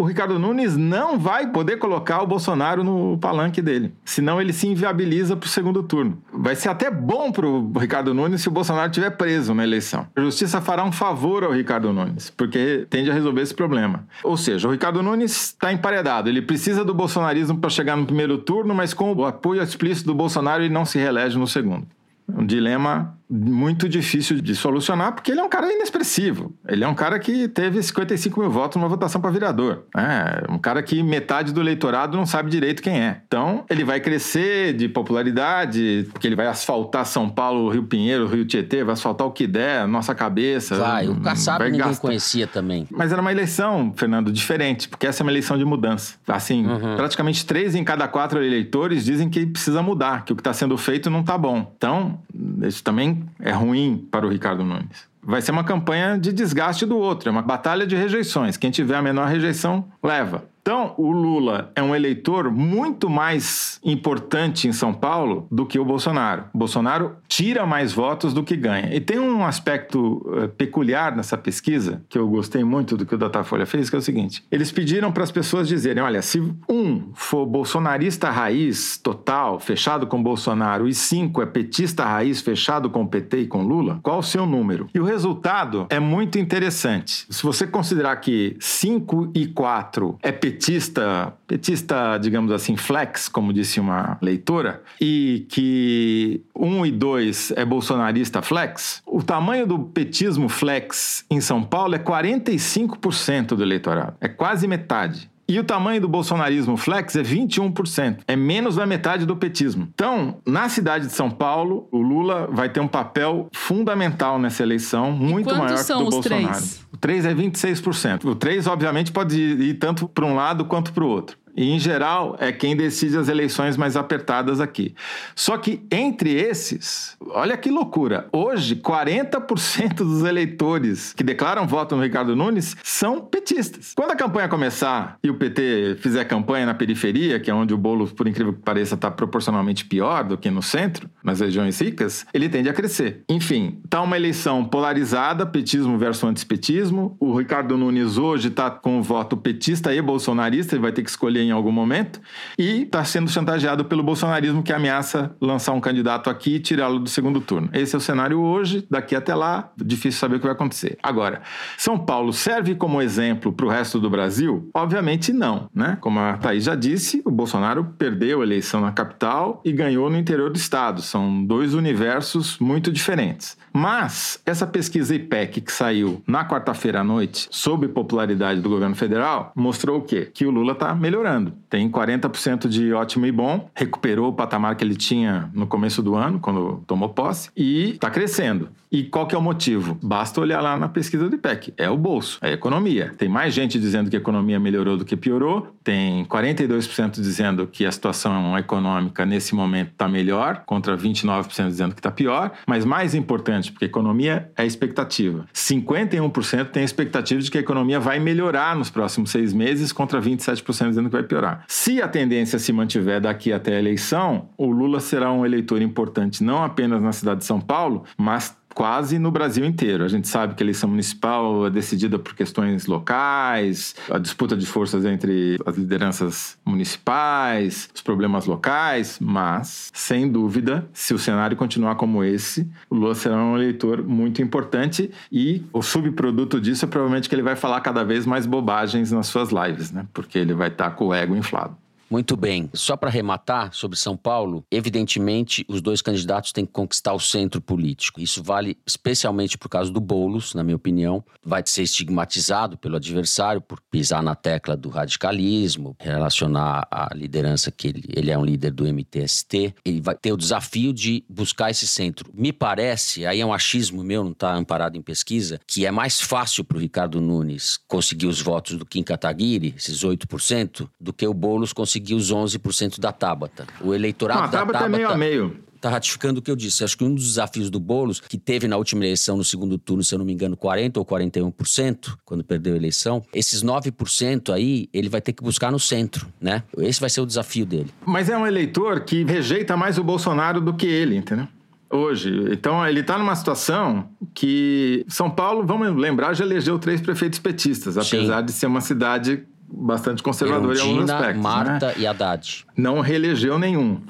o 0.00 0.02
Ricardo 0.02 0.38
Nunes 0.38 0.78
não 0.78 1.18
vai 1.18 1.48
poder 1.48 1.76
colocar 1.76 2.22
o 2.22 2.26
Bolsonaro 2.26 2.82
no 2.82 3.18
palanque 3.18 3.60
dele. 3.60 3.92
Senão 4.02 4.40
ele 4.40 4.50
se 4.50 4.66
inviabiliza 4.66 5.36
para 5.36 5.46
o 5.46 5.50
segundo 5.50 5.82
turno. 5.82 6.16
Vai 6.32 6.56
ser 6.56 6.70
até 6.70 6.90
bom 6.90 7.30
para 7.30 7.46
o 7.46 7.70
Ricardo 7.78 8.14
Nunes 8.14 8.40
se 8.40 8.48
o 8.48 8.50
Bolsonaro 8.50 8.88
estiver 8.88 9.10
preso 9.10 9.52
na 9.52 9.62
eleição. 9.62 10.06
A 10.16 10.20
justiça 10.22 10.58
fará 10.58 10.82
um 10.84 10.90
favor 10.90 11.44
ao 11.44 11.52
Ricardo 11.52 11.92
Nunes, 11.92 12.30
porque 12.30 12.86
tende 12.88 13.10
a 13.10 13.12
resolver 13.12 13.42
esse 13.42 13.52
problema. 13.52 14.06
Ou 14.24 14.38
seja, 14.38 14.68
o 14.68 14.70
Ricardo 14.70 15.02
Nunes 15.02 15.48
está 15.48 15.70
emparedado. 15.70 16.30
Ele 16.30 16.40
precisa 16.40 16.82
do 16.82 16.94
bolsonarismo 16.94 17.58
para 17.58 17.68
chegar 17.68 17.94
no 17.94 18.06
primeiro 18.06 18.38
turno, 18.38 18.74
mas 18.74 18.94
com 18.94 19.12
o 19.12 19.26
apoio 19.26 19.62
explícito 19.62 20.06
do 20.06 20.14
Bolsonaro, 20.14 20.62
ele 20.62 20.72
não 20.72 20.86
se 20.86 20.98
reelege 20.98 21.38
no 21.38 21.46
segundo. 21.46 21.86
Um 22.26 22.46
dilema 22.46 23.19
muito 23.30 23.88
difícil 23.88 24.40
de 24.40 24.56
solucionar, 24.56 25.12
porque 25.12 25.30
ele 25.30 25.40
é 25.40 25.44
um 25.44 25.48
cara 25.48 25.72
inexpressivo. 25.72 26.52
Ele 26.66 26.82
é 26.82 26.88
um 26.88 26.94
cara 26.94 27.18
que 27.18 27.46
teve 27.46 27.80
55 27.80 28.40
mil 28.40 28.50
votos 28.50 28.76
numa 28.76 28.88
votação 28.88 29.20
para 29.20 29.30
vereador. 29.30 29.84
É 29.96 30.50
um 30.50 30.58
cara 30.58 30.82
que 30.82 31.00
metade 31.02 31.52
do 31.52 31.60
eleitorado 31.60 32.16
não 32.16 32.26
sabe 32.26 32.50
direito 32.50 32.82
quem 32.82 33.00
é. 33.00 33.20
Então, 33.26 33.64
ele 33.70 33.84
vai 33.84 34.00
crescer 34.00 34.74
de 34.74 34.88
popularidade, 34.88 36.08
porque 36.12 36.26
ele 36.26 36.34
vai 36.34 36.48
asfaltar 36.48 37.06
São 37.06 37.28
Paulo, 37.28 37.70
Rio 37.70 37.84
Pinheiro, 37.84 38.26
Rio 38.26 38.44
Tietê, 38.44 38.82
vai 38.82 38.94
asfaltar 38.94 39.26
o 39.26 39.30
que 39.30 39.46
der, 39.46 39.86
nossa 39.86 40.12
cabeça. 40.14 40.74
Vai, 40.76 41.08
o 41.08 41.20
Kassab 41.20 41.64
ninguém 41.64 41.80
gastar. 41.80 42.00
conhecia 42.00 42.46
também. 42.48 42.86
Mas 42.90 43.12
era 43.12 43.20
uma 43.20 43.30
eleição, 43.30 43.92
Fernando, 43.94 44.32
diferente, 44.32 44.88
porque 44.88 45.06
essa 45.06 45.22
é 45.22 45.24
uma 45.24 45.30
eleição 45.30 45.56
de 45.56 45.64
mudança. 45.64 46.16
Assim, 46.26 46.66
uhum. 46.66 46.96
praticamente 46.96 47.46
três 47.46 47.76
em 47.76 47.84
cada 47.84 48.08
quatro 48.08 48.42
eleitores 48.42 49.04
dizem 49.04 49.28
que 49.28 49.46
precisa 49.46 49.82
mudar, 49.82 50.24
que 50.24 50.32
o 50.32 50.36
que 50.36 50.40
está 50.40 50.52
sendo 50.52 50.76
feito 50.76 51.08
não 51.08 51.20
está 51.20 51.38
bom. 51.38 51.72
Então, 51.76 52.18
isso 52.62 52.82
também 52.82 53.19
é 53.38 53.52
ruim 53.52 54.08
para 54.10 54.26
o 54.26 54.28
Ricardo 54.28 54.64
Nunes. 54.64 55.08
Vai 55.22 55.42
ser 55.42 55.50
uma 55.50 55.64
campanha 55.64 56.18
de 56.18 56.32
desgaste 56.32 56.86
do 56.86 56.96
outro, 56.96 57.28
é 57.28 57.32
uma 57.32 57.42
batalha 57.42 57.86
de 57.86 57.94
rejeições. 57.94 58.56
Quem 58.56 58.70
tiver 58.70 58.96
a 58.96 59.02
menor 59.02 59.28
rejeição, 59.28 59.84
leva. 60.02 60.44
Então, 60.60 60.94
o 60.98 61.10
Lula 61.10 61.72
é 61.74 61.82
um 61.82 61.94
eleitor 61.94 62.50
muito 62.50 63.08
mais 63.08 63.80
importante 63.84 64.68
em 64.68 64.72
São 64.72 64.92
Paulo 64.92 65.46
do 65.50 65.66
que 65.66 65.78
o 65.78 65.84
Bolsonaro. 65.84 66.44
O 66.52 66.58
Bolsonaro 66.58 67.16
tira 67.26 67.66
mais 67.66 67.92
votos 67.92 68.34
do 68.34 68.42
que 68.42 68.56
ganha. 68.56 68.94
E 68.94 69.00
tem 69.00 69.18
um 69.18 69.44
aspecto 69.44 70.22
uh, 70.26 70.48
peculiar 70.48 71.16
nessa 71.16 71.36
pesquisa, 71.38 72.02
que 72.08 72.18
eu 72.18 72.28
gostei 72.28 72.62
muito 72.62 72.96
do 72.96 73.06
que 73.06 73.14
o 73.14 73.18
Datafolha 73.18 73.64
fez, 73.64 73.88
que 73.88 73.96
é 73.96 73.98
o 73.98 74.02
seguinte: 74.02 74.44
eles 74.50 74.70
pediram 74.70 75.10
para 75.12 75.24
as 75.24 75.30
pessoas 75.30 75.66
dizerem: 75.66 76.02
olha, 76.02 76.22
se 76.22 76.40
um 76.68 77.10
for 77.14 77.46
bolsonarista 77.46 78.30
raiz 78.30 78.98
total, 78.98 79.58
fechado 79.58 80.06
com 80.06 80.22
Bolsonaro, 80.22 80.88
e 80.88 80.94
cinco 80.94 81.40
é 81.40 81.46
petista 81.46 82.04
raiz, 82.04 82.40
fechado 82.40 82.90
com 82.90 83.06
PT 83.06 83.42
e 83.42 83.46
com 83.46 83.62
Lula, 83.62 83.98
qual 84.02 84.18
o 84.18 84.22
seu 84.22 84.44
número? 84.44 84.88
E 84.94 85.00
o 85.00 85.04
resultado 85.04 85.86
é 85.88 85.98
muito 85.98 86.38
interessante. 86.38 87.26
Se 87.30 87.42
você 87.42 87.66
considerar 87.66 88.16
que 88.16 88.56
5 88.58 89.32
e 89.34 89.46
4 89.46 90.18
é 90.22 90.32
petista, 90.32 90.49
petista, 90.50 91.32
petista, 91.46 92.18
digamos 92.18 92.50
assim, 92.50 92.76
flex, 92.76 93.28
como 93.28 93.52
disse 93.52 93.78
uma 93.78 94.18
leitora, 94.20 94.82
e 95.00 95.46
que 95.48 96.42
um 96.54 96.84
e 96.84 96.90
dois 96.90 97.52
é 97.52 97.64
bolsonarista 97.64 98.42
flex, 98.42 99.02
o 99.06 99.22
tamanho 99.22 99.66
do 99.66 99.78
petismo 99.78 100.48
flex 100.48 101.24
em 101.30 101.40
São 101.40 101.62
Paulo 101.62 101.94
é 101.94 101.98
45% 101.98 103.48
do 103.48 103.62
eleitorado. 103.62 104.14
É 104.20 104.28
quase 104.28 104.66
metade. 104.66 105.30
E 105.50 105.58
o 105.58 105.64
tamanho 105.64 106.00
do 106.00 106.08
bolsonarismo 106.08 106.76
flex 106.76 107.16
é 107.16 107.22
21%. 107.22 108.18
É 108.28 108.36
menos 108.36 108.76
da 108.76 108.86
metade 108.86 109.26
do 109.26 109.34
petismo. 109.34 109.88
Então, 109.92 110.36
na 110.46 110.68
cidade 110.68 111.08
de 111.08 111.12
São 111.12 111.28
Paulo, 111.28 111.88
o 111.90 112.00
Lula 112.00 112.48
vai 112.52 112.68
ter 112.68 112.78
um 112.78 112.86
papel 112.86 113.48
fundamental 113.52 114.38
nessa 114.38 114.62
eleição, 114.62 115.10
muito 115.10 115.52
maior 115.52 115.84
que 115.84 115.92
o 115.92 115.98
do 115.98 116.10
Bolsonaro. 116.10 116.52
Três? 116.52 116.86
O 116.92 116.96
3 116.96 117.24
é 117.24 117.34
26%. 117.34 118.24
O 118.26 118.34
3, 118.36 118.68
obviamente, 118.68 119.10
pode 119.10 119.40
ir 119.40 119.74
tanto 119.74 120.06
para 120.06 120.24
um 120.24 120.36
lado 120.36 120.64
quanto 120.66 120.92
para 120.92 121.02
o 121.02 121.08
outro. 121.08 121.36
E, 121.56 121.70
em 121.70 121.78
geral, 121.78 122.36
é 122.38 122.52
quem 122.52 122.76
decide 122.76 123.16
as 123.16 123.28
eleições 123.28 123.76
mais 123.76 123.96
apertadas 123.96 124.60
aqui. 124.60 124.94
Só 125.34 125.56
que 125.56 125.82
entre 125.90 126.32
esses, 126.34 127.16
olha 127.20 127.56
que 127.56 127.70
loucura, 127.70 128.28
hoje 128.32 128.76
40% 128.76 129.94
dos 129.96 130.22
eleitores 130.22 131.12
que 131.12 131.22
declaram 131.22 131.66
voto 131.66 131.96
no 131.96 132.02
Ricardo 132.02 132.34
Nunes 132.36 132.76
são 132.82 133.20
petistas. 133.20 133.92
Quando 133.94 134.12
a 134.12 134.16
campanha 134.16 134.48
começar 134.48 135.18
e 135.22 135.30
o 135.30 135.34
PT 135.34 135.96
fizer 136.00 136.24
campanha 136.24 136.66
na 136.66 136.74
periferia, 136.74 137.40
que 137.40 137.50
é 137.50 137.54
onde 137.54 137.74
o 137.74 137.78
bolo, 137.78 138.06
por 138.06 138.26
incrível 138.26 138.52
que 138.52 138.60
pareça, 138.60 138.94
está 138.94 139.10
proporcionalmente 139.10 139.84
pior 139.84 140.24
do 140.24 140.38
que 140.38 140.50
no 140.50 140.62
centro, 140.62 141.08
nas 141.22 141.40
regiões 141.40 141.80
ricas, 141.80 142.26
ele 142.32 142.48
tende 142.48 142.68
a 142.68 142.72
crescer. 142.72 143.22
Enfim, 143.28 143.80
está 143.84 144.00
uma 144.00 144.16
eleição 144.16 144.64
polarizada, 144.64 145.46
petismo 145.46 145.98
versus 145.98 146.24
antispetismo. 146.24 147.16
O 147.20 147.36
Ricardo 147.36 147.76
Nunes 147.76 148.18
hoje 148.18 148.48
está 148.48 148.70
com 148.70 148.98
o 148.98 149.02
voto 149.02 149.36
petista 149.36 149.94
e 149.94 150.00
bolsonarista, 150.00 150.74
ele 150.74 150.82
vai 150.82 150.92
ter 150.92 151.02
que 151.02 151.10
escolher 151.10 151.39
em 151.40 151.50
algum 151.50 151.72
momento, 151.72 152.20
e 152.58 152.82
está 152.82 153.04
sendo 153.04 153.30
chantageado 153.30 153.84
pelo 153.84 154.02
bolsonarismo 154.02 154.62
que 154.62 154.72
ameaça 154.72 155.34
lançar 155.40 155.72
um 155.72 155.80
candidato 155.80 156.30
aqui 156.30 156.56
e 156.56 156.60
tirá-lo 156.60 156.98
do 156.98 157.08
segundo 157.08 157.40
turno. 157.40 157.68
Esse 157.72 157.94
é 157.94 157.98
o 157.98 158.00
cenário 158.00 158.40
hoje, 158.40 158.86
daqui 158.90 159.14
até 159.14 159.34
lá, 159.34 159.70
difícil 159.76 160.20
saber 160.20 160.36
o 160.36 160.38
que 160.38 160.46
vai 160.46 160.54
acontecer. 160.54 160.98
Agora, 161.02 161.42
São 161.76 161.98
Paulo 161.98 162.32
serve 162.32 162.74
como 162.74 163.00
exemplo 163.00 163.52
para 163.52 163.66
o 163.66 163.68
resto 163.68 163.98
do 163.98 164.10
Brasil? 164.10 164.68
Obviamente 164.74 165.32
não, 165.32 165.68
né? 165.74 165.98
Como 166.00 166.18
a 166.18 166.36
Thaís 166.36 166.64
já 166.64 166.74
disse, 166.74 167.22
o 167.24 167.30
Bolsonaro 167.30 167.84
perdeu 167.98 168.40
a 168.40 168.44
eleição 168.44 168.80
na 168.80 168.92
capital 168.92 169.60
e 169.64 169.72
ganhou 169.72 170.10
no 170.10 170.16
interior 170.16 170.50
do 170.50 170.56
estado. 170.56 171.02
São 171.02 171.44
dois 171.44 171.74
universos 171.74 172.58
muito 172.58 172.92
diferentes. 172.92 173.56
Mas 173.72 174.40
essa 174.44 174.66
pesquisa 174.66 175.14
IPEC 175.14 175.60
que 175.60 175.72
saiu 175.72 176.22
na 176.26 176.44
quarta-feira 176.44 177.00
à 177.00 177.04
noite 177.04 177.48
sobre 177.50 177.88
popularidade 177.88 178.60
do 178.60 178.68
governo 178.68 178.96
federal 178.96 179.52
mostrou 179.54 179.98
o 179.98 180.02
quê? 180.02 180.28
Que 180.32 180.44
o 180.44 180.50
Lula 180.50 180.72
está 180.72 180.94
melhorando. 180.94 181.29
Tem 181.68 181.88
40% 181.88 182.68
de 182.68 182.92
ótimo 182.92 183.26
e 183.26 183.32
bom, 183.32 183.70
recuperou 183.74 184.28
o 184.28 184.32
patamar 184.32 184.74
que 184.74 184.84
ele 184.84 184.96
tinha 184.96 185.50
no 185.54 185.66
começo 185.66 186.02
do 186.02 186.14
ano, 186.14 186.40
quando 186.40 186.82
tomou 186.86 187.08
posse, 187.08 187.50
e 187.56 187.90
está 187.90 188.10
crescendo. 188.10 188.68
E 188.92 189.04
qual 189.04 189.24
que 189.24 189.36
é 189.36 189.38
o 189.38 189.42
motivo? 189.42 189.96
Basta 190.02 190.40
olhar 190.40 190.60
lá 190.60 190.76
na 190.76 190.88
pesquisa 190.88 191.28
do 191.28 191.36
IPEC. 191.36 191.72
É 191.76 191.88
o 191.88 191.96
bolso, 191.96 192.38
é 192.42 192.48
a 192.48 192.52
economia. 192.52 193.14
Tem 193.16 193.28
mais 193.28 193.54
gente 193.54 193.78
dizendo 193.78 194.10
que 194.10 194.16
a 194.16 194.18
economia 194.18 194.58
melhorou 194.58 194.96
do 194.96 195.04
que 195.04 195.16
piorou. 195.16 195.72
Tem 195.84 196.24
42% 196.24 197.20
dizendo 197.20 197.68
que 197.68 197.86
a 197.86 197.92
situação 197.92 198.58
econômica 198.58 199.24
nesse 199.24 199.54
momento 199.54 199.92
está 199.92 200.08
melhor, 200.08 200.64
contra 200.66 200.96
29% 200.96 201.68
dizendo 201.68 201.94
que 201.94 202.00
está 202.00 202.10
pior. 202.10 202.50
Mas 202.66 202.84
mais 202.84 203.14
importante, 203.14 203.70
porque 203.70 203.84
a 203.84 203.88
economia 203.88 204.50
é 204.56 204.66
expectativa. 204.66 205.46
51% 205.54 206.70
tem 206.70 206.82
expectativa 206.82 207.40
de 207.40 207.48
que 207.48 207.58
a 207.58 207.60
economia 207.60 208.00
vai 208.00 208.18
melhorar 208.18 208.74
nos 208.74 208.90
próximos 208.90 209.30
seis 209.30 209.52
meses, 209.52 209.92
contra 209.92 210.20
27% 210.20 210.88
dizendo 210.88 211.08
que 211.08 211.16
vai 211.16 211.19
piorar. 211.22 211.64
Se 211.68 212.00
a 212.00 212.08
tendência 212.08 212.58
se 212.58 212.72
mantiver 212.72 213.20
daqui 213.20 213.52
até 213.52 213.76
a 213.76 213.78
eleição, 213.78 214.50
o 214.56 214.70
Lula 214.70 215.00
será 215.00 215.32
um 215.32 215.44
eleitor 215.44 215.80
importante 215.82 216.42
não 216.42 216.62
apenas 216.62 217.02
na 217.02 217.12
cidade 217.12 217.40
de 217.40 217.46
São 217.46 217.60
Paulo, 217.60 218.04
mas 218.16 218.56
quase 218.80 219.18
no 219.18 219.30
Brasil 219.30 219.66
inteiro. 219.66 220.04
A 220.04 220.08
gente 220.08 220.26
sabe 220.26 220.54
que 220.54 220.62
a 220.62 220.64
eleição 220.64 220.88
municipal 220.88 221.66
é 221.66 221.70
decidida 221.70 222.18
por 222.18 222.34
questões 222.34 222.86
locais, 222.86 223.94
a 224.10 224.16
disputa 224.16 224.56
de 224.56 224.64
forças 224.64 225.04
entre 225.04 225.58
as 225.66 225.76
lideranças 225.76 226.56
municipais, 226.64 227.90
os 227.94 228.00
problemas 228.00 228.46
locais, 228.46 229.18
mas, 229.20 229.90
sem 229.92 230.26
dúvida, 230.26 230.88
se 230.94 231.12
o 231.12 231.18
cenário 231.18 231.58
continuar 231.58 231.96
como 231.96 232.24
esse, 232.24 232.66
o 232.88 232.94
Lula 232.94 233.14
será 233.14 233.36
um 233.36 233.54
eleitor 233.54 234.02
muito 234.02 234.40
importante 234.40 235.10
e 235.30 235.62
o 235.74 235.82
subproduto 235.82 236.58
disso 236.58 236.86
é 236.86 236.88
provavelmente 236.88 237.28
que 237.28 237.34
ele 237.34 237.42
vai 237.42 237.56
falar 237.56 237.82
cada 237.82 238.02
vez 238.02 238.24
mais 238.24 238.46
bobagens 238.46 239.12
nas 239.12 239.26
suas 239.26 239.50
lives, 239.50 239.92
né? 239.92 240.06
Porque 240.14 240.38
ele 240.38 240.54
vai 240.54 240.68
estar 240.68 240.92
com 240.92 241.08
o 241.08 241.12
ego 241.12 241.36
inflado. 241.36 241.76
Muito 242.10 242.36
bem. 242.36 242.68
Só 242.74 242.96
para 242.96 243.08
arrematar 243.08 243.72
sobre 243.72 243.96
São 243.96 244.16
Paulo, 244.16 244.64
evidentemente 244.68 245.64
os 245.68 245.80
dois 245.80 246.02
candidatos 246.02 246.50
têm 246.50 246.66
que 246.66 246.72
conquistar 246.72 247.12
o 247.12 247.20
centro 247.20 247.60
político. 247.60 248.20
Isso 248.20 248.42
vale 248.42 248.76
especialmente 248.84 249.56
por 249.56 249.68
causa 249.68 249.92
do 249.92 250.00
Boulos, 250.00 250.52
na 250.52 250.64
minha 250.64 250.74
opinião. 250.74 251.22
Vai 251.40 251.62
ser 251.64 251.84
estigmatizado 251.84 252.76
pelo 252.76 252.96
adversário 252.96 253.60
por 253.60 253.80
pisar 253.80 254.24
na 254.24 254.34
tecla 254.34 254.76
do 254.76 254.88
radicalismo, 254.88 255.94
relacionar 256.00 256.88
a 256.90 257.14
liderança 257.14 257.70
que 257.70 257.86
ele, 257.86 258.02
ele 258.08 258.32
é 258.32 258.36
um 258.36 258.44
líder 258.44 258.72
do 258.72 258.92
MTST. 258.92 259.76
Ele 259.84 260.00
vai 260.00 260.16
ter 260.16 260.32
o 260.32 260.36
desafio 260.36 260.92
de 260.92 261.24
buscar 261.28 261.70
esse 261.70 261.86
centro. 261.86 262.28
Me 262.34 262.52
parece, 262.52 263.24
aí 263.24 263.40
é 263.40 263.46
um 263.46 263.52
achismo 263.52 264.02
meu, 264.02 264.24
não 264.24 264.32
está 264.32 264.52
amparado 264.52 264.98
em 264.98 265.02
pesquisa, 265.02 265.60
que 265.64 265.86
é 265.86 265.92
mais 265.92 266.20
fácil 266.20 266.64
para 266.64 266.76
o 266.76 266.80
Ricardo 266.80 267.20
Nunes 267.20 267.78
conseguir 267.86 268.26
os 268.26 268.40
votos 268.40 268.76
do 268.76 268.84
Kim 268.84 269.04
Kataguiri, 269.04 269.74
esses 269.76 270.02
8%, 270.02 270.88
do 271.00 271.12
que 271.12 271.24
o 271.24 271.32
Boulos 271.32 271.72
conseguir 271.72 271.99
conseguir 272.00 272.14
os 272.14 272.32
11% 272.32 272.98
da 272.98 273.12
Tabata. 273.12 273.66
O 273.80 273.94
eleitorado 273.94 274.40
Não, 274.40 274.46
a 274.46 274.48
Tabata 274.48 274.72
da 274.72 274.78
Tabata... 274.80 274.94
é 274.94 274.98
meio 274.98 275.10
a 275.10 275.16
meio 275.16 275.70
está 275.80 275.88
ratificando 275.88 276.40
o 276.40 276.42
que 276.42 276.50
eu 276.50 276.56
disse. 276.56 276.84
Acho 276.84 276.96
que 276.96 277.02
um 277.02 277.14
dos 277.14 277.24
desafios 277.26 277.70
do 277.70 277.80
Boulos, 277.80 278.20
que 278.20 278.36
teve 278.36 278.68
na 278.68 278.76
última 278.76 279.02
eleição, 279.02 279.36
no 279.36 279.42
segundo 279.42 279.78
turno, 279.78 280.04
se 280.04 280.14
eu 280.14 280.18
não 280.18 280.26
me 280.26 280.32
engano, 280.34 280.54
40% 280.54 280.98
ou 280.98 281.06
41%, 281.06 282.16
quando 282.22 282.44
perdeu 282.44 282.74
a 282.74 282.76
eleição, 282.76 283.24
esses 283.32 283.64
9% 283.64 284.52
aí, 284.52 284.88
ele 284.92 285.08
vai 285.08 285.22
ter 285.22 285.32
que 285.32 285.42
buscar 285.42 285.72
no 285.72 285.78
centro, 285.80 286.26
né? 286.38 286.62
Esse 286.76 287.00
vai 287.00 287.08
ser 287.08 287.22
o 287.22 287.26
desafio 287.26 287.64
dele. 287.64 287.90
Mas 288.04 288.28
é 288.28 288.36
um 288.36 288.46
eleitor 288.46 289.00
que 289.00 289.24
rejeita 289.24 289.74
mais 289.74 289.96
o 289.96 290.04
Bolsonaro 290.04 290.60
do 290.60 290.74
que 290.74 290.86
ele, 290.86 291.16
entendeu? 291.16 291.48
Hoje. 291.92 292.30
Então, 292.52 292.86
ele 292.86 293.00
está 293.00 293.18
numa 293.18 293.34
situação 293.34 294.10
que 294.34 295.04
São 295.08 295.30
Paulo, 295.30 295.66
vamos 295.66 295.96
lembrar, 295.96 296.34
já 296.34 296.44
elegeu 296.44 296.78
três 296.78 297.00
prefeitos 297.00 297.38
petistas, 297.38 297.96
apesar 297.96 298.40
Sim. 298.40 298.44
de 298.44 298.52
ser 298.52 298.66
uma 298.66 298.82
cidade 298.82 299.44
bastante 299.72 300.22
conservador 300.22 300.74
Erundina, 300.74 300.86
em 300.86 300.92
alguns 300.92 301.10
aspectos. 301.10 301.42
Marta 301.42 301.86
né? 301.86 301.94
e 301.96 302.06
Haddad. 302.06 302.66
Não 302.76 303.00
reelegeu 303.00 303.58
nenhum, 303.58 304.00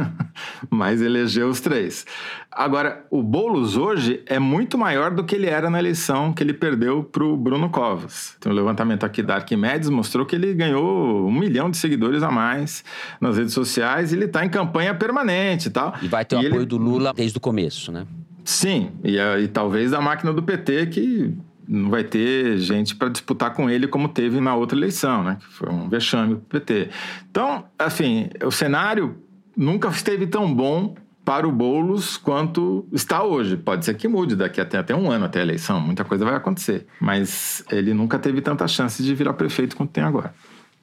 mas 0.70 1.02
elegeu 1.02 1.48
os 1.48 1.60
três. 1.60 2.06
Agora, 2.50 3.04
o 3.10 3.22
Boulos 3.22 3.76
hoje 3.76 4.22
é 4.26 4.38
muito 4.38 4.78
maior 4.78 5.10
do 5.10 5.24
que 5.24 5.34
ele 5.34 5.46
era 5.46 5.68
na 5.68 5.78
eleição 5.78 6.32
que 6.32 6.42
ele 6.42 6.54
perdeu 6.54 7.02
para 7.02 7.24
o 7.24 7.36
Bruno 7.36 7.68
Covas. 7.68 8.34
Então, 8.38 8.50
o 8.52 8.54
levantamento 8.54 9.04
aqui 9.04 9.22
da 9.22 9.34
Arquimedes 9.34 9.90
mostrou 9.90 10.24
que 10.24 10.36
ele 10.36 10.54
ganhou 10.54 11.26
um 11.26 11.32
milhão 11.32 11.70
de 11.70 11.76
seguidores 11.76 12.22
a 12.22 12.30
mais 12.30 12.84
nas 13.20 13.36
redes 13.36 13.52
sociais 13.52 14.12
e 14.12 14.16
ele 14.16 14.26
está 14.26 14.44
em 14.44 14.48
campanha 14.48 14.94
permanente 14.94 15.68
e 15.68 15.70
tal. 15.70 15.94
E 16.00 16.08
vai 16.08 16.24
ter 16.24 16.36
o 16.36 16.42
e 16.42 16.46
apoio 16.46 16.60
ele... 16.60 16.66
do 16.66 16.76
Lula 16.76 17.12
desde 17.12 17.36
o 17.36 17.40
começo, 17.40 17.90
né? 17.90 18.06
Sim, 18.44 18.92
e, 19.02 19.16
e 19.18 19.48
talvez 19.48 19.90
da 19.90 20.00
máquina 20.00 20.32
do 20.32 20.42
PT 20.42 20.86
que 20.86 21.34
não 21.66 21.90
vai 21.90 22.04
ter 22.04 22.58
gente 22.58 22.94
para 22.94 23.08
disputar 23.08 23.52
com 23.52 23.68
ele 23.68 23.86
como 23.86 24.08
teve 24.08 24.40
na 24.40 24.54
outra 24.54 24.76
eleição, 24.76 25.22
né? 25.22 25.38
Que 25.40 25.46
foi 25.46 25.70
um 25.70 25.88
vexame 25.88 26.36
para 26.36 26.58
o 26.58 26.60
PT. 26.60 26.90
Então, 27.30 27.64
assim, 27.78 28.28
o 28.44 28.50
cenário 28.50 29.16
nunca 29.56 29.88
esteve 29.88 30.26
tão 30.26 30.52
bom 30.52 30.94
para 31.24 31.48
o 31.48 31.52
Boulos 31.52 32.16
quanto 32.16 32.86
está 32.92 33.22
hoje. 33.24 33.56
Pode 33.56 33.84
ser 33.84 33.94
que 33.94 34.06
mude 34.06 34.36
daqui 34.36 34.60
até, 34.60 34.78
até 34.78 34.94
um 34.94 35.10
ano 35.10 35.24
até 35.24 35.40
a 35.40 35.42
eleição, 35.42 35.80
muita 35.80 36.04
coisa 36.04 36.24
vai 36.24 36.34
acontecer. 36.34 36.86
Mas 37.00 37.64
ele 37.70 37.94
nunca 37.94 38.18
teve 38.18 38.40
tanta 38.40 38.68
chance 38.68 39.02
de 39.02 39.14
virar 39.14 39.32
prefeito 39.32 39.74
quanto 39.76 39.90
tem 39.90 40.04
agora. 40.04 40.34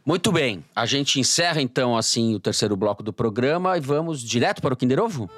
Muito 0.04 0.32
bem, 0.32 0.66
a 0.76 0.88
gente 0.88 1.20
encerra 1.20 1.62
então 1.62 1.96
assim 1.96 2.34
o 2.34 2.40
terceiro 2.40 2.76
bloco 2.76 3.04
do 3.04 3.14
programa 3.14 3.78
e 3.78 3.80
vamos 3.80 4.20
direto 4.20 4.60
para 4.60 4.74
o 4.74 4.78
Kinder 4.78 5.00
Ovo? 5.00 5.30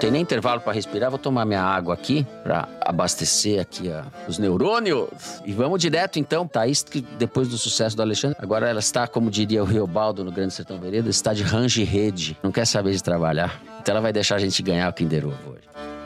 Tem 0.00 0.12
nem 0.12 0.22
intervalo 0.22 0.60
para 0.60 0.72
respirar, 0.72 1.10
vou 1.10 1.18
tomar 1.18 1.44
minha 1.44 1.60
água 1.60 1.92
aqui 1.92 2.24
para 2.44 2.68
abastecer 2.80 3.60
aqui 3.60 3.90
a, 3.90 4.04
os 4.28 4.38
neurônios. 4.38 5.08
E 5.44 5.52
vamos 5.52 5.80
direto 5.80 6.20
então, 6.20 6.46
Thaís, 6.46 6.84
que 6.84 7.00
depois 7.00 7.48
do 7.48 7.58
sucesso 7.58 7.96
do 7.96 8.02
Alexandre, 8.02 8.36
agora 8.40 8.68
ela 8.68 8.78
está, 8.78 9.08
como 9.08 9.28
diria 9.28 9.60
o 9.60 9.66
Riobaldo 9.66 10.22
no 10.22 10.30
Grande 10.30 10.54
Sertão 10.54 10.78
Veredas, 10.78 11.16
está 11.16 11.34
de 11.34 11.42
range 11.42 11.82
rede, 11.82 12.38
não 12.44 12.52
quer 12.52 12.64
saber 12.64 12.92
de 12.92 13.02
trabalhar. 13.02 13.60
Então 13.80 13.92
ela 13.92 14.00
vai 14.00 14.12
deixar 14.12 14.36
a 14.36 14.38
gente 14.38 14.62
ganhar 14.62 14.88
o 14.88 14.92
Kinder 14.92 15.26
Ovo 15.26 15.50
hoje. 15.50 15.97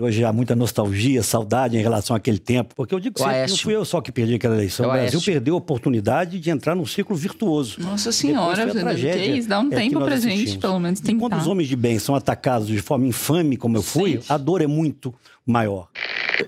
Hoje 0.00 0.24
há 0.24 0.32
muita 0.32 0.56
nostalgia, 0.56 1.22
saudade 1.22 1.76
em 1.76 1.82
relação 1.82 2.16
àquele 2.16 2.38
tempo. 2.38 2.74
Porque 2.74 2.94
eu 2.94 2.98
digo 2.98 3.16
que 3.16 3.22
não 3.22 3.56
fui 3.58 3.76
eu 3.76 3.84
só 3.84 4.00
que 4.00 4.10
perdi 4.10 4.34
aquela 4.34 4.54
eleição. 4.54 4.86
O, 4.86 4.88
o 4.88 4.92
Brasil 4.92 5.20
perdeu 5.20 5.54
a 5.54 5.58
oportunidade 5.58 6.40
de 6.40 6.48
entrar 6.48 6.74
num 6.74 6.86
ciclo 6.86 7.14
virtuoso. 7.14 7.78
Nossa 7.80 8.10
Senhora, 8.10 8.66
tragédia, 8.72 9.46
dá 9.46 9.60
um 9.60 9.70
é, 9.70 9.76
tempo 9.76 10.00
pra 10.00 10.16
gente, 10.16 10.56
pelo 10.56 10.80
menos 10.80 11.00
tentar. 11.00 11.20
Quando 11.20 11.36
os 11.36 11.46
homens 11.46 11.68
de 11.68 11.76
bem 11.76 11.98
são 11.98 12.14
atacados 12.14 12.68
de 12.68 12.80
forma 12.80 13.06
infame, 13.06 13.58
como 13.58 13.76
eu 13.76 13.82
fui, 13.82 14.12
Sim. 14.12 14.26
a 14.28 14.38
dor 14.38 14.62
é 14.62 14.66
muito 14.66 15.14
maior. 15.46 15.88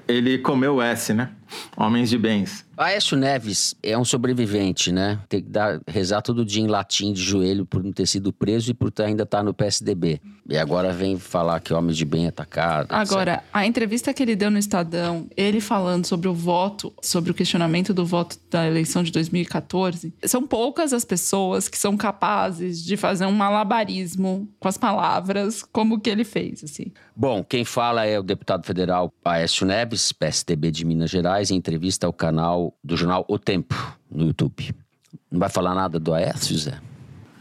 Ele 0.09 0.39
comeu 0.39 0.77
o 0.77 0.83
S, 0.83 1.13
né? 1.13 1.31
Homens 1.77 2.11
de 2.11 2.19
bens. 2.19 2.65
Aécio 2.77 3.17
Neves 3.17 3.75
é 3.83 3.97
um 3.97 4.05
sobrevivente, 4.05 4.91
né? 4.91 5.19
Tem 5.29 5.43
que 5.43 5.49
dar, 5.49 5.81
rezar 5.87 6.23
todo 6.23 6.45
dia 6.45 6.63
em 6.63 6.67
latim 6.67 7.13
de 7.13 7.23
joelho 7.23 7.67
por 7.67 7.83
não 7.83 7.93
ter 7.93 8.07
sido 8.07 8.33
preso 8.33 8.71
e 8.71 8.75
por 8.75 8.93
ainda 8.99 9.23
estar 9.23 9.39
tá 9.39 9.45
no 9.45 9.53
PSDB. 9.53 10.21
E 10.49 10.57
agora 10.57 10.93
vem 10.93 11.19
falar 11.19 11.61
que 11.61 11.73
homens 11.73 11.97
de 11.97 12.05
bem 12.05 12.27
atacado. 12.27 12.89
Agora, 12.91 13.35
etc. 13.35 13.45
a 13.53 13.67
entrevista 13.67 14.13
que 14.13 14.23
ele 14.23 14.35
deu 14.35 14.51
no 14.51 14.59
Estadão, 14.59 15.27
ele 15.37 15.61
falando 15.61 16.07
sobre 16.07 16.29
o 16.29 16.35
voto, 16.35 16.93
sobre 17.01 17.31
o 17.31 17.35
questionamento 17.35 17.95
do 17.95 18.05
voto 18.05 18.39
da 18.51 18.67
eleição 18.67 19.03
de 19.03 19.13
2014, 19.13 20.13
são 20.25 20.47
poucas 20.47 20.93
as 20.93 21.05
pessoas 21.05 21.69
que 21.69 21.79
são 21.79 21.97
capazes 21.97 22.83
de 22.83 22.97
fazer 22.97 23.27
um 23.27 23.33
malabarismo 23.33 24.49
com 24.59 24.69
as 24.69 24.79
palavras 24.79 25.63
como 25.63 26.01
que 26.01 26.11
ele 26.11 26.25
fez, 26.25 26.65
assim. 26.65 26.87
Bom, 27.15 27.45
quem 27.45 27.65
fala 27.65 28.07
é 28.07 28.19
o 28.19 28.23
deputado 28.23 28.65
federal 28.67 29.13
Aécio 29.25 29.67
Neves, 29.67 30.13
PSDB 30.13 30.71
de 30.71 30.85
Minas 30.85 31.11
Gerais, 31.11 31.42
em 31.51 31.57
entrevista 31.57 32.07
ao 32.07 32.13
canal 32.13 32.75
do 32.83 32.97
jornal 32.97 33.25
O 33.29 33.39
Tempo, 33.39 33.75
no 34.11 34.27
YouTube. 34.27 34.75
Não 35.31 35.41
vai 35.41 35.49
falar 35.49 35.75
nada 35.75 35.99
do 35.99 36.13
Aécio, 36.15 36.57
Zé? 36.57 36.79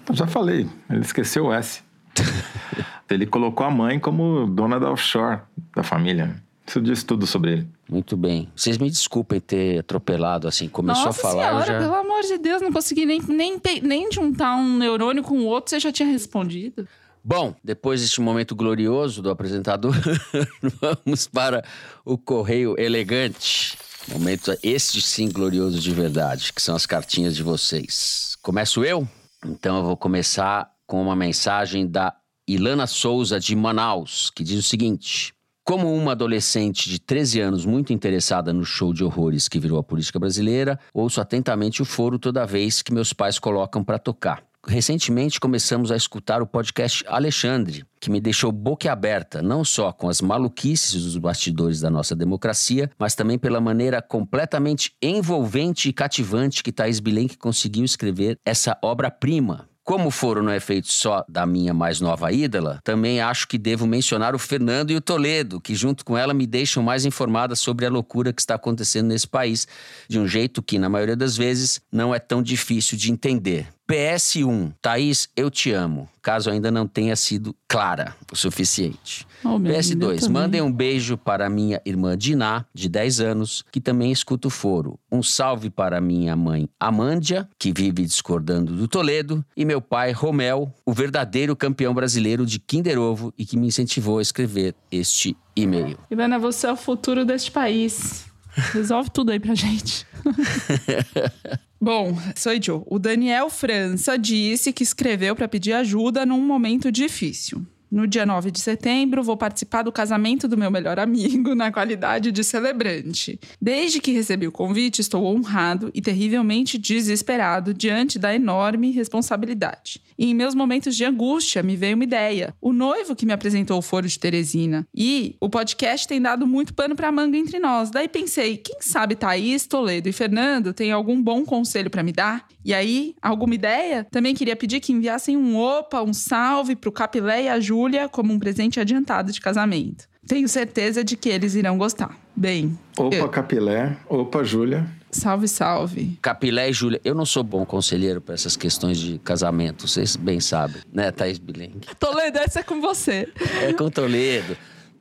Eu 0.07 0.15
já 0.15 0.27
falei, 0.27 0.67
ele 0.89 1.01
esqueceu 1.01 1.45
o 1.45 1.53
S. 1.53 1.83
ele 3.09 3.25
colocou 3.25 3.65
a 3.65 3.69
mãe 3.69 3.99
como 3.99 4.47
dona 4.47 4.79
da 4.79 4.91
offshore 4.91 5.41
da 5.75 5.83
família. 5.83 6.35
Isso 6.67 6.81
diz 6.81 7.03
tudo 7.03 7.27
sobre 7.27 7.53
ele. 7.53 7.67
Muito 7.89 8.15
bem. 8.15 8.49
Vocês 8.55 8.77
me 8.77 8.89
desculpem 8.89 9.39
ter 9.39 9.79
atropelado 9.79 10.47
assim. 10.47 10.69
Começou 10.69 11.05
Nossa 11.05 11.19
a 11.19 11.31
falar. 11.31 11.49
Senhora, 11.49 11.65
já... 11.65 11.79
pelo 11.79 11.95
amor 11.95 12.21
de 12.21 12.37
Deus, 12.37 12.61
não 12.61 12.71
consegui 12.71 13.05
nem, 13.05 13.21
nem, 13.21 13.59
nem 13.81 14.11
juntar 14.11 14.55
um 14.55 14.77
neurônio 14.77 15.23
com 15.23 15.39
o 15.39 15.45
outro, 15.45 15.69
você 15.69 15.79
já 15.79 15.91
tinha 15.91 16.07
respondido. 16.07 16.87
Bom, 17.23 17.53
depois 17.63 18.01
deste 18.01 18.21
momento 18.21 18.55
glorioso 18.55 19.21
do 19.21 19.29
apresentador, 19.29 19.93
vamos 20.81 21.27
para 21.27 21.63
o 22.03 22.17
correio 22.17 22.75
elegante. 22.79 23.77
Momento 24.07 24.57
este 24.63 25.01
sim 25.01 25.29
glorioso 25.29 25.79
de 25.79 25.91
verdade, 25.91 26.51
que 26.53 26.61
são 26.61 26.75
as 26.75 26.85
cartinhas 26.85 27.35
de 27.35 27.43
vocês. 27.43 28.35
Começo 28.41 28.83
eu? 28.83 29.07
Então 29.45 29.77
eu 29.77 29.83
vou 29.83 29.95
começar 29.95 30.69
com 30.87 31.01
uma 31.01 31.15
mensagem 31.15 31.87
da 31.87 32.13
Ilana 32.47 32.87
Souza 32.87 33.39
de 33.39 33.55
Manaus, 33.55 34.31
que 34.35 34.43
diz 34.43 34.59
o 34.59 34.67
seguinte: 34.67 35.33
como 35.63 35.93
uma 35.93 36.13
adolescente 36.13 36.89
de 36.89 36.99
13 36.99 37.39
anos 37.39 37.65
muito 37.65 37.93
interessada 37.93 38.51
no 38.51 38.65
show 38.65 38.93
de 38.93 39.03
horrores 39.03 39.47
que 39.47 39.59
virou 39.59 39.79
a 39.79 39.83
política 39.83 40.19
brasileira, 40.19 40.79
ouço 40.93 41.21
atentamente 41.21 41.81
o 41.81 41.85
foro 41.85 42.17
toda 42.17 42.45
vez 42.45 42.81
que 42.81 42.93
meus 42.93 43.13
pais 43.13 43.37
colocam 43.39 43.83
para 43.83 43.99
tocar 43.99 44.50
recentemente 44.67 45.39
começamos 45.39 45.91
a 45.91 45.95
escutar 45.95 46.41
o 46.41 46.47
podcast 46.47 47.03
Alexandre, 47.07 47.83
que 47.99 48.09
me 48.09 48.19
deixou 48.19 48.51
boquiaberta, 48.51 49.41
não 49.41 49.63
só 49.63 49.91
com 49.91 50.09
as 50.09 50.21
maluquices 50.21 51.03
dos 51.03 51.17
bastidores 51.17 51.79
da 51.79 51.89
nossa 51.89 52.15
democracia, 52.15 52.89
mas 52.97 53.15
também 53.15 53.37
pela 53.37 53.61
maneira 53.61 54.01
completamente 54.01 54.93
envolvente 55.01 55.89
e 55.89 55.93
cativante 55.93 56.63
que 56.63 56.71
Thaís 56.71 56.99
Bilenque 56.99 57.37
conseguiu 57.37 57.85
escrever 57.85 58.37
essa 58.45 58.77
obra-prima. 58.81 59.71
Como 59.83 60.09
o 60.09 60.11
foro 60.11 60.43
não 60.43 60.51
é 60.51 60.59
só 60.83 61.25
da 61.27 61.43
minha 61.45 61.73
mais 61.73 61.99
nova 61.99 62.31
ídola, 62.31 62.79
também 62.83 63.19
acho 63.19 63.47
que 63.47 63.57
devo 63.57 63.87
mencionar 63.87 64.35
o 64.35 64.39
Fernando 64.39 64.91
e 64.91 64.95
o 64.95 65.01
Toledo, 65.01 65.59
que 65.59 65.73
junto 65.73 66.05
com 66.05 66.15
ela 66.15 66.35
me 66.35 66.45
deixam 66.45 66.83
mais 66.83 67.03
informada 67.03 67.55
sobre 67.55 67.85
a 67.85 67.89
loucura 67.89 68.31
que 68.31 68.41
está 68.41 68.55
acontecendo 68.55 69.07
nesse 69.07 69.27
país, 69.27 69.67
de 70.07 70.19
um 70.19 70.27
jeito 70.27 70.61
que, 70.61 70.77
na 70.77 70.87
maioria 70.87 71.15
das 71.15 71.35
vezes, 71.35 71.81
não 71.91 72.13
é 72.13 72.19
tão 72.19 72.43
difícil 72.43 72.95
de 72.95 73.11
entender. 73.11 73.67
PS1, 73.91 74.73
Thaís, 74.81 75.27
eu 75.35 75.51
te 75.51 75.69
amo. 75.73 76.07
Caso 76.21 76.49
ainda 76.49 76.71
não 76.71 76.87
tenha 76.87 77.13
sido 77.13 77.53
clara 77.67 78.15
o 78.31 78.37
suficiente. 78.37 79.27
Oh, 79.43 79.59
PS2, 79.59 80.29
mandem 80.29 80.61
um 80.61 80.71
beijo 80.71 81.17
para 81.17 81.49
minha 81.49 81.81
irmã 81.85 82.17
Diná, 82.17 82.63
de 82.73 82.87
10 82.87 83.19
anos, 83.19 83.65
que 83.69 83.81
também 83.81 84.09
escuta 84.09 84.47
o 84.47 84.51
foro. 84.51 84.97
Um 85.11 85.21
salve 85.21 85.69
para 85.69 85.99
minha 85.99 86.37
mãe 86.37 86.69
Amândia, 86.79 87.49
que 87.59 87.73
vive 87.73 88.05
discordando 88.05 88.73
do 88.73 88.87
Toledo, 88.87 89.43
e 89.57 89.65
meu 89.65 89.81
pai 89.81 90.13
Romel, 90.13 90.73
o 90.85 90.93
verdadeiro 90.93 91.53
campeão 91.53 91.93
brasileiro 91.93 92.45
de 92.45 92.59
Kinder 92.59 92.97
Ovo 92.97 93.33
e 93.37 93.45
que 93.45 93.57
me 93.57 93.67
incentivou 93.67 94.19
a 94.19 94.21
escrever 94.21 94.73
este 94.89 95.35
e-mail. 95.53 95.97
Ivana, 96.09 96.39
você 96.39 96.65
é 96.65 96.71
o 96.71 96.77
futuro 96.77 97.25
deste 97.25 97.51
país. 97.51 98.25
Resolve 98.71 99.09
tudo 99.09 99.31
aí 99.31 99.39
pra 99.39 99.53
gente. 99.53 100.07
Bom, 101.83 102.15
sou 102.35 102.53
eu. 102.53 102.83
O 102.85 102.99
Daniel 102.99 103.49
França 103.49 104.15
disse 104.15 104.71
que 104.71 104.83
escreveu 104.83 105.35
para 105.35 105.47
pedir 105.47 105.73
ajuda 105.73 106.27
num 106.27 106.39
momento 106.39 106.91
difícil. 106.91 107.65
No 107.91 108.07
dia 108.07 108.25
9 108.25 108.51
de 108.51 108.61
setembro, 108.61 109.21
vou 109.21 109.35
participar 109.35 109.83
do 109.83 109.91
casamento 109.91 110.47
do 110.47 110.57
meu 110.57 110.71
melhor 110.71 110.97
amigo 110.97 111.53
na 111.53 111.69
qualidade 111.73 112.31
de 112.31 112.41
celebrante. 112.41 113.37
Desde 113.61 113.99
que 113.99 114.13
recebi 114.13 114.47
o 114.47 114.51
convite, 114.51 115.01
estou 115.01 115.25
honrado 115.25 115.91
e 115.93 116.01
terrivelmente 116.01 116.77
desesperado 116.77 117.73
diante 117.73 118.17
da 118.17 118.33
enorme 118.33 118.91
responsabilidade. 118.91 120.01
E 120.17 120.27
em 120.27 120.33
meus 120.33 120.55
momentos 120.55 120.95
de 120.95 121.03
angústia 121.03 121.61
me 121.61 121.75
veio 121.75 121.95
uma 121.95 122.05
ideia. 122.05 122.55
O 122.61 122.71
noivo 122.71 123.13
que 123.13 123.25
me 123.25 123.33
apresentou 123.33 123.77
o 123.77 123.81
foro 123.81 124.07
de 124.07 124.17
Teresina. 124.17 124.87
E 124.95 125.35
o 125.41 125.49
podcast 125.49 126.07
tem 126.07 126.21
dado 126.21 126.47
muito 126.47 126.73
pano 126.73 126.95
para 126.95 127.11
manga 127.11 127.37
entre 127.37 127.59
nós. 127.59 127.91
Daí 127.91 128.07
pensei, 128.07 128.55
quem 128.55 128.77
sabe 128.79 129.15
Thaís, 129.15 129.67
Toledo 129.67 130.07
e 130.07 130.13
Fernando 130.13 130.73
têm 130.73 130.93
algum 130.93 131.21
bom 131.21 131.43
conselho 131.43 131.89
para 131.89 132.03
me 132.03 132.13
dar? 132.13 132.47
E 132.63 132.73
aí, 132.73 133.15
alguma 133.21 133.55
ideia? 133.55 134.05
Também 134.11 134.35
queria 134.35 134.55
pedir 134.55 134.79
que 134.79 134.93
enviassem 134.93 135.35
um 135.35 135.57
opa, 135.57 136.01
um 136.03 136.13
salve 136.13 136.75
pro 136.75 136.91
Capilé 136.91 137.43
e 137.43 137.49
a 137.49 137.59
Júlia 137.81 138.07
como 138.07 138.31
um 138.31 138.37
presente 138.37 138.79
adiantado 138.79 139.31
de 139.31 139.41
casamento. 139.41 140.07
Tenho 140.27 140.47
certeza 140.47 141.03
de 141.03 141.17
que 141.17 141.29
eles 141.29 141.55
irão 141.55 141.79
gostar. 141.79 142.15
Bem. 142.35 142.77
Opa, 142.95 143.15
eu... 143.15 143.27
Capilé. 143.27 143.97
Opa, 144.07 144.43
Júlia. 144.43 144.87
Salve, 145.09 145.47
salve. 145.47 146.17
Capilé 146.21 146.69
e 146.69 146.73
Júlia. 146.73 147.01
Eu 147.03 147.15
não 147.15 147.25
sou 147.25 147.43
bom 147.43 147.65
conselheiro 147.65 148.21
para 148.21 148.35
essas 148.35 148.55
questões 148.55 148.99
de 148.99 149.17
casamento, 149.19 149.87
vocês 149.87 150.15
bem 150.15 150.39
sabem, 150.39 150.81
né, 150.93 151.11
Thaís 151.11 151.39
Bilenque? 151.39 151.93
Toledo, 151.99 152.37
essa 152.37 152.59
é 152.59 152.63
com 152.63 152.79
você. 152.79 153.27
É 153.63 153.73
com 153.73 153.89
Toledo. 153.89 154.55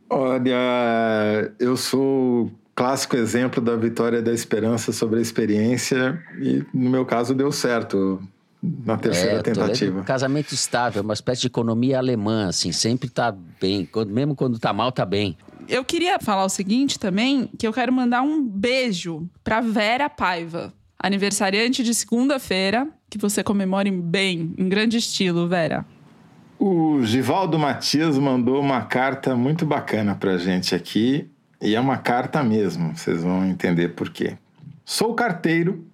Olha, 0.09 1.53
eu 1.61 1.77
sou 1.77 2.51
clássico 2.75 3.15
exemplo 3.15 3.61
da 3.61 3.77
vitória 3.77 4.23
da 4.23 4.33
esperança 4.33 4.91
sobre 4.91 5.19
a 5.19 5.23
experiência 5.23 6.19
e 6.41 6.65
no 6.73 6.89
meu 6.89 7.05
caso 7.05 7.35
deu 7.35 7.53
certo 7.53 8.21
na 8.63 8.97
terceira 8.97 9.39
é, 9.39 9.43
tentativa. 9.43 10.03
casamento 10.03 10.53
estável, 10.53 11.03
uma 11.03 11.15
espécie 11.15 11.41
de 11.43 11.47
economia 11.47 11.99
alemã, 11.99 12.49
assim, 12.49 12.73
sempre 12.73 13.09
tá 13.09 13.35
bem, 13.61 13.89
mesmo 14.09 14.35
quando 14.35 14.59
tá 14.59 14.73
mal, 14.73 14.93
tá 14.93 15.07
bem. 15.07 15.37
Eu 15.69 15.85
queria 15.85 16.19
falar 16.19 16.45
o 16.45 16.49
seguinte 16.49 16.99
também, 16.99 17.49
que 17.59 17.67
eu 17.67 17.73
quero 17.73 17.93
mandar 17.93 18.23
um 18.23 18.43
beijo 18.43 19.29
pra 19.43 19.61
Vera 19.61 20.11
Paiva, 20.11 20.75
aniversariante 20.99 21.83
de 21.83 21.95
segunda-feira, 21.95 22.87
que 23.09 23.17
você 23.17 23.43
comemore 23.43 23.91
bem, 23.91 24.55
em 24.59 24.69
grande 24.69 24.99
estilo, 24.99 25.49
Vera. 25.49 25.87
O 26.59 27.03
Givaldo 27.03 27.59
Matias 27.59 28.19
mandou 28.19 28.61
uma 28.61 28.83
carta 28.83 29.35
muito 29.35 29.65
bacana 29.65 30.15
pra 30.15 30.37
gente 30.37 30.75
aqui, 30.75 31.31
e 31.63 31.75
é 31.75 31.81
uma 31.81 31.97
carta 31.97 32.43
mesmo, 32.43 32.95
vocês 32.95 33.23
vão 33.23 33.47
entender 33.47 33.91
por 33.91 34.11
quê. 34.11 34.37
Sou 34.85 35.15
carteiro 35.15 35.87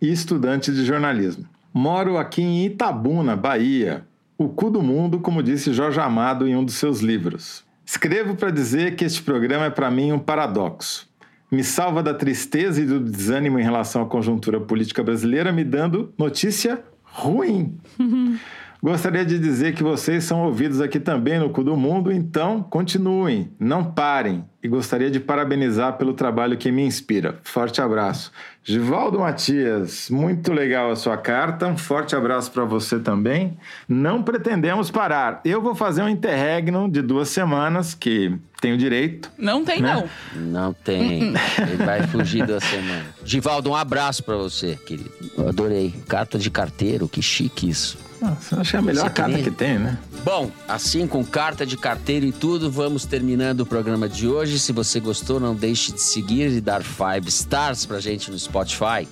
e 0.00 0.10
estudante 0.10 0.72
de 0.72 0.84
jornalismo. 0.84 1.53
Moro 1.76 2.16
aqui 2.16 2.40
em 2.40 2.66
Itabuna, 2.66 3.34
Bahia, 3.34 4.06
o 4.38 4.48
cu 4.48 4.70
do 4.70 4.80
mundo, 4.80 5.18
como 5.18 5.42
disse 5.42 5.72
Jorge 5.72 5.98
Amado 5.98 6.46
em 6.46 6.54
um 6.54 6.64
dos 6.64 6.76
seus 6.76 7.00
livros. 7.00 7.64
Escrevo 7.84 8.36
para 8.36 8.52
dizer 8.52 8.94
que 8.94 9.04
este 9.04 9.20
programa 9.20 9.64
é 9.64 9.70
para 9.70 9.90
mim 9.90 10.12
um 10.12 10.18
paradoxo. 10.20 11.08
Me 11.50 11.64
salva 11.64 12.00
da 12.00 12.14
tristeza 12.14 12.80
e 12.80 12.86
do 12.86 13.00
desânimo 13.00 13.58
em 13.58 13.64
relação 13.64 14.02
à 14.02 14.06
conjuntura 14.06 14.60
política 14.60 15.02
brasileira, 15.02 15.50
me 15.50 15.64
dando 15.64 16.14
notícia 16.16 16.80
ruim. 17.02 17.76
Gostaria 18.84 19.24
de 19.24 19.38
dizer 19.38 19.74
que 19.74 19.82
vocês 19.82 20.24
são 20.24 20.44
ouvidos 20.44 20.78
aqui 20.78 21.00
também 21.00 21.38
no 21.38 21.48
Cu 21.48 21.64
do 21.64 21.74
Mundo, 21.74 22.12
então 22.12 22.62
continuem, 22.62 23.50
não 23.58 23.82
parem 23.82 24.44
e 24.62 24.68
gostaria 24.68 25.10
de 25.10 25.18
parabenizar 25.18 25.96
pelo 25.96 26.12
trabalho 26.12 26.58
que 26.58 26.70
me 26.70 26.84
inspira. 26.84 27.38
Forte 27.42 27.80
abraço. 27.80 28.30
Givaldo 28.66 29.20
Matias, 29.20 30.08
muito 30.08 30.50
legal 30.50 30.90
a 30.90 30.96
sua 30.96 31.18
carta. 31.18 31.66
Um 31.66 31.76
forte 31.76 32.16
abraço 32.16 32.50
para 32.50 32.64
você 32.64 32.98
também. 32.98 33.58
Não 33.86 34.22
pretendemos 34.22 34.90
parar. 34.90 35.42
Eu 35.44 35.60
vou 35.60 35.74
fazer 35.74 36.00
um 36.00 36.08
interregno 36.08 36.90
de 36.90 37.02
duas 37.02 37.28
semanas, 37.28 37.92
que 37.92 38.34
tenho 38.62 38.78
direito. 38.78 39.30
Não 39.36 39.62
tem, 39.62 39.82
né? 39.82 40.08
não. 40.34 40.64
Não 40.64 40.72
tem. 40.72 41.34
Ele 41.58 41.76
vai 41.84 42.06
fugir 42.08 42.46
da 42.46 42.58
semana. 42.58 43.04
Givaldo, 43.22 43.68
um 43.70 43.76
abraço 43.76 44.22
para 44.24 44.36
você, 44.36 44.76
querido. 44.86 45.12
Eu 45.36 45.48
adorei. 45.48 45.94
Carta 46.08 46.38
de 46.38 46.50
carteiro, 46.50 47.06
que 47.06 47.20
chique 47.20 47.68
isso. 47.68 47.98
Nossa, 48.24 48.60
acho 48.60 48.70
que 48.70 48.76
é 48.76 48.78
a 48.78 48.82
melhor 48.82 49.10
carta 49.10 49.38
que 49.38 49.50
tem, 49.50 49.78
né? 49.78 49.98
Bom, 50.24 50.50
assim 50.66 51.06
com 51.06 51.22
carta 51.22 51.66
de 51.66 51.76
carteiro 51.76 52.24
e 52.24 52.32
tudo, 52.32 52.70
vamos 52.70 53.04
terminando 53.04 53.60
o 53.60 53.66
programa 53.66 54.08
de 54.08 54.26
hoje. 54.26 54.58
Se 54.58 54.72
você 54.72 54.98
gostou, 54.98 55.38
não 55.38 55.54
deixe 55.54 55.92
de 55.92 56.00
seguir 56.00 56.50
e 56.50 56.60
dar 56.60 56.82
five 56.82 57.28
stars 57.28 57.84
pra 57.84 58.00
gente 58.00 58.30
no 58.30 58.38
Spotify. 58.38 59.06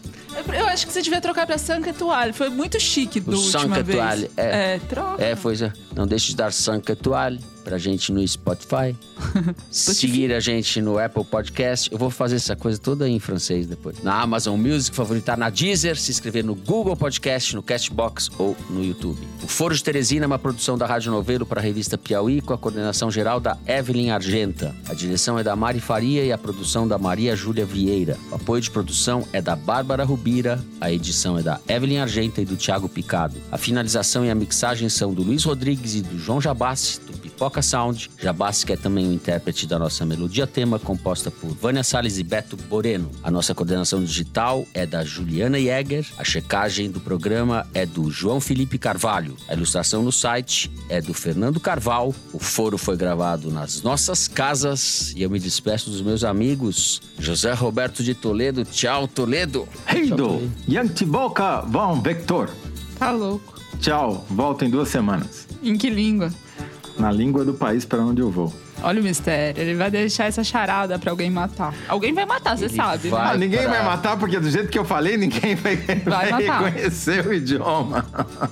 Eu 0.50 0.66
acho 0.66 0.86
que 0.86 0.92
você 0.92 1.02
devia 1.02 1.20
trocar 1.20 1.46
pra 1.46 1.58
Sanca 1.58 1.92
Toalha. 1.92 2.32
Foi 2.32 2.48
muito 2.48 2.80
chique 2.80 3.20
do 3.20 3.32
última 3.32 3.60
Sanca 3.60 3.82
vez. 3.82 3.98
Toalha. 3.98 4.30
É, 4.34 4.74
é, 4.74 4.78
troca. 4.88 5.22
É, 5.22 5.36
foi. 5.36 5.54
Não 5.94 6.06
deixe 6.06 6.28
de 6.28 6.36
dar 6.36 6.50
Sanca 6.50 6.96
Toalha. 6.96 7.38
Pra 7.62 7.78
gente 7.78 8.12
no 8.12 8.26
Spotify. 8.26 8.96
seguir 9.70 10.32
a 10.32 10.40
gente 10.40 10.80
no 10.80 10.98
Apple 10.98 11.24
Podcast. 11.24 11.90
Eu 11.90 11.98
vou 11.98 12.10
fazer 12.10 12.36
essa 12.36 12.56
coisa 12.56 12.78
toda 12.78 13.08
em 13.08 13.18
francês 13.18 13.66
depois. 13.66 14.02
Na 14.02 14.20
Amazon 14.20 14.58
Music, 14.58 14.94
favoritar 14.94 15.36
na 15.36 15.50
Deezer, 15.50 15.98
se 15.98 16.10
inscrever 16.10 16.44
no 16.44 16.54
Google 16.54 16.96
Podcast, 16.96 17.54
no 17.54 17.62
Castbox 17.62 18.30
ou 18.38 18.56
no 18.68 18.84
YouTube. 18.84 19.20
O 19.42 19.46
Foro 19.46 19.74
de 19.74 19.82
Teresina 19.82 20.24
é 20.24 20.26
uma 20.26 20.38
produção 20.38 20.76
da 20.76 20.86
Rádio 20.86 21.12
Novelo 21.12 21.46
para 21.46 21.60
a 21.60 21.62
revista 21.62 21.96
Piauí, 21.96 22.40
com 22.40 22.52
a 22.52 22.58
coordenação 22.58 23.10
geral 23.10 23.40
da 23.40 23.56
Evelyn 23.66 24.10
Argenta. 24.10 24.74
A 24.88 24.94
direção 24.94 25.38
é 25.38 25.42
da 25.42 25.56
Mari 25.56 25.80
Faria 25.80 26.24
e 26.24 26.32
a 26.32 26.38
produção 26.38 26.86
da 26.86 26.98
Maria 26.98 27.36
Júlia 27.36 27.64
Vieira. 27.64 28.18
O 28.30 28.36
apoio 28.36 28.60
de 28.60 28.70
produção 28.70 29.26
é 29.32 29.40
da 29.40 29.56
Bárbara 29.56 30.04
Rubira, 30.04 30.62
a 30.80 30.92
edição 30.92 31.38
é 31.38 31.42
da 31.42 31.60
Evelyn 31.68 31.98
Argenta 31.98 32.40
e 32.40 32.44
do 32.44 32.56
Thiago 32.56 32.88
Picado. 32.88 33.36
A 33.50 33.58
finalização 33.58 34.24
e 34.24 34.30
a 34.30 34.34
mixagem 34.34 34.88
são 34.88 35.12
do 35.12 35.22
Luiz 35.22 35.44
Rodrigues 35.44 35.94
e 35.94 36.02
do 36.02 36.18
João 36.18 36.40
Jabassi, 36.40 37.00
do 37.00 37.21
Pipoca 37.32 37.62
Sound. 37.62 38.10
Jabassi 38.18 38.66
que 38.66 38.72
é 38.72 38.76
também 38.76 39.08
o 39.08 39.12
intérprete 39.12 39.66
da 39.66 39.78
nossa 39.78 40.04
melodia 40.04 40.46
tema, 40.46 40.78
composta 40.78 41.30
por 41.30 41.50
Vânia 41.50 41.82
Salles 41.82 42.18
e 42.18 42.22
Beto 42.22 42.56
Boreno. 42.56 43.10
A 43.22 43.30
nossa 43.30 43.54
coordenação 43.54 44.02
digital 44.04 44.64
é 44.74 44.86
da 44.86 45.04
Juliana 45.04 45.58
Jäger. 45.58 46.06
A 46.18 46.24
checagem 46.24 46.90
do 46.90 47.00
programa 47.00 47.66
é 47.74 47.84
do 47.84 48.10
João 48.10 48.40
Felipe 48.40 48.78
Carvalho. 48.78 49.36
A 49.48 49.54
ilustração 49.54 50.02
no 50.02 50.12
site 50.12 50.70
é 50.88 51.00
do 51.00 51.14
Fernando 51.14 51.58
Carval. 51.58 52.14
O 52.32 52.38
foro 52.38 52.78
foi 52.78 52.96
gravado 52.96 53.50
nas 53.50 53.82
nossas 53.82 54.28
casas 54.28 55.12
e 55.16 55.22
eu 55.22 55.30
me 55.30 55.38
despeço 55.38 55.90
dos 55.90 56.00
meus 56.00 56.22
amigos. 56.24 57.00
José 57.18 57.52
Roberto 57.52 58.02
de 58.02 58.14
Toledo. 58.14 58.64
Tchau, 58.64 59.08
Toledo. 59.08 59.68
Heido, 59.86 60.50
Yankee 60.68 61.04
Boca, 61.04 61.62
Von 61.62 62.00
Vector. 62.02 62.50
Tá 62.98 63.10
louco. 63.10 63.60
Tchau, 63.80 64.24
volta 64.30 64.64
em 64.64 64.70
duas 64.70 64.88
semanas. 64.88 65.48
Em 65.62 65.76
que 65.76 65.90
língua? 65.90 66.32
Na 66.98 67.10
língua 67.10 67.44
do 67.44 67.54
país 67.54 67.84
para 67.84 68.00
onde 68.00 68.20
eu 68.20 68.30
vou. 68.30 68.52
Olha 68.82 69.00
o 69.00 69.04
mistério, 69.04 69.62
ele 69.62 69.74
vai 69.74 69.90
deixar 69.90 70.24
essa 70.24 70.42
charada 70.42 70.98
pra 70.98 71.10
alguém 71.10 71.30
matar. 71.30 71.72
Alguém 71.88 72.12
vai 72.12 72.26
matar, 72.26 72.58
você 72.58 72.68
sabe. 72.68 73.08
Vai 73.08 73.24
né? 73.24 73.30
ah, 73.30 73.36
ninguém 73.36 73.62
pra... 73.62 73.70
vai 73.70 73.84
matar, 73.84 74.18
porque 74.18 74.40
do 74.40 74.50
jeito 74.50 74.68
que 74.68 74.78
eu 74.78 74.84
falei, 74.84 75.16
ninguém 75.16 75.54
vai, 75.54 75.76
vai, 76.04 76.30
vai 76.30 76.42
reconhecer 76.42 77.26
o 77.26 77.32
idioma. 77.32 78.04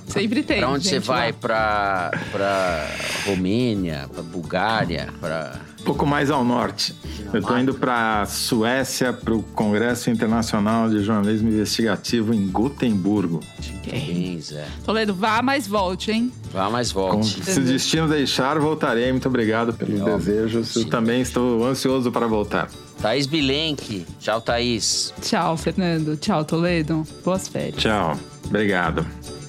Sempre 0.07 0.41
tem. 0.43 0.59
Pra 0.59 0.69
onde 0.69 0.87
você 0.87 0.99
vai? 0.99 1.33
Pra, 1.33 2.11
pra 2.31 2.87
Romênia, 3.25 4.09
pra 4.13 4.23
Bulgária, 4.23 5.09
pra. 5.19 5.59
Um 5.81 5.83
pouco 5.83 6.05
mais 6.05 6.29
ao 6.29 6.45
norte. 6.45 6.93
Eu 7.33 7.39
estou 7.39 7.57
indo 7.57 7.73
para 7.73 8.23
Suécia, 8.27 9.11
para 9.11 9.33
o 9.33 9.41
Congresso 9.41 10.11
Internacional 10.11 10.87
de 10.87 11.03
Jornalismo 11.03 11.49
Investigativo 11.49 12.35
em 12.35 12.47
Gotemburgo. 12.47 13.39
Quem, 13.81 14.39
Zé? 14.39 14.67
Toledo, 14.85 15.13
vá, 15.15 15.41
mas 15.41 15.67
volte, 15.67 16.11
hein? 16.11 16.31
Vá, 16.53 16.69
mas 16.69 16.91
volte. 16.91 17.37
Com, 17.37 17.43
se 17.43 17.59
o 17.59 17.63
destino 17.63 18.07
deixar, 18.07 18.59
voltarei. 18.59 19.11
Muito 19.11 19.27
obrigado 19.27 19.73
pelos 19.73 20.01
é 20.01 20.17
desejos. 20.17 20.75
Eu 20.75 20.85
também 20.85 21.21
estou 21.21 21.65
ansioso 21.65 22.11
para 22.11 22.27
voltar. 22.27 22.69
Thaís 23.01 23.25
Bilenque. 23.25 24.05
Tchau, 24.19 24.39
Thaís. 24.39 25.11
Tchau, 25.19 25.57
Fernando. 25.57 26.15
Tchau, 26.15 26.45
Toledo. 26.45 27.03
Boas 27.25 27.47
férias. 27.47 27.81
Tchau. 27.81 28.19
Obrigado. 28.45 29.03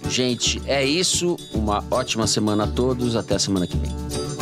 Gente, 0.08 0.62
é 0.64 0.82
isso. 0.82 1.36
Uma 1.52 1.84
ótima 1.90 2.26
semana 2.26 2.64
a 2.64 2.68
todos. 2.68 3.16
Até 3.16 3.34
a 3.34 3.38
semana 3.38 3.66
que 3.66 3.76
vem. 3.76 4.41